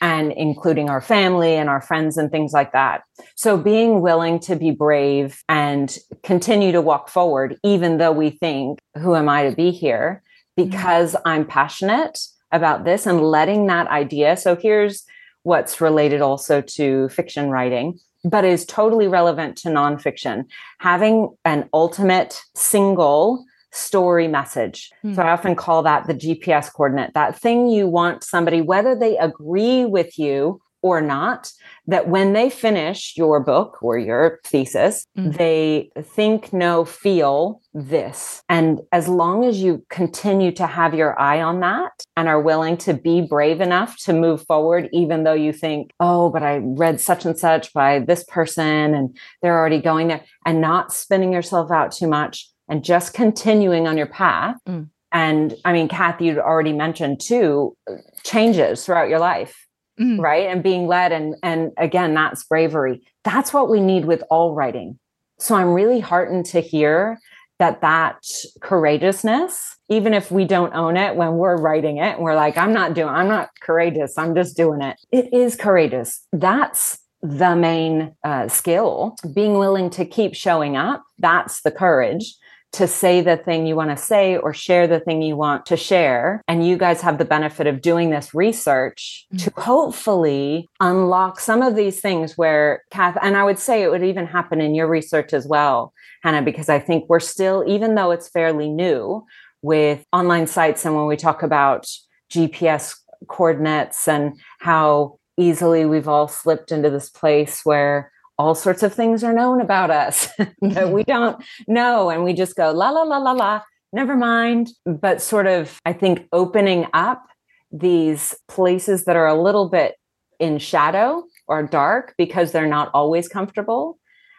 and 0.00 0.32
including 0.32 0.88
our 0.88 1.00
family 1.00 1.54
and 1.54 1.68
our 1.68 1.80
friends 1.80 2.16
and 2.16 2.30
things 2.30 2.52
like 2.52 2.72
that. 2.72 3.02
So 3.36 3.56
being 3.56 4.00
willing 4.00 4.40
to 4.40 4.56
be 4.56 4.70
brave 4.70 5.42
and 5.48 5.96
continue 6.22 6.72
to 6.72 6.80
walk 6.80 7.08
forward, 7.08 7.56
even 7.62 7.98
though 7.98 8.12
we 8.12 8.30
think, 8.30 8.78
who 8.98 9.14
am 9.14 9.28
I 9.28 9.48
to 9.48 9.54
be 9.54 9.70
here? 9.70 10.22
Mm-hmm. 10.58 10.70
Because 10.70 11.14
mm-hmm. 11.14 11.28
I'm 11.28 11.46
passionate 11.46 12.18
about 12.52 12.84
this 12.84 13.06
and 13.06 13.20
letting 13.20 13.66
that 13.66 13.88
idea. 13.88 14.36
So 14.36 14.56
here's 14.56 15.04
what's 15.42 15.80
related 15.80 16.20
also 16.20 16.60
to 16.60 17.08
fiction 17.10 17.50
writing 17.50 17.98
but 18.24 18.44
is 18.44 18.66
totally 18.66 19.08
relevant 19.08 19.56
to 19.56 19.68
nonfiction. 19.68 20.44
Having 20.78 21.34
an 21.44 21.68
ultimate 21.72 22.42
single 22.54 23.44
story 23.72 24.28
message. 24.28 24.90
Mm. 25.04 25.14
So 25.14 25.22
I 25.22 25.30
often 25.30 25.54
call 25.54 25.82
that 25.84 26.06
the 26.06 26.14
GPS 26.14 26.72
coordinate, 26.72 27.14
that 27.14 27.38
thing 27.38 27.68
you 27.68 27.86
want 27.86 28.24
somebody, 28.24 28.60
whether 28.60 28.94
they 28.94 29.16
agree 29.18 29.84
with 29.84 30.18
you 30.18 30.60
or 30.82 31.00
not, 31.00 31.52
that 31.86 32.08
when 32.08 32.32
they 32.32 32.48
finish 32.48 33.14
your 33.16 33.40
book 33.40 33.82
or 33.82 33.98
your 33.98 34.40
thesis, 34.44 35.06
mm. 35.18 35.36
they 35.36 35.90
think, 36.00 36.52
know, 36.52 36.84
feel 36.84 37.60
this. 37.74 38.42
And 38.48 38.80
as 38.90 39.06
long 39.06 39.44
as 39.44 39.62
you 39.62 39.84
continue 39.90 40.52
to 40.52 40.66
have 40.66 40.94
your 40.94 41.18
eye 41.20 41.42
on 41.42 41.60
that 41.60 41.92
and 42.16 42.28
are 42.28 42.40
willing 42.40 42.76
to 42.78 42.94
be 42.94 43.20
brave 43.20 43.60
enough 43.60 43.98
to 44.04 44.12
move 44.12 44.44
forward, 44.46 44.88
even 44.92 45.24
though 45.24 45.34
you 45.34 45.52
think, 45.52 45.90
oh, 46.00 46.30
but 46.30 46.42
I 46.42 46.60
read 46.62 47.00
such 47.00 47.24
and 47.26 47.38
such 47.38 47.72
by 47.72 47.98
this 47.98 48.24
person 48.24 48.94
and 48.94 49.16
they're 49.42 49.58
already 49.58 49.82
going 49.82 50.08
there, 50.08 50.24
and 50.46 50.60
not 50.60 50.92
spinning 50.92 51.32
yourself 51.32 51.70
out 51.70 51.92
too 51.92 52.08
much 52.08 52.49
and 52.70 52.84
just 52.84 53.12
continuing 53.12 53.86
on 53.88 53.98
your 53.98 54.06
path. 54.06 54.56
Mm. 54.66 54.88
And 55.12 55.54
I 55.64 55.72
mean, 55.72 55.88
Kathy, 55.88 56.26
you'd 56.26 56.38
already 56.38 56.72
mentioned 56.72 57.20
too, 57.20 57.76
changes 58.22 58.86
throughout 58.86 59.08
your 59.08 59.18
life, 59.18 59.66
mm. 60.00 60.20
right? 60.20 60.46
And 60.46 60.62
being 60.62 60.86
led. 60.86 61.10
And, 61.10 61.34
and 61.42 61.72
again, 61.76 62.14
that's 62.14 62.44
bravery. 62.44 63.02
That's 63.24 63.52
what 63.52 63.68
we 63.68 63.80
need 63.80 64.04
with 64.04 64.22
all 64.30 64.54
writing. 64.54 64.98
So 65.38 65.56
I'm 65.56 65.74
really 65.74 66.00
heartened 66.00 66.46
to 66.46 66.60
hear 66.60 67.18
that 67.58 67.80
that 67.80 68.24
courageousness, 68.60 69.76
even 69.88 70.14
if 70.14 70.30
we 70.30 70.44
don't 70.44 70.74
own 70.74 70.96
it 70.96 71.16
when 71.16 71.34
we're 71.34 71.60
writing 71.60 71.98
it, 71.98 72.20
we're 72.20 72.36
like, 72.36 72.56
I'm 72.56 72.72
not 72.72 72.94
doing, 72.94 73.08
I'm 73.08 73.28
not 73.28 73.50
courageous. 73.60 74.16
I'm 74.16 74.34
just 74.34 74.56
doing 74.56 74.80
it. 74.80 74.96
It 75.10 75.34
is 75.34 75.56
courageous. 75.56 76.24
That's 76.32 77.00
the 77.20 77.56
main 77.56 78.14
uh, 78.24 78.48
skill. 78.48 79.16
Being 79.34 79.58
willing 79.58 79.90
to 79.90 80.06
keep 80.06 80.34
showing 80.34 80.76
up. 80.76 81.02
That's 81.18 81.62
the 81.62 81.70
courage 81.70 82.36
to 82.72 82.86
say 82.86 83.20
the 83.20 83.36
thing 83.36 83.66
you 83.66 83.74
want 83.74 83.90
to 83.90 83.96
say 83.96 84.36
or 84.36 84.54
share 84.54 84.86
the 84.86 85.00
thing 85.00 85.22
you 85.22 85.36
want 85.36 85.66
to 85.66 85.76
share. 85.76 86.42
And 86.46 86.66
you 86.66 86.76
guys 86.76 87.00
have 87.00 87.18
the 87.18 87.24
benefit 87.24 87.66
of 87.66 87.80
doing 87.80 88.10
this 88.10 88.32
research 88.34 89.26
mm-hmm. 89.32 89.44
to 89.44 89.60
hopefully 89.60 90.68
unlock 90.78 91.40
some 91.40 91.62
of 91.62 91.74
these 91.74 92.00
things 92.00 92.38
where 92.38 92.84
Kath, 92.90 93.18
and 93.22 93.36
I 93.36 93.44
would 93.44 93.58
say 93.58 93.82
it 93.82 93.90
would 93.90 94.04
even 94.04 94.26
happen 94.26 94.60
in 94.60 94.74
your 94.74 94.86
research 94.86 95.32
as 95.32 95.46
well, 95.46 95.92
Hannah, 96.22 96.42
because 96.42 96.68
I 96.68 96.78
think 96.78 97.06
we're 97.08 97.20
still, 97.20 97.64
even 97.66 97.96
though 97.96 98.12
it's 98.12 98.28
fairly 98.28 98.68
new 98.68 99.26
with 99.62 100.04
online 100.12 100.46
sites 100.46 100.84
and 100.84 100.94
when 100.94 101.06
we 101.06 101.16
talk 101.16 101.42
about 101.42 101.86
GPS 102.30 102.96
coordinates 103.28 104.08
and 104.08 104.38
how 104.60 105.18
easily 105.36 105.84
we've 105.84 106.08
all 106.08 106.28
slipped 106.28 106.70
into 106.70 106.90
this 106.90 107.10
place 107.10 107.62
where 107.64 108.12
all 108.40 108.54
sorts 108.54 108.82
of 108.82 108.94
things 108.94 109.22
are 109.22 109.34
known 109.34 109.60
about 109.60 109.90
us 109.90 110.28
that 110.62 110.90
we 110.90 111.04
don't 111.04 111.44
know. 111.68 112.08
And 112.08 112.24
we 112.24 112.32
just 112.32 112.56
go, 112.56 112.72
la, 112.72 112.88
la, 112.88 113.02
la, 113.02 113.18
la, 113.18 113.32
la, 113.32 113.60
never 113.92 114.16
mind. 114.16 114.70
But 114.86 115.20
sort 115.20 115.46
of, 115.46 115.78
I 115.84 115.92
think, 115.92 116.26
opening 116.32 116.86
up 116.94 117.22
these 117.70 118.34
places 118.48 119.04
that 119.04 119.14
are 119.14 119.28
a 119.28 119.40
little 119.40 119.68
bit 119.68 119.96
in 120.38 120.58
shadow 120.58 121.22
or 121.48 121.62
dark 121.62 122.14
because 122.16 122.52
they're 122.52 122.66
not 122.66 122.90
always 122.94 123.28
comfortable. 123.28 123.98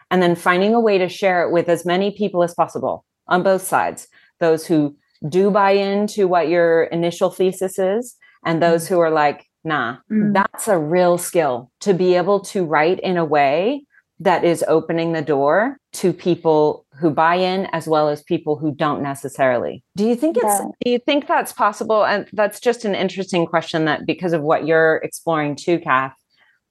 And 0.09 0.21
then 0.21 0.35
finding 0.35 0.73
a 0.73 0.79
way 0.79 0.97
to 0.97 1.07
share 1.07 1.43
it 1.43 1.51
with 1.51 1.69
as 1.69 1.85
many 1.85 2.09
people 2.09 2.41
as 2.41 2.55
possible 2.55 3.05
on 3.27 3.43
both 3.43 3.61
sides 3.61 4.07
those 4.39 4.65
who 4.65 4.97
do 5.29 5.51
buy 5.51 5.73
into 5.73 6.27
what 6.27 6.49
your 6.49 6.85
initial 6.85 7.29
thesis 7.29 7.77
is, 7.77 8.15
and 8.43 8.59
those 8.59 8.85
mm-hmm. 8.85 8.95
who 8.95 8.99
are 8.99 9.11
like, 9.11 9.45
nah, 9.63 9.97
mm-hmm. 10.11 10.33
that's 10.33 10.67
a 10.67 10.79
real 10.79 11.19
skill 11.19 11.71
to 11.81 11.93
be 11.93 12.15
able 12.15 12.39
to 12.39 12.65
write 12.65 12.99
in 13.01 13.17
a 13.17 13.23
way 13.23 13.85
that 14.21 14.43
is 14.43 14.63
opening 14.67 15.13
the 15.13 15.21
door 15.21 15.77
to 15.93 16.13
people 16.13 16.85
who 16.99 17.09
buy 17.09 17.35
in 17.35 17.65
as 17.73 17.87
well 17.87 18.07
as 18.07 18.21
people 18.21 18.55
who 18.55 18.71
don't 18.71 19.01
necessarily. 19.01 19.83
Do 19.95 20.07
you 20.07 20.15
think 20.15 20.37
it's 20.37 20.45
yeah. 20.45 20.65
do 20.85 20.91
you 20.91 20.99
think 20.99 21.27
that's 21.27 21.51
possible? 21.51 22.05
And 22.05 22.27
that's 22.31 22.59
just 22.59 22.85
an 22.85 22.93
interesting 22.93 23.47
question 23.47 23.85
that 23.85 24.05
because 24.05 24.33
of 24.33 24.43
what 24.43 24.67
you're 24.67 24.97
exploring 24.97 25.55
too, 25.55 25.79
Kath, 25.79 26.13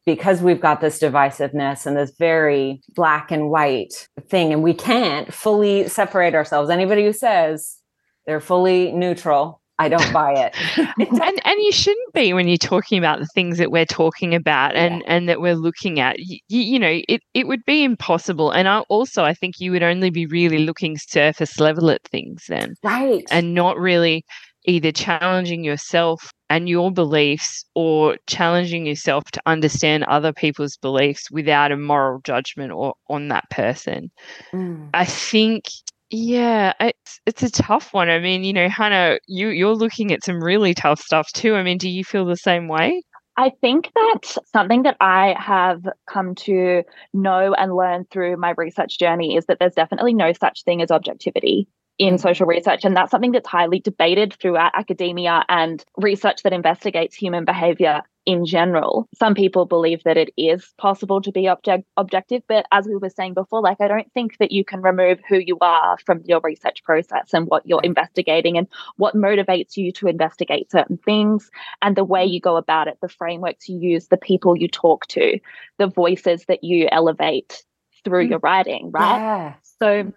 because 0.06 0.40
we've 0.40 0.60
got 0.60 0.80
this 0.80 1.00
divisiveness 1.00 1.86
and 1.86 1.96
this 1.96 2.12
very 2.16 2.80
black 2.94 3.32
and 3.32 3.50
white 3.50 4.08
thing, 4.28 4.52
and 4.52 4.62
we 4.62 4.72
can't 4.72 5.34
fully 5.34 5.88
separate 5.88 6.36
ourselves. 6.36 6.70
Anybody 6.70 7.04
who 7.04 7.12
says 7.12 7.78
they're 8.26 8.40
fully 8.40 8.92
neutral 8.92 9.59
I 9.80 9.88
don't 9.88 10.12
buy 10.12 10.34
it. 10.34 10.54
and 10.98 11.40
and 11.44 11.60
you 11.60 11.72
shouldn't 11.72 12.12
be 12.12 12.34
when 12.34 12.46
you're 12.46 12.58
talking 12.58 12.98
about 12.98 13.18
the 13.18 13.28
things 13.34 13.56
that 13.56 13.70
we're 13.70 13.86
talking 13.86 14.34
about 14.34 14.76
and 14.76 14.96
yeah. 14.96 15.04
and 15.06 15.28
that 15.28 15.40
we're 15.40 15.54
looking 15.54 16.00
at. 16.00 16.18
You, 16.18 16.38
you, 16.48 16.78
know, 16.78 17.00
it 17.08 17.22
it 17.32 17.48
would 17.48 17.64
be 17.64 17.82
impossible. 17.82 18.50
And 18.50 18.68
I 18.68 18.80
also 18.90 19.24
I 19.24 19.32
think 19.32 19.58
you 19.58 19.72
would 19.72 19.82
only 19.82 20.10
be 20.10 20.26
really 20.26 20.58
looking 20.58 20.98
surface 20.98 21.58
level 21.58 21.88
at 21.90 22.02
things 22.04 22.44
then. 22.46 22.74
Right. 22.84 23.24
And 23.30 23.54
not 23.54 23.78
really 23.78 24.22
either 24.66 24.92
challenging 24.92 25.64
yourself 25.64 26.30
and 26.50 26.68
your 26.68 26.92
beliefs 26.92 27.64
or 27.74 28.18
challenging 28.26 28.84
yourself 28.84 29.24
to 29.32 29.40
understand 29.46 30.04
other 30.04 30.32
people's 30.32 30.76
beliefs 30.76 31.30
without 31.30 31.72
a 31.72 31.76
moral 31.76 32.20
judgment 32.24 32.70
or 32.70 32.92
on 33.08 33.28
that 33.28 33.48
person. 33.50 34.10
Mm. 34.52 34.90
I 34.92 35.06
think 35.06 35.64
yeah, 36.10 36.72
it's 36.80 37.20
it's 37.26 37.42
a 37.42 37.50
tough 37.50 37.94
one. 37.94 38.10
I 38.10 38.18
mean, 38.18 38.44
you 38.44 38.52
know, 38.52 38.68
Hannah, 38.68 39.18
you 39.26 39.48
you're 39.48 39.74
looking 39.74 40.12
at 40.12 40.24
some 40.24 40.42
really 40.42 40.74
tough 40.74 41.00
stuff 41.00 41.30
too. 41.32 41.54
I 41.54 41.62
mean, 41.62 41.78
do 41.78 41.88
you 41.88 42.04
feel 42.04 42.24
the 42.24 42.36
same 42.36 42.68
way? 42.68 43.02
I 43.36 43.52
think 43.60 43.90
that 43.94 44.36
something 44.52 44.82
that 44.82 44.96
I 45.00 45.34
have 45.38 45.82
come 46.06 46.34
to 46.34 46.82
know 47.14 47.54
and 47.54 47.74
learn 47.74 48.06
through 48.10 48.36
my 48.36 48.54
research 48.56 48.98
journey 48.98 49.36
is 49.36 49.46
that 49.46 49.58
there's 49.58 49.74
definitely 49.74 50.12
no 50.12 50.32
such 50.32 50.64
thing 50.64 50.82
as 50.82 50.90
objectivity 50.90 51.68
in 51.98 52.14
mm. 52.14 52.20
social 52.20 52.46
research. 52.46 52.84
And 52.84 52.96
that's 52.96 53.10
something 53.10 53.32
that's 53.32 53.48
highly 53.48 53.78
debated 53.78 54.34
throughout 54.34 54.72
academia 54.74 55.44
and 55.48 55.82
research 55.96 56.42
that 56.42 56.52
investigates 56.52 57.14
human 57.14 57.44
behavior 57.44 58.02
in 58.26 58.44
general. 58.44 59.08
Some 59.18 59.34
people 59.34 59.64
believe 59.64 60.02
that 60.04 60.16
it 60.16 60.30
is 60.36 60.72
possible 60.78 61.20
to 61.22 61.32
be 61.32 61.48
object 61.48 61.84
objective, 61.96 62.42
but 62.48 62.66
as 62.72 62.86
we 62.86 62.96
were 62.96 63.10
saying 63.10 63.34
before, 63.34 63.62
like 63.62 63.80
I 63.80 63.88
don't 63.88 64.12
think 64.12 64.38
that 64.38 64.52
you 64.52 64.64
can 64.64 64.82
remove 64.82 65.20
who 65.28 65.38
you 65.38 65.56
are 65.60 65.96
from 66.04 66.22
your 66.24 66.40
research 66.42 66.82
process 66.84 67.32
and 67.32 67.46
what 67.46 67.66
you're 67.66 67.82
investigating 67.82 68.58
and 68.58 68.66
what 68.96 69.14
motivates 69.14 69.76
you 69.76 69.92
to 69.92 70.08
investigate 70.08 70.70
certain 70.70 70.98
things 70.98 71.50
and 71.82 71.96
the 71.96 72.04
way 72.04 72.24
you 72.24 72.40
go 72.40 72.56
about 72.56 72.88
it, 72.88 72.98
the 73.00 73.08
frameworks 73.08 73.68
you 73.68 73.78
use, 73.78 74.08
the 74.08 74.16
people 74.16 74.56
you 74.56 74.68
talk 74.68 75.06
to, 75.08 75.38
the 75.78 75.86
voices 75.86 76.44
that 76.46 76.62
you 76.62 76.88
elevate 76.92 77.64
through 78.04 78.26
mm. 78.26 78.30
your 78.30 78.40
writing, 78.40 78.90
right? 78.92 79.18
Yeah. 79.18 79.54
So 79.80 80.12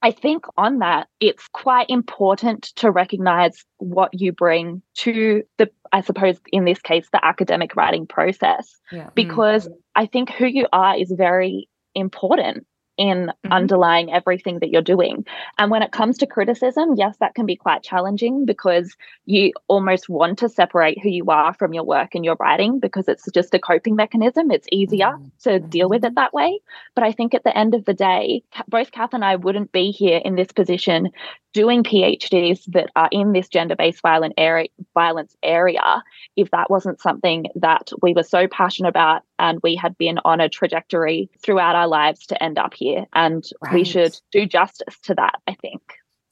I 0.00 0.12
think 0.12 0.44
on 0.56 0.78
that, 0.78 1.08
it's 1.18 1.48
quite 1.52 1.90
important 1.90 2.64
to 2.76 2.90
recognize 2.90 3.64
what 3.78 4.10
you 4.12 4.32
bring 4.32 4.82
to 4.98 5.42
the, 5.56 5.70
I 5.92 6.02
suppose, 6.02 6.38
in 6.52 6.64
this 6.64 6.80
case, 6.80 7.08
the 7.12 7.24
academic 7.24 7.74
writing 7.74 8.06
process, 8.06 8.78
yeah. 8.92 9.10
because 9.14 9.64
mm-hmm. 9.66 9.78
I 9.96 10.06
think 10.06 10.30
who 10.30 10.46
you 10.46 10.68
are 10.72 10.96
is 10.96 11.12
very 11.16 11.68
important 11.96 12.64
in 12.98 13.26
mm-hmm. 13.26 13.52
underlying 13.52 14.12
everything 14.12 14.58
that 14.58 14.70
you're 14.70 14.82
doing. 14.82 15.24
And 15.56 15.70
when 15.70 15.82
it 15.82 15.92
comes 15.92 16.18
to 16.18 16.26
criticism, 16.26 16.94
yes, 16.96 17.16
that 17.18 17.34
can 17.34 17.46
be 17.46 17.56
quite 17.56 17.82
challenging 17.82 18.44
because 18.44 18.96
you 19.24 19.52
almost 19.68 20.08
want 20.08 20.38
to 20.40 20.48
separate 20.48 21.00
who 21.00 21.08
you 21.08 21.26
are 21.26 21.54
from 21.54 21.72
your 21.72 21.84
work 21.84 22.14
and 22.14 22.24
your 22.24 22.36
writing 22.40 22.80
because 22.80 23.08
it's 23.08 23.30
just 23.32 23.54
a 23.54 23.58
coping 23.58 23.96
mechanism. 23.96 24.50
It's 24.50 24.68
easier 24.72 25.06
mm-hmm. 25.06 25.28
to 25.44 25.60
deal 25.60 25.88
with 25.88 26.04
it 26.04 26.08
mm-hmm. 26.08 26.14
that 26.16 26.34
way. 26.34 26.60
But 26.94 27.04
I 27.04 27.12
think 27.12 27.34
at 27.34 27.44
the 27.44 27.56
end 27.56 27.74
of 27.74 27.84
the 27.84 27.94
day, 27.94 28.42
both 28.68 28.90
Kath 28.90 29.14
and 29.14 29.24
I 29.24 29.36
wouldn't 29.36 29.72
be 29.72 29.90
here 29.90 30.20
in 30.24 30.34
this 30.34 30.52
position 30.52 31.10
doing 31.54 31.82
PhDs 31.82 32.64
that 32.66 32.90
are 32.94 33.08
in 33.10 33.32
this 33.32 33.48
gender-based 33.48 34.02
violent 34.02 34.34
area, 34.36 34.68
violence 34.94 35.34
area 35.42 36.02
if 36.36 36.50
that 36.50 36.70
wasn't 36.70 37.00
something 37.00 37.46
that 37.54 37.90
we 38.02 38.12
were 38.12 38.22
so 38.22 38.46
passionate 38.46 38.90
about 38.90 39.22
and 39.38 39.60
we 39.62 39.74
had 39.74 39.96
been 39.98 40.18
on 40.24 40.40
a 40.40 40.48
trajectory 40.48 41.30
throughout 41.42 41.76
our 41.76 41.88
lives 41.88 42.26
to 42.26 42.42
end 42.42 42.58
up 42.58 42.74
here. 42.74 43.06
And 43.14 43.44
right. 43.62 43.74
we 43.74 43.84
should 43.84 44.18
do 44.32 44.46
justice 44.46 44.98
to 45.04 45.14
that, 45.14 45.40
I 45.46 45.54
think. 45.54 45.82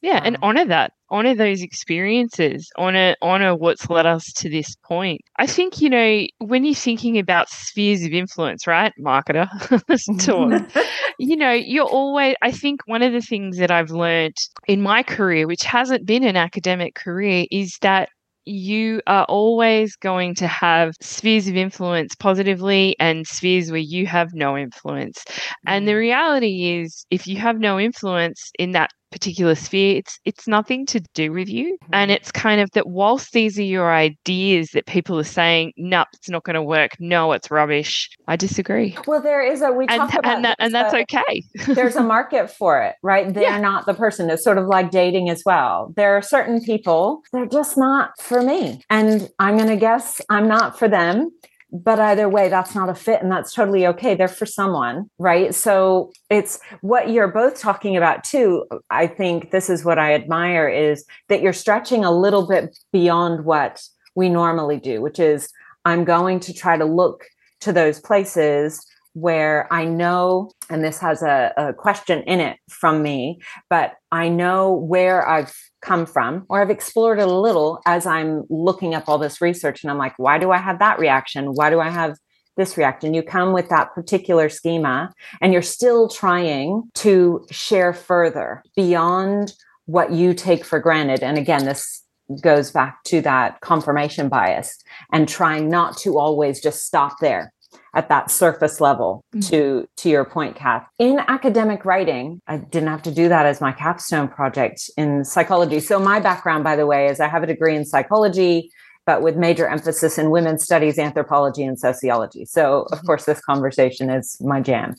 Yeah, 0.02 0.20
and 0.22 0.36
honor 0.42 0.64
that, 0.66 0.92
honor 1.08 1.34
those 1.34 1.62
experiences, 1.62 2.70
honor 2.76 3.16
honor 3.22 3.56
what's 3.56 3.88
led 3.88 4.06
us 4.06 4.30
to 4.34 4.50
this 4.50 4.76
point. 4.84 5.22
I 5.38 5.46
think 5.46 5.80
you 5.80 5.88
know 5.90 6.26
when 6.38 6.64
you're 6.64 6.74
thinking 6.74 7.18
about 7.18 7.48
spheres 7.48 8.04
of 8.04 8.12
influence, 8.12 8.66
right, 8.66 8.92
marketer, 9.00 9.48
mm-hmm. 9.62 10.16
talk. 10.18 10.84
you 11.18 11.36
know, 11.36 11.50
you're 11.50 11.86
always. 11.86 12.36
I 12.42 12.52
think 12.52 12.82
one 12.86 13.02
of 13.02 13.12
the 13.12 13.20
things 13.20 13.56
that 13.56 13.70
I've 13.70 13.90
learned 13.90 14.36
in 14.68 14.82
my 14.82 15.02
career, 15.02 15.46
which 15.46 15.64
hasn't 15.64 16.06
been 16.06 16.24
an 16.24 16.36
academic 16.36 16.94
career, 16.94 17.46
is 17.50 17.78
that 17.80 18.10
you 18.46 19.02
are 19.06 19.24
always 19.24 19.96
going 19.96 20.34
to 20.36 20.46
have 20.46 20.94
spheres 21.00 21.48
of 21.48 21.56
influence 21.56 22.14
positively 22.14 22.96
and 23.00 23.26
spheres 23.26 23.70
where 23.70 23.80
you 23.80 24.06
have 24.06 24.32
no 24.32 24.56
influence. 24.56 25.24
And 25.66 25.86
the 25.86 25.92
mm. 25.92 25.98
reality 25.98 26.80
is, 26.80 27.04
if 27.10 27.26
you 27.26 27.36
have 27.38 27.58
no 27.58 27.78
influence 27.78 28.50
in 28.58 28.70
that 28.72 28.90
particular 29.10 29.54
sphere 29.54 29.96
it's 29.96 30.18
it's 30.24 30.48
nothing 30.48 30.86
to 30.86 31.00
do 31.14 31.32
with 31.32 31.48
you. 31.48 31.78
And 31.92 32.10
mm-hmm. 32.10 32.16
it's 32.16 32.32
kind 32.32 32.60
of 32.60 32.70
that 32.72 32.88
whilst 32.88 33.32
these 33.32 33.58
are 33.58 33.62
your 33.62 33.92
ideas 33.92 34.70
that 34.70 34.86
people 34.86 35.18
are 35.18 35.24
saying 35.24 35.72
no 35.76 36.04
it's 36.12 36.28
not 36.28 36.44
going 36.44 36.54
to 36.54 36.62
work. 36.62 36.92
No 36.98 37.32
it's 37.32 37.50
rubbish. 37.50 38.10
I 38.28 38.36
disagree. 38.36 38.96
Well 39.06 39.22
there 39.22 39.42
is 39.42 39.62
a 39.62 39.72
we 39.72 39.86
and, 39.88 40.00
talk 40.00 40.14
about 40.14 40.36
and, 40.36 40.44
that, 40.44 40.56
and 40.58 40.74
that's 40.74 40.94
okay. 40.94 41.42
there's 41.68 41.96
a 41.96 42.02
market 42.16 42.50
for 42.50 42.82
it 42.82 42.96
right? 43.02 43.32
They're 43.32 43.44
yeah. 43.44 43.60
not 43.60 43.86
the 43.86 43.94
person. 43.94 44.30
It's 44.30 44.44
sort 44.44 44.58
of 44.58 44.66
like 44.66 44.90
dating 44.90 45.30
as 45.30 45.42
well. 45.44 45.92
There 45.96 46.16
are 46.16 46.22
certain 46.22 46.60
people 46.60 47.22
they're 47.32 47.46
just 47.46 47.76
not 47.76 48.10
for 48.20 48.42
me. 48.42 48.82
And 48.90 49.28
i'm 49.38 49.56
going 49.56 49.68
to 49.68 49.76
guess 49.76 50.20
i'm 50.30 50.48
not 50.48 50.78
for 50.78 50.88
them 50.88 51.30
but 51.72 51.98
either 51.98 52.28
way 52.28 52.48
that's 52.48 52.74
not 52.74 52.88
a 52.88 52.94
fit 52.94 53.22
and 53.22 53.30
that's 53.30 53.52
totally 53.52 53.86
okay. 53.86 54.14
They're 54.14 54.28
for 54.28 54.46
someone 54.46 55.10
right? 55.18 55.54
So 55.54 56.12
it's 56.30 56.58
what 56.80 57.10
you're 57.10 57.28
both 57.28 57.58
talking 57.58 57.96
about 57.96 58.24
too 58.24 58.64
i 58.90 59.06
think 59.06 59.50
this 59.50 59.70
is 59.70 59.84
what 59.84 59.98
i 59.98 60.14
admire 60.14 60.68
is 60.68 61.04
that 61.28 61.40
you're 61.40 61.52
stretching 61.52 62.04
a 62.04 62.10
little 62.10 62.46
bit 62.46 62.78
beyond 62.92 63.44
what 63.44 63.82
we 64.14 64.28
normally 64.28 64.78
do 64.78 65.00
which 65.00 65.18
is 65.18 65.50
i'm 65.84 66.04
going 66.04 66.40
to 66.40 66.52
try 66.52 66.76
to 66.76 66.84
look 66.84 67.24
to 67.60 67.72
those 67.72 68.00
places 68.00 68.84
where 69.14 69.66
I 69.72 69.86
know, 69.86 70.50
and 70.68 70.84
this 70.84 70.98
has 70.98 71.22
a, 71.22 71.50
a, 71.56 71.72
question 71.72 72.22
in 72.24 72.38
it 72.38 72.58
from 72.68 73.02
me, 73.02 73.40
but 73.70 73.94
I 74.12 74.28
know 74.28 74.74
where 74.74 75.26
I've 75.26 75.56
come 75.86 76.04
from, 76.04 76.44
or 76.48 76.60
I've 76.60 76.70
explored 76.70 77.18
it 77.20 77.28
a 77.28 77.40
little 77.40 77.80
as 77.86 78.06
I'm 78.06 78.44
looking 78.50 78.94
up 78.94 79.08
all 79.08 79.18
this 79.18 79.40
research. 79.40 79.82
And 79.82 79.90
I'm 79.90 79.98
like, 79.98 80.14
why 80.18 80.38
do 80.38 80.50
I 80.50 80.58
have 80.58 80.80
that 80.80 80.98
reaction? 80.98 81.54
Why 81.54 81.70
do 81.70 81.80
I 81.80 81.90
have 81.90 82.18
this 82.56 82.76
reaction? 82.76 83.14
You 83.14 83.22
come 83.22 83.52
with 83.52 83.68
that 83.68 83.94
particular 83.94 84.48
schema, 84.48 85.12
and 85.40 85.52
you're 85.52 85.62
still 85.62 86.08
trying 86.08 86.90
to 86.94 87.46
share 87.50 87.92
further 87.92 88.62
beyond 88.74 89.52
what 89.84 90.10
you 90.10 90.34
take 90.34 90.64
for 90.64 90.80
granted. 90.80 91.22
And 91.22 91.38
again, 91.38 91.64
this 91.64 92.02
goes 92.42 92.72
back 92.72 93.04
to 93.04 93.20
that 93.20 93.60
confirmation 93.60 94.28
bias 94.28 94.82
and 95.12 95.28
trying 95.28 95.68
not 95.68 95.96
to 95.98 96.18
always 96.18 96.60
just 96.60 96.84
stop 96.84 97.20
there 97.20 97.52
at 97.96 98.08
that 98.10 98.30
surface 98.30 98.80
level 98.80 99.24
mm-hmm. 99.34 99.40
to 99.48 99.88
to 99.96 100.08
your 100.08 100.24
point 100.24 100.54
kath. 100.54 100.86
In 100.98 101.18
academic 101.26 101.84
writing 101.84 102.40
i 102.46 102.58
didn't 102.58 102.88
have 102.88 103.02
to 103.02 103.10
do 103.10 103.28
that 103.28 103.46
as 103.46 103.60
my 103.60 103.72
capstone 103.72 104.28
project 104.28 104.90
in 104.96 105.24
psychology. 105.24 105.80
So 105.80 105.98
my 105.98 106.20
background 106.20 106.62
by 106.62 106.76
the 106.76 106.86
way 106.86 107.08
is 107.08 107.18
i 107.18 107.26
have 107.26 107.42
a 107.42 107.46
degree 107.46 107.74
in 107.74 107.84
psychology 107.84 108.70
but 109.06 109.22
with 109.22 109.36
major 109.36 109.68
emphasis 109.68 110.18
in 110.18 110.30
women's 110.30 110.64
studies 110.64 110.98
anthropology 110.98 111.64
and 111.64 111.78
sociology. 111.78 112.44
So 112.44 112.82
of 112.92 112.98
mm-hmm. 112.98 113.06
course 113.06 113.24
this 113.24 113.40
conversation 113.40 114.10
is 114.10 114.36
my 114.40 114.60
jam. 114.60 114.94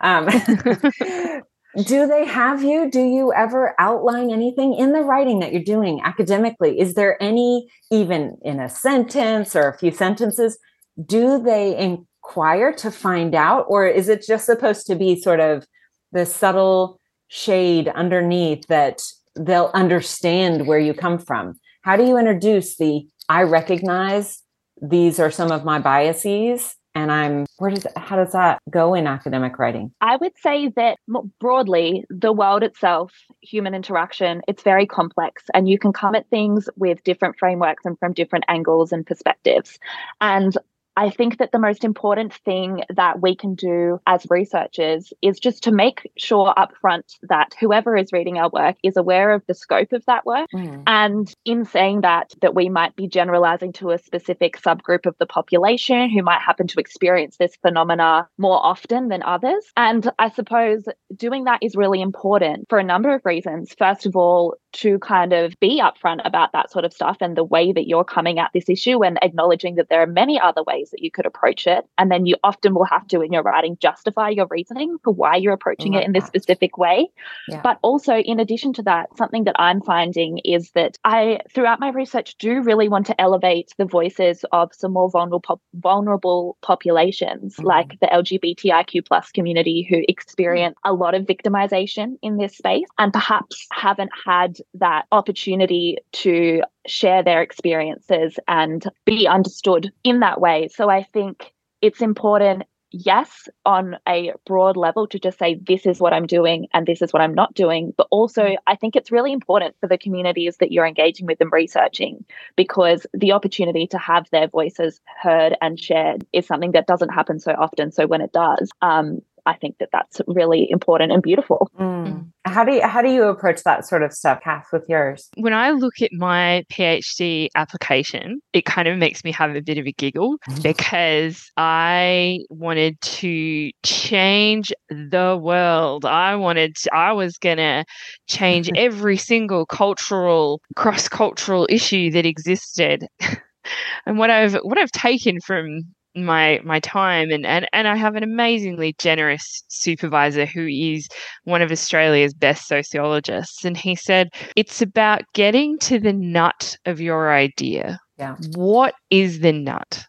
Um, 0.00 0.26
do 1.84 2.06
they 2.06 2.26
have 2.26 2.62
you? 2.62 2.90
Do 2.90 3.00
you 3.00 3.32
ever 3.32 3.74
outline 3.78 4.30
anything 4.30 4.74
in 4.74 4.92
the 4.92 5.00
writing 5.00 5.38
that 5.38 5.52
you're 5.52 5.62
doing 5.62 6.02
academically? 6.04 6.78
Is 6.78 6.94
there 6.94 7.22
any 7.22 7.68
even 7.90 8.36
in 8.42 8.60
a 8.60 8.68
sentence 8.68 9.56
or 9.56 9.68
a 9.68 9.78
few 9.78 9.90
sentences 9.92 10.58
do 11.06 11.42
they 11.42 11.76
in, 11.76 12.06
inquire 12.22 12.72
to 12.72 12.90
find 12.90 13.34
out? 13.34 13.66
Or 13.68 13.86
is 13.86 14.08
it 14.08 14.24
just 14.26 14.46
supposed 14.46 14.86
to 14.86 14.94
be 14.94 15.20
sort 15.20 15.40
of 15.40 15.66
the 16.12 16.26
subtle 16.26 16.98
shade 17.28 17.88
underneath 17.88 18.66
that 18.68 19.02
they'll 19.36 19.70
understand 19.74 20.66
where 20.66 20.78
you 20.78 20.94
come 20.94 21.18
from? 21.18 21.58
How 21.82 21.96
do 21.96 22.04
you 22.04 22.18
introduce 22.18 22.76
the 22.76 23.06
I 23.28 23.42
recognize 23.42 24.42
these 24.80 25.18
are 25.18 25.30
some 25.30 25.50
of 25.52 25.64
my 25.64 25.78
biases 25.78 26.74
and 26.94 27.10
i'm 27.10 27.46
where 27.58 27.70
does 27.70 27.86
how 27.96 28.16
does 28.16 28.32
that 28.32 28.60
go 28.68 28.94
in 28.94 29.06
academic 29.06 29.58
writing 29.58 29.92
i 30.00 30.16
would 30.16 30.32
say 30.38 30.68
that 30.76 30.98
broadly 31.40 32.04
the 32.10 32.32
world 32.32 32.62
itself 32.62 33.12
human 33.40 33.74
interaction 33.74 34.42
it's 34.48 34.62
very 34.62 34.86
complex 34.86 35.44
and 35.54 35.68
you 35.68 35.78
can 35.78 35.92
come 35.92 36.14
at 36.14 36.28
things 36.30 36.68
with 36.76 37.02
different 37.04 37.38
frameworks 37.38 37.84
and 37.84 37.98
from 37.98 38.12
different 38.12 38.44
angles 38.48 38.92
and 38.92 39.06
perspectives 39.06 39.78
and 40.20 40.58
I 40.96 41.10
think 41.10 41.38
that 41.38 41.52
the 41.52 41.58
most 41.58 41.84
important 41.84 42.34
thing 42.34 42.82
that 42.94 43.20
we 43.20 43.34
can 43.34 43.54
do 43.54 44.00
as 44.06 44.26
researchers 44.28 45.12
is 45.22 45.38
just 45.38 45.64
to 45.64 45.72
make 45.72 46.10
sure 46.16 46.54
upfront 46.56 47.16
that 47.22 47.54
whoever 47.58 47.96
is 47.96 48.12
reading 48.12 48.38
our 48.38 48.50
work 48.50 48.76
is 48.82 48.96
aware 48.96 49.32
of 49.32 49.42
the 49.46 49.54
scope 49.54 49.92
of 49.92 50.04
that 50.06 50.26
work. 50.26 50.48
Mm. 50.54 50.82
And 50.86 51.32
in 51.44 51.64
saying 51.64 52.02
that, 52.02 52.32
that 52.42 52.54
we 52.54 52.68
might 52.68 52.94
be 52.96 53.08
generalizing 53.08 53.72
to 53.74 53.90
a 53.90 53.98
specific 53.98 54.60
subgroup 54.60 55.06
of 55.06 55.16
the 55.18 55.26
population 55.26 56.10
who 56.10 56.22
might 56.22 56.40
happen 56.40 56.66
to 56.68 56.80
experience 56.80 57.36
this 57.38 57.56
phenomena 57.62 58.28
more 58.38 58.64
often 58.64 59.08
than 59.08 59.22
others. 59.22 59.64
And 59.76 60.10
I 60.18 60.30
suppose 60.30 60.84
doing 61.14 61.44
that 61.44 61.62
is 61.62 61.76
really 61.76 62.02
important 62.02 62.66
for 62.68 62.78
a 62.78 62.84
number 62.84 63.14
of 63.14 63.22
reasons. 63.24 63.74
First 63.78 64.06
of 64.06 64.16
all, 64.16 64.56
to 64.72 64.98
kind 64.98 65.32
of 65.32 65.58
be 65.60 65.80
upfront 65.80 66.20
about 66.24 66.52
that 66.52 66.70
sort 66.70 66.84
of 66.84 66.92
stuff 66.92 67.18
and 67.20 67.36
the 67.36 67.44
way 67.44 67.72
that 67.72 67.86
you're 67.86 68.04
coming 68.04 68.38
at 68.38 68.50
this 68.52 68.68
issue 68.68 69.04
and 69.04 69.18
acknowledging 69.22 69.74
that 69.76 69.88
there 69.88 70.02
are 70.02 70.06
many 70.06 70.40
other 70.40 70.62
ways 70.62 70.90
that 70.90 71.02
you 71.02 71.10
could 71.10 71.26
approach 71.26 71.66
it. 71.66 71.84
And 71.98 72.10
then 72.10 72.26
you 72.26 72.36
often 72.42 72.74
will 72.74 72.84
have 72.84 73.06
to, 73.08 73.20
in 73.20 73.32
your 73.32 73.42
writing, 73.42 73.76
justify 73.80 74.30
your 74.30 74.46
reasoning 74.50 74.96
for 75.04 75.12
why 75.12 75.36
you're 75.36 75.52
approaching 75.52 75.94
it 75.94 76.04
in 76.04 76.12
this 76.12 76.26
specific 76.26 76.78
way. 76.78 77.10
Yeah. 77.48 77.60
But 77.62 77.78
also, 77.82 78.16
in 78.16 78.40
addition 78.40 78.72
to 78.74 78.82
that, 78.84 79.16
something 79.16 79.44
that 79.44 79.56
I'm 79.58 79.80
finding 79.82 80.38
is 80.38 80.70
that 80.72 80.98
I, 81.04 81.40
throughout 81.52 81.80
my 81.80 81.90
research, 81.90 82.36
do 82.38 82.62
really 82.62 82.88
want 82.88 83.06
to 83.06 83.20
elevate 83.20 83.72
the 83.78 83.84
voices 83.84 84.44
of 84.52 84.74
some 84.74 84.92
more 84.92 85.10
vulnerable, 85.10 85.60
vulnerable 85.74 86.56
populations 86.62 87.56
mm-hmm. 87.56 87.66
like 87.66 88.00
the 88.00 88.06
LGBTIQ 88.06 89.06
plus 89.06 89.30
community 89.30 89.86
who 89.88 90.02
experience 90.08 90.76
a 90.84 90.92
lot 90.92 91.14
of 91.14 91.26
victimization 91.26 92.16
in 92.22 92.36
this 92.36 92.56
space 92.56 92.86
and 92.98 93.12
perhaps 93.12 93.66
haven't 93.72 94.10
had 94.24 94.58
that 94.74 95.06
opportunity 95.12 95.98
to 96.12 96.62
share 96.86 97.22
their 97.22 97.42
experiences 97.42 98.38
and 98.48 98.84
be 99.04 99.26
understood 99.26 99.92
in 100.04 100.20
that 100.20 100.40
way. 100.40 100.68
So 100.68 100.90
I 100.90 101.02
think 101.02 101.52
it's 101.80 102.00
important 102.00 102.64
yes, 102.92 103.48
on 103.64 103.96
a 104.06 104.32
broad 104.46 104.76
level 104.76 105.06
to 105.08 105.18
just 105.18 105.38
say, 105.38 105.54
this 105.54 105.86
is 105.86 105.98
what 105.98 106.12
I'm 106.12 106.26
doing 106.26 106.68
and 106.72 106.86
this 106.86 107.02
is 107.02 107.12
what 107.12 107.22
I'm 107.22 107.34
not 107.34 107.54
doing. 107.54 107.92
But 107.96 108.06
also. 108.10 108.56
I 108.66 108.76
think 108.76 108.96
it's 108.96 109.10
really 109.10 109.32
important 109.32 109.74
for 109.80 109.86
the 109.86 109.98
communities 109.98 110.58
that 110.58 110.72
you're 110.72 110.86
engaging 110.86 111.26
with 111.26 111.40
and 111.40 111.50
researching 111.52 112.24
because 112.56 113.06
the 113.14 113.32
opportunity 113.32 113.86
to 113.88 113.98
have 113.98 114.28
their 114.30 114.48
voices 114.48 115.00
heard 115.20 115.56
and 115.60 115.80
shared 115.80 116.26
is 116.32 116.46
something 116.46 116.72
that 116.72 116.86
doesn't 116.86 117.10
happen 117.10 117.40
so 117.40 117.52
often. 117.52 117.90
So 117.92 118.06
when 118.06 118.20
it 118.20 118.32
does, 118.32 118.70
um, 118.82 119.20
I 119.46 119.54
think 119.54 119.78
that 119.78 119.88
that's 119.92 120.20
really 120.26 120.70
important 120.70 121.12
and 121.12 121.22
beautiful. 121.22 121.70
Mm. 121.78 122.06
mm. 122.06 122.28
How 122.44 122.64
do 122.64 122.72
you 122.74 122.82
how 122.82 123.00
do 123.02 123.08
you 123.08 123.22
approach 123.24 123.62
that 123.62 123.86
sort 123.86 124.02
of 124.02 124.12
stuff, 124.12 124.40
Kath, 124.42 124.66
with 124.72 124.84
yours? 124.88 125.28
When 125.36 125.54
I 125.54 125.70
look 125.70 126.02
at 126.02 126.12
my 126.12 126.64
PhD 126.72 127.48
application, 127.54 128.40
it 128.52 128.64
kind 128.64 128.88
of 128.88 128.98
makes 128.98 129.22
me 129.22 129.30
have 129.30 129.54
a 129.54 129.62
bit 129.62 129.78
of 129.78 129.86
a 129.86 129.92
giggle 129.92 130.38
because 130.60 131.50
I 131.56 132.40
wanted 132.50 133.00
to 133.00 133.70
change 133.84 134.72
the 134.88 135.38
world. 135.40 136.04
I 136.04 136.34
wanted 136.34 136.74
to, 136.76 136.94
I 136.94 137.12
was 137.12 137.38
gonna 137.38 137.84
change 138.26 138.68
every 138.76 139.16
single 139.16 139.64
cultural 139.64 140.60
cross 140.74 141.08
cultural 141.08 141.68
issue 141.70 142.10
that 142.10 142.26
existed. 142.26 143.06
and 144.06 144.18
what 144.18 144.30
I've 144.30 144.54
what 144.54 144.78
I've 144.78 144.90
taken 144.90 145.38
from 145.40 145.82
my 146.14 146.60
my 146.64 146.80
time 146.80 147.30
and, 147.30 147.46
and 147.46 147.66
and 147.72 147.88
I 147.88 147.96
have 147.96 148.16
an 148.16 148.22
amazingly 148.22 148.94
generous 148.98 149.64
supervisor 149.68 150.44
who 150.44 150.66
is 150.66 151.08
one 151.44 151.62
of 151.62 151.70
Australia's 151.70 152.34
best 152.34 152.66
sociologists 152.66 153.64
and 153.64 153.76
he 153.76 153.94
said 153.94 154.28
it's 154.56 154.82
about 154.82 155.22
getting 155.34 155.78
to 155.80 155.98
the 155.98 156.12
nut 156.12 156.76
of 156.86 157.00
your 157.00 157.32
idea. 157.32 157.98
Yeah. 158.18 158.36
What 158.54 158.94
is 159.10 159.40
the 159.40 159.52
nut? 159.52 160.04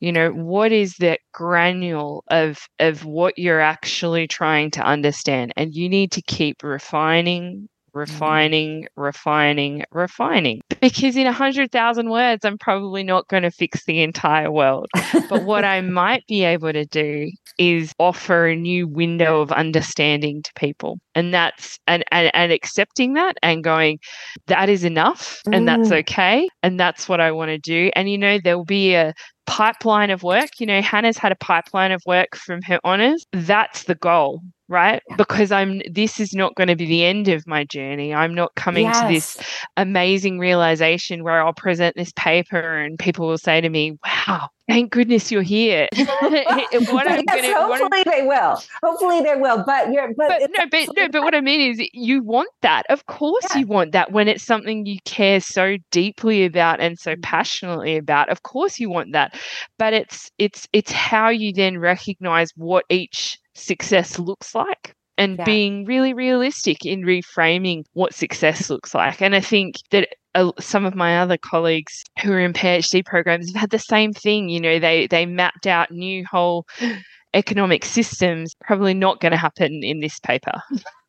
You 0.00 0.10
know, 0.10 0.30
what 0.30 0.72
is 0.72 0.94
the 0.94 1.18
granule 1.32 2.24
of 2.28 2.66
of 2.80 3.04
what 3.04 3.38
you're 3.38 3.60
actually 3.60 4.26
trying 4.26 4.70
to 4.72 4.82
understand 4.82 5.52
and 5.56 5.74
you 5.74 5.88
need 5.88 6.12
to 6.12 6.22
keep 6.22 6.62
refining. 6.62 7.68
Refining, 7.94 8.86
refining, 8.96 9.84
refining. 9.90 10.60
Because 10.80 11.16
in 11.16 11.26
a 11.26 11.32
hundred 11.32 11.70
thousand 11.72 12.10
words, 12.10 12.44
I'm 12.44 12.58
probably 12.58 13.02
not 13.02 13.28
going 13.28 13.42
to 13.42 13.50
fix 13.50 13.84
the 13.84 14.02
entire 14.02 14.50
world. 14.50 14.86
but 15.28 15.44
what 15.44 15.64
I 15.64 15.80
might 16.02 16.26
be 16.26 16.44
able 16.44 16.72
to 16.72 16.84
do 16.84 17.30
is 17.58 17.92
offer 17.98 18.46
a 18.46 18.56
new 18.56 18.88
window 18.88 19.40
of 19.40 19.52
understanding 19.52 20.42
to 20.42 20.52
people. 20.56 20.98
And 21.14 21.32
that's 21.32 21.78
and 21.86 22.04
and, 22.10 22.30
and 22.34 22.52
accepting 22.52 23.14
that 23.14 23.36
and 23.42 23.62
going, 23.62 23.98
that 24.46 24.68
is 24.68 24.84
enough 24.84 25.42
and 25.52 25.68
that's 25.68 25.90
mm. 25.90 25.98
okay. 26.00 26.48
And 26.62 26.78
that's 26.78 27.08
what 27.08 27.20
I 27.20 27.32
want 27.32 27.50
to 27.50 27.58
do. 27.58 27.90
And 27.94 28.10
you 28.10 28.18
know, 28.18 28.38
there'll 28.42 28.64
be 28.64 28.94
a 28.94 29.14
pipeline 29.46 30.10
of 30.10 30.22
work. 30.22 30.48
You 30.58 30.66
know, 30.66 30.80
Hannah's 30.80 31.18
had 31.18 31.32
a 31.32 31.36
pipeline 31.36 31.92
of 31.92 32.02
work 32.06 32.36
from 32.36 32.62
her 32.62 32.78
honors. 32.84 33.26
That's 33.32 33.84
the 33.84 33.94
goal 33.94 34.40
right? 34.72 35.02
Because 35.18 35.52
I'm 35.52 35.82
this 35.88 36.18
is 36.18 36.32
not 36.32 36.54
going 36.56 36.68
to 36.68 36.74
be 36.74 36.86
the 36.86 37.04
end 37.04 37.28
of 37.28 37.46
my 37.46 37.62
journey. 37.62 38.14
I'm 38.14 38.34
not 38.34 38.54
coming 38.56 38.86
yes. 38.86 39.00
to 39.00 39.06
this 39.06 39.36
amazing 39.76 40.38
realization 40.38 41.22
where 41.22 41.44
I'll 41.44 41.52
present 41.52 41.94
this 41.94 42.10
paper 42.16 42.78
and 42.78 42.98
people 42.98 43.28
will 43.28 43.38
say 43.38 43.60
to 43.60 43.68
me, 43.68 43.98
"Wow, 44.02 44.48
thank 44.66 44.90
goodness 44.90 45.30
you're 45.30 45.42
here." 45.42 45.88
what 45.96 47.10
I'm 47.10 47.24
gonna, 47.26 47.54
hopefully 47.54 48.02
they 48.04 48.22
will. 48.22 48.60
Hopefully 48.82 49.20
they 49.20 49.36
will. 49.36 49.62
But 49.64 49.92
you're 49.92 50.08
but, 50.16 50.40
but 50.40 50.50
no, 50.56 50.64
but 50.70 50.96
no, 50.96 51.08
but 51.10 51.22
what 51.22 51.34
I 51.34 51.42
mean 51.42 51.70
is 51.70 51.86
you 51.92 52.22
want 52.22 52.48
that. 52.62 52.84
Of 52.88 53.06
course 53.06 53.44
yeah. 53.50 53.58
you 53.58 53.66
want 53.66 53.92
that 53.92 54.10
when 54.10 54.26
it's 54.26 54.44
something 54.44 54.86
you 54.86 54.98
care 55.04 55.40
so 55.40 55.76
deeply 55.90 56.44
about 56.46 56.80
and 56.80 56.98
so 56.98 57.14
mm. 57.14 57.22
passionately 57.22 57.96
about. 57.98 58.30
Of 58.30 58.42
course 58.42 58.80
you 58.80 58.88
want 58.88 59.12
that. 59.12 59.38
But 59.78 59.92
it's 59.92 60.30
it's 60.38 60.66
it's 60.72 60.90
how 60.90 61.28
you 61.28 61.52
then 61.52 61.78
recognize 61.78 62.52
what 62.56 62.86
each 62.88 63.38
success 63.54 64.18
looks 64.18 64.54
like 64.54 64.94
and 65.18 65.38
yeah. 65.38 65.44
being 65.44 65.84
really 65.84 66.14
realistic 66.14 66.84
in 66.84 67.02
reframing 67.02 67.84
what 67.92 68.14
success 68.14 68.70
looks 68.70 68.94
like. 68.94 69.20
And 69.20 69.34
I 69.34 69.40
think 69.40 69.76
that 69.90 70.08
uh, 70.34 70.52
some 70.58 70.84
of 70.84 70.94
my 70.94 71.18
other 71.18 71.36
colleagues 71.36 72.02
who 72.22 72.32
are 72.32 72.40
in 72.40 72.52
PhD 72.52 73.04
programs 73.04 73.52
have 73.52 73.60
had 73.60 73.70
the 73.70 73.78
same 73.78 74.12
thing. 74.12 74.48
You 74.48 74.60
know, 74.60 74.78
they 74.78 75.06
they 75.06 75.26
mapped 75.26 75.66
out 75.66 75.90
new 75.90 76.24
whole 76.30 76.66
economic 77.34 77.84
systems. 77.84 78.54
Probably 78.64 78.94
not 78.94 79.20
going 79.20 79.32
to 79.32 79.38
happen 79.38 79.82
in 79.82 80.00
this 80.00 80.18
paper. 80.20 80.60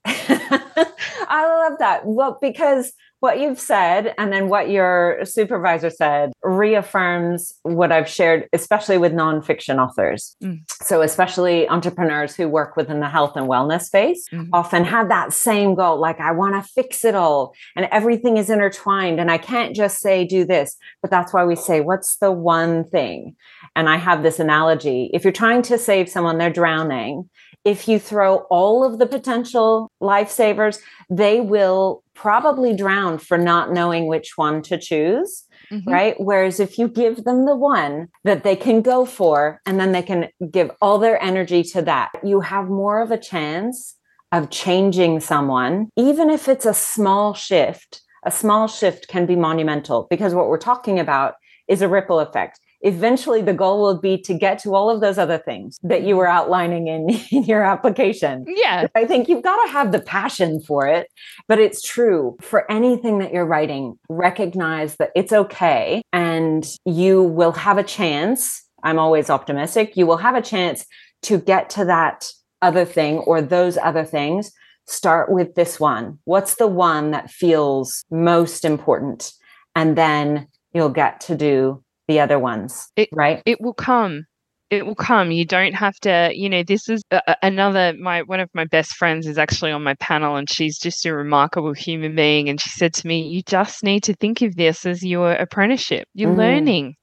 I 1.27 1.67
love 1.69 1.79
that. 1.79 2.01
Well, 2.05 2.37
because 2.41 2.93
what 3.23 3.39
you've 3.39 3.57
said 3.57 4.13
and 4.17 4.33
then 4.33 4.49
what 4.49 4.69
your 4.69 5.19
supervisor 5.23 5.89
said 5.89 6.33
reaffirms 6.43 7.53
what 7.61 7.89
I've 7.89 8.09
shared, 8.09 8.49
especially 8.51 8.97
with 8.97 9.13
nonfiction 9.13 9.81
authors. 9.81 10.35
Mm. 10.43 10.59
So, 10.81 11.01
especially 11.01 11.69
entrepreneurs 11.69 12.35
who 12.35 12.49
work 12.49 12.75
within 12.75 12.99
the 12.99 13.07
health 13.07 13.37
and 13.37 13.47
wellness 13.47 13.83
space 13.83 14.27
mm-hmm. 14.29 14.49
often 14.51 14.83
have 14.83 15.07
that 15.07 15.31
same 15.31 15.73
goal 15.73 16.01
like, 16.01 16.19
I 16.19 16.33
want 16.33 16.61
to 16.61 16.69
fix 16.69 17.05
it 17.05 17.15
all, 17.15 17.53
and 17.77 17.87
everything 17.93 18.35
is 18.35 18.49
intertwined. 18.49 19.21
And 19.21 19.31
I 19.31 19.37
can't 19.37 19.73
just 19.73 19.99
say, 19.99 20.25
do 20.25 20.43
this. 20.43 20.75
But 21.01 21.09
that's 21.09 21.33
why 21.33 21.45
we 21.45 21.55
say, 21.55 21.79
what's 21.79 22.17
the 22.17 22.31
one 22.31 22.83
thing? 22.89 23.37
And 23.77 23.87
I 23.87 23.95
have 23.95 24.21
this 24.21 24.37
analogy 24.37 25.09
if 25.13 25.23
you're 25.23 25.31
trying 25.31 25.61
to 25.61 25.77
save 25.77 26.09
someone, 26.09 26.39
they're 26.39 26.49
drowning 26.51 27.29
if 27.65 27.87
you 27.87 27.99
throw 27.99 28.39
all 28.49 28.83
of 28.83 28.99
the 28.99 29.05
potential 29.05 29.89
lifesavers, 30.43 30.79
they 31.09 31.41
will 31.41 32.03
probably 32.13 32.75
drown 32.75 33.17
for 33.17 33.37
not 33.37 33.71
knowing 33.71 34.07
which 34.07 34.33
one 34.35 34.61
to 34.63 34.77
choose. 34.77 35.45
Mm-hmm. 35.71 35.89
Right. 35.89 36.15
Whereas 36.19 36.59
if 36.59 36.77
you 36.77 36.87
give 36.87 37.23
them 37.23 37.45
the 37.45 37.55
one 37.55 38.09
that 38.23 38.43
they 38.43 38.55
can 38.55 38.81
go 38.81 39.05
for, 39.05 39.61
and 39.65 39.79
then 39.79 39.91
they 39.91 40.01
can 40.01 40.29
give 40.51 40.69
all 40.81 40.99
their 40.99 41.21
energy 41.23 41.63
to 41.63 41.81
that, 41.83 42.11
you 42.23 42.41
have 42.41 42.67
more 42.67 43.01
of 43.01 43.11
a 43.11 43.17
chance 43.17 43.95
of 44.31 44.49
changing 44.49 45.19
someone, 45.19 45.89
even 45.95 46.29
if 46.29 46.47
it's 46.47 46.65
a 46.65 46.73
small 46.73 47.33
shift. 47.33 48.01
A 48.25 48.31
small 48.31 48.67
shift 48.67 49.07
can 49.07 49.25
be 49.25 49.35
monumental 49.35 50.07
because 50.09 50.33
what 50.33 50.47
we're 50.47 50.57
talking 50.57 50.99
about 50.99 51.35
is 51.67 51.81
a 51.81 51.89
ripple 51.89 52.19
effect 52.19 52.59
eventually 52.83 53.41
the 53.41 53.53
goal 53.53 53.81
will 53.81 53.99
be 53.99 54.17
to 54.17 54.33
get 54.33 54.59
to 54.59 54.75
all 54.75 54.89
of 54.89 55.01
those 55.01 55.17
other 55.17 55.37
things 55.37 55.79
that 55.83 56.03
you 56.03 56.15
were 56.15 56.27
outlining 56.27 56.87
in, 56.87 57.09
in 57.31 57.43
your 57.43 57.63
application. 57.63 58.45
Yeah. 58.47 58.87
I 58.93 59.05
think 59.05 59.27
you've 59.27 59.43
got 59.43 59.65
to 59.65 59.71
have 59.71 59.91
the 59.91 60.01
passion 60.01 60.61
for 60.61 60.85
it, 60.85 61.07
but 61.47 61.59
it's 61.59 61.81
true 61.81 62.37
for 62.41 62.69
anything 62.69 63.19
that 63.19 63.33
you're 63.33 63.45
writing, 63.45 63.97
recognize 64.09 64.97
that 64.97 65.11
it's 65.15 65.33
okay 65.33 66.03
and 66.11 66.65
you 66.85 67.23
will 67.23 67.53
have 67.53 67.77
a 67.77 67.83
chance. 67.83 68.63
I'm 68.83 68.99
always 68.99 69.29
optimistic. 69.29 69.95
You 69.95 70.05
will 70.05 70.17
have 70.17 70.35
a 70.35 70.41
chance 70.41 70.85
to 71.23 71.39
get 71.39 71.69
to 71.71 71.85
that 71.85 72.29
other 72.61 72.85
thing 72.85 73.19
or 73.19 73.41
those 73.41 73.77
other 73.77 74.03
things. 74.03 74.51
Start 74.85 75.31
with 75.31 75.55
this 75.55 75.79
one. 75.79 76.19
What's 76.25 76.55
the 76.55 76.67
one 76.67 77.11
that 77.11 77.31
feels 77.31 78.03
most 78.11 78.65
important? 78.65 79.31
And 79.73 79.97
then 79.97 80.47
you'll 80.73 80.89
get 80.89 81.21
to 81.21 81.35
do 81.35 81.83
the 82.07 82.19
other 82.19 82.39
ones, 82.39 82.89
it, 82.95 83.09
right? 83.11 83.41
It 83.45 83.61
will 83.61 83.73
come. 83.73 84.25
It 84.69 84.85
will 84.85 84.95
come. 84.95 85.29
You 85.29 85.45
don't 85.45 85.73
have 85.73 85.95
to, 86.01 86.31
you 86.33 86.49
know, 86.49 86.63
this 86.63 86.89
is 86.89 87.03
a, 87.11 87.35
another, 87.43 87.93
my, 87.99 88.23
one 88.23 88.39
of 88.39 88.49
my 88.55 88.65
best 88.65 88.95
friends 88.95 89.27
is 89.27 89.37
actually 89.37 89.71
on 89.71 89.83
my 89.83 89.93
panel 89.95 90.35
and 90.35 90.49
she's 90.49 90.79
just 90.79 91.05
a 91.05 91.13
remarkable 91.13 91.73
human 91.73 92.15
being. 92.15 92.49
And 92.49 92.59
she 92.59 92.69
said 92.69 92.93
to 92.95 93.07
me, 93.07 93.27
you 93.27 93.43
just 93.43 93.83
need 93.83 94.03
to 94.05 94.15
think 94.15 94.41
of 94.41 94.55
this 94.55 94.85
as 94.85 95.03
your 95.03 95.33
apprenticeship. 95.33 96.07
You're 96.15 96.31
mm. 96.31 96.37
learning. 96.37 96.95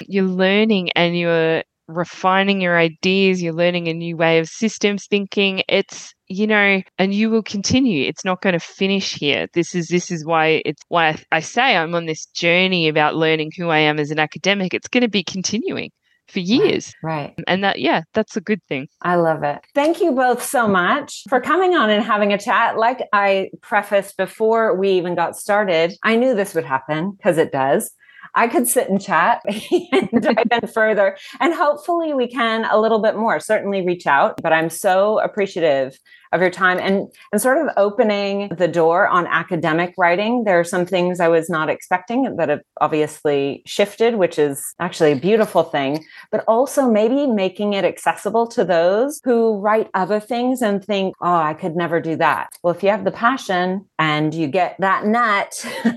You're 0.00 0.24
learning 0.24 0.90
and 0.96 1.16
you're 1.16 1.62
refining 1.92 2.60
your 2.60 2.78
ideas, 2.78 3.42
you're 3.42 3.52
learning 3.52 3.88
a 3.88 3.94
new 3.94 4.16
way 4.16 4.38
of 4.38 4.48
systems 4.48 5.06
thinking. 5.08 5.62
It's 5.68 6.12
you 6.28 6.46
know, 6.46 6.80
and 6.98 7.12
you 7.12 7.28
will 7.28 7.42
continue. 7.42 8.08
It's 8.08 8.24
not 8.24 8.40
going 8.40 8.54
to 8.54 8.60
finish 8.60 9.14
here. 9.14 9.48
This 9.52 9.74
is 9.74 9.88
this 9.88 10.10
is 10.10 10.24
why 10.24 10.62
it's 10.64 10.82
why 10.88 11.08
I, 11.08 11.16
I 11.32 11.40
say 11.40 11.76
I'm 11.76 11.94
on 11.94 12.06
this 12.06 12.26
journey 12.26 12.88
about 12.88 13.16
learning 13.16 13.52
who 13.56 13.68
I 13.68 13.78
am 13.78 13.98
as 13.98 14.10
an 14.10 14.18
academic. 14.18 14.72
It's 14.72 14.88
going 14.88 15.02
to 15.02 15.08
be 15.08 15.22
continuing 15.22 15.90
for 16.28 16.40
years. 16.40 16.94
Right. 17.02 17.34
And 17.46 17.62
that, 17.62 17.78
yeah, 17.78 18.02
that's 18.14 18.36
a 18.36 18.40
good 18.40 18.62
thing. 18.68 18.88
I 19.02 19.16
love 19.16 19.42
it. 19.42 19.60
Thank 19.74 20.00
you 20.00 20.12
both 20.12 20.42
so 20.42 20.66
much 20.66 21.22
for 21.28 21.40
coming 21.40 21.74
on 21.74 21.90
and 21.90 22.02
having 22.02 22.32
a 22.32 22.38
chat. 22.38 22.78
Like 22.78 23.06
I 23.12 23.50
prefaced 23.60 24.16
before 24.16 24.76
we 24.76 24.90
even 24.92 25.14
got 25.14 25.36
started, 25.36 25.94
I 26.02 26.16
knew 26.16 26.34
this 26.34 26.54
would 26.54 26.64
happen 26.64 27.12
because 27.12 27.38
it 27.38 27.52
does. 27.52 27.92
I 28.34 28.48
could 28.48 28.66
sit 28.66 28.88
and 28.88 29.00
chat 29.00 29.42
and 29.92 30.22
dive 30.22 30.62
in 30.62 30.68
further. 30.68 31.16
And 31.40 31.54
hopefully 31.54 32.14
we 32.14 32.28
can 32.28 32.64
a 32.64 32.80
little 32.80 33.00
bit 33.00 33.16
more. 33.16 33.38
Certainly 33.40 33.84
reach 33.84 34.06
out. 34.06 34.40
But 34.42 34.52
I'm 34.52 34.70
so 34.70 35.20
appreciative 35.20 35.98
of 36.32 36.40
your 36.40 36.50
time 36.50 36.78
and 36.78 37.08
and 37.32 37.40
sort 37.40 37.58
of 37.58 37.68
opening 37.76 38.48
the 38.56 38.68
door 38.68 39.06
on 39.08 39.26
academic 39.26 39.94
writing. 39.96 40.44
There 40.44 40.58
are 40.58 40.64
some 40.64 40.86
things 40.86 41.20
I 41.20 41.28
was 41.28 41.48
not 41.48 41.68
expecting 41.68 42.36
that 42.36 42.48
have 42.48 42.62
obviously 42.80 43.62
shifted, 43.66 44.16
which 44.16 44.38
is 44.38 44.74
actually 44.80 45.12
a 45.12 45.16
beautiful 45.16 45.62
thing, 45.62 46.04
but 46.30 46.44
also 46.48 46.90
maybe 46.90 47.26
making 47.26 47.74
it 47.74 47.84
accessible 47.84 48.46
to 48.48 48.64
those 48.64 49.20
who 49.24 49.58
write 49.58 49.90
other 49.94 50.20
things 50.20 50.62
and 50.62 50.84
think, 50.84 51.14
"Oh, 51.20 51.34
I 51.34 51.54
could 51.54 51.76
never 51.76 52.00
do 52.00 52.16
that." 52.16 52.50
Well, 52.62 52.74
if 52.74 52.82
you 52.82 52.90
have 52.90 53.04
the 53.04 53.12
passion 53.12 53.88
and 53.98 54.34
you 54.34 54.48
get 54.48 54.76
that 54.78 55.06
nut 55.06 55.52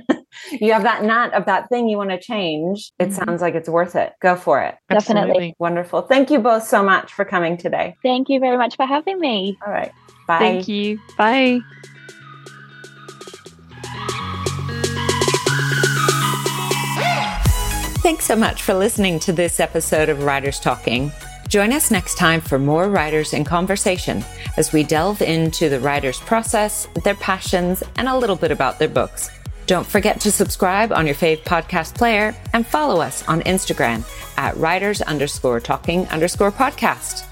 you 0.52 0.74
have 0.74 0.84
that 0.84 1.04
nut 1.04 1.34
of 1.34 1.46
that 1.46 1.70
thing 1.70 1.88
you 1.88 1.98
want 1.98 2.10
to 2.10 2.20
change, 2.20 2.92
it 3.00 3.10
mm-hmm. 3.10 3.24
sounds 3.24 3.42
like 3.42 3.56
it's 3.56 3.70
worth 3.70 3.96
it. 3.96 4.14
Go 4.22 4.36
for 4.36 4.62
it. 4.62 4.76
Definitely. 4.90 5.22
Absolutely. 5.22 5.56
Wonderful. 5.60 6.02
Thank 6.04 6.30
you 6.30 6.40
both 6.40 6.64
so 6.64 6.84
much 6.84 7.14
for 7.14 7.26
coming 7.26 7.58
today. 7.58 7.96
Thank 8.04 8.30
you 8.30 8.40
very 8.40 8.58
much 8.58 8.76
for 8.76 8.86
having 8.86 9.20
me. 9.20 9.58
All 9.66 9.72
right. 9.72 9.92
Bye. 10.28 10.40
Thank 10.40 10.68
you. 10.68 11.00
Bye. 11.18 11.62
Thanks 18.06 18.26
so 18.26 18.36
much 18.36 18.62
for 18.62 18.76
listening 18.76 19.20
to 19.22 19.34
this 19.34 19.60
episode 19.60 20.10
of 20.10 20.24
Writers 20.24 20.60
Talking. 20.60 21.12
Join 21.48 21.74
us 21.74 21.90
next 21.90 22.18
time 22.18 22.42
for 22.42 22.60
more 22.60 22.90
writers 22.90 23.34
in 23.34 23.44
conversation 23.44 24.24
as 24.58 24.74
we 24.74 24.84
delve 24.84 25.22
into 25.22 25.70
the 25.70 25.80
writer's 25.80 26.20
process, 26.20 26.88
their 27.04 27.16
passions, 27.16 27.82
and 27.98 28.08
a 28.08 28.18
little 28.18 28.36
bit 28.36 28.52
about 28.52 28.78
their 28.78 28.90
books. 28.90 29.32
Don't 29.68 29.88
forget 29.88 30.22
to 30.22 30.32
subscribe 30.32 30.92
on 30.92 31.08
your 31.08 31.16
fave 31.16 31.44
podcast 31.44 31.96
player 31.96 32.36
and 32.54 32.66
follow 32.66 33.02
us 33.02 33.28
on 33.28 33.42
Instagram 33.42 34.04
at 34.38 34.56
writers 34.58 35.02
underscore 35.02 35.60
talking 35.60 36.08
underscore 36.10 36.52
podcast. 36.52 37.26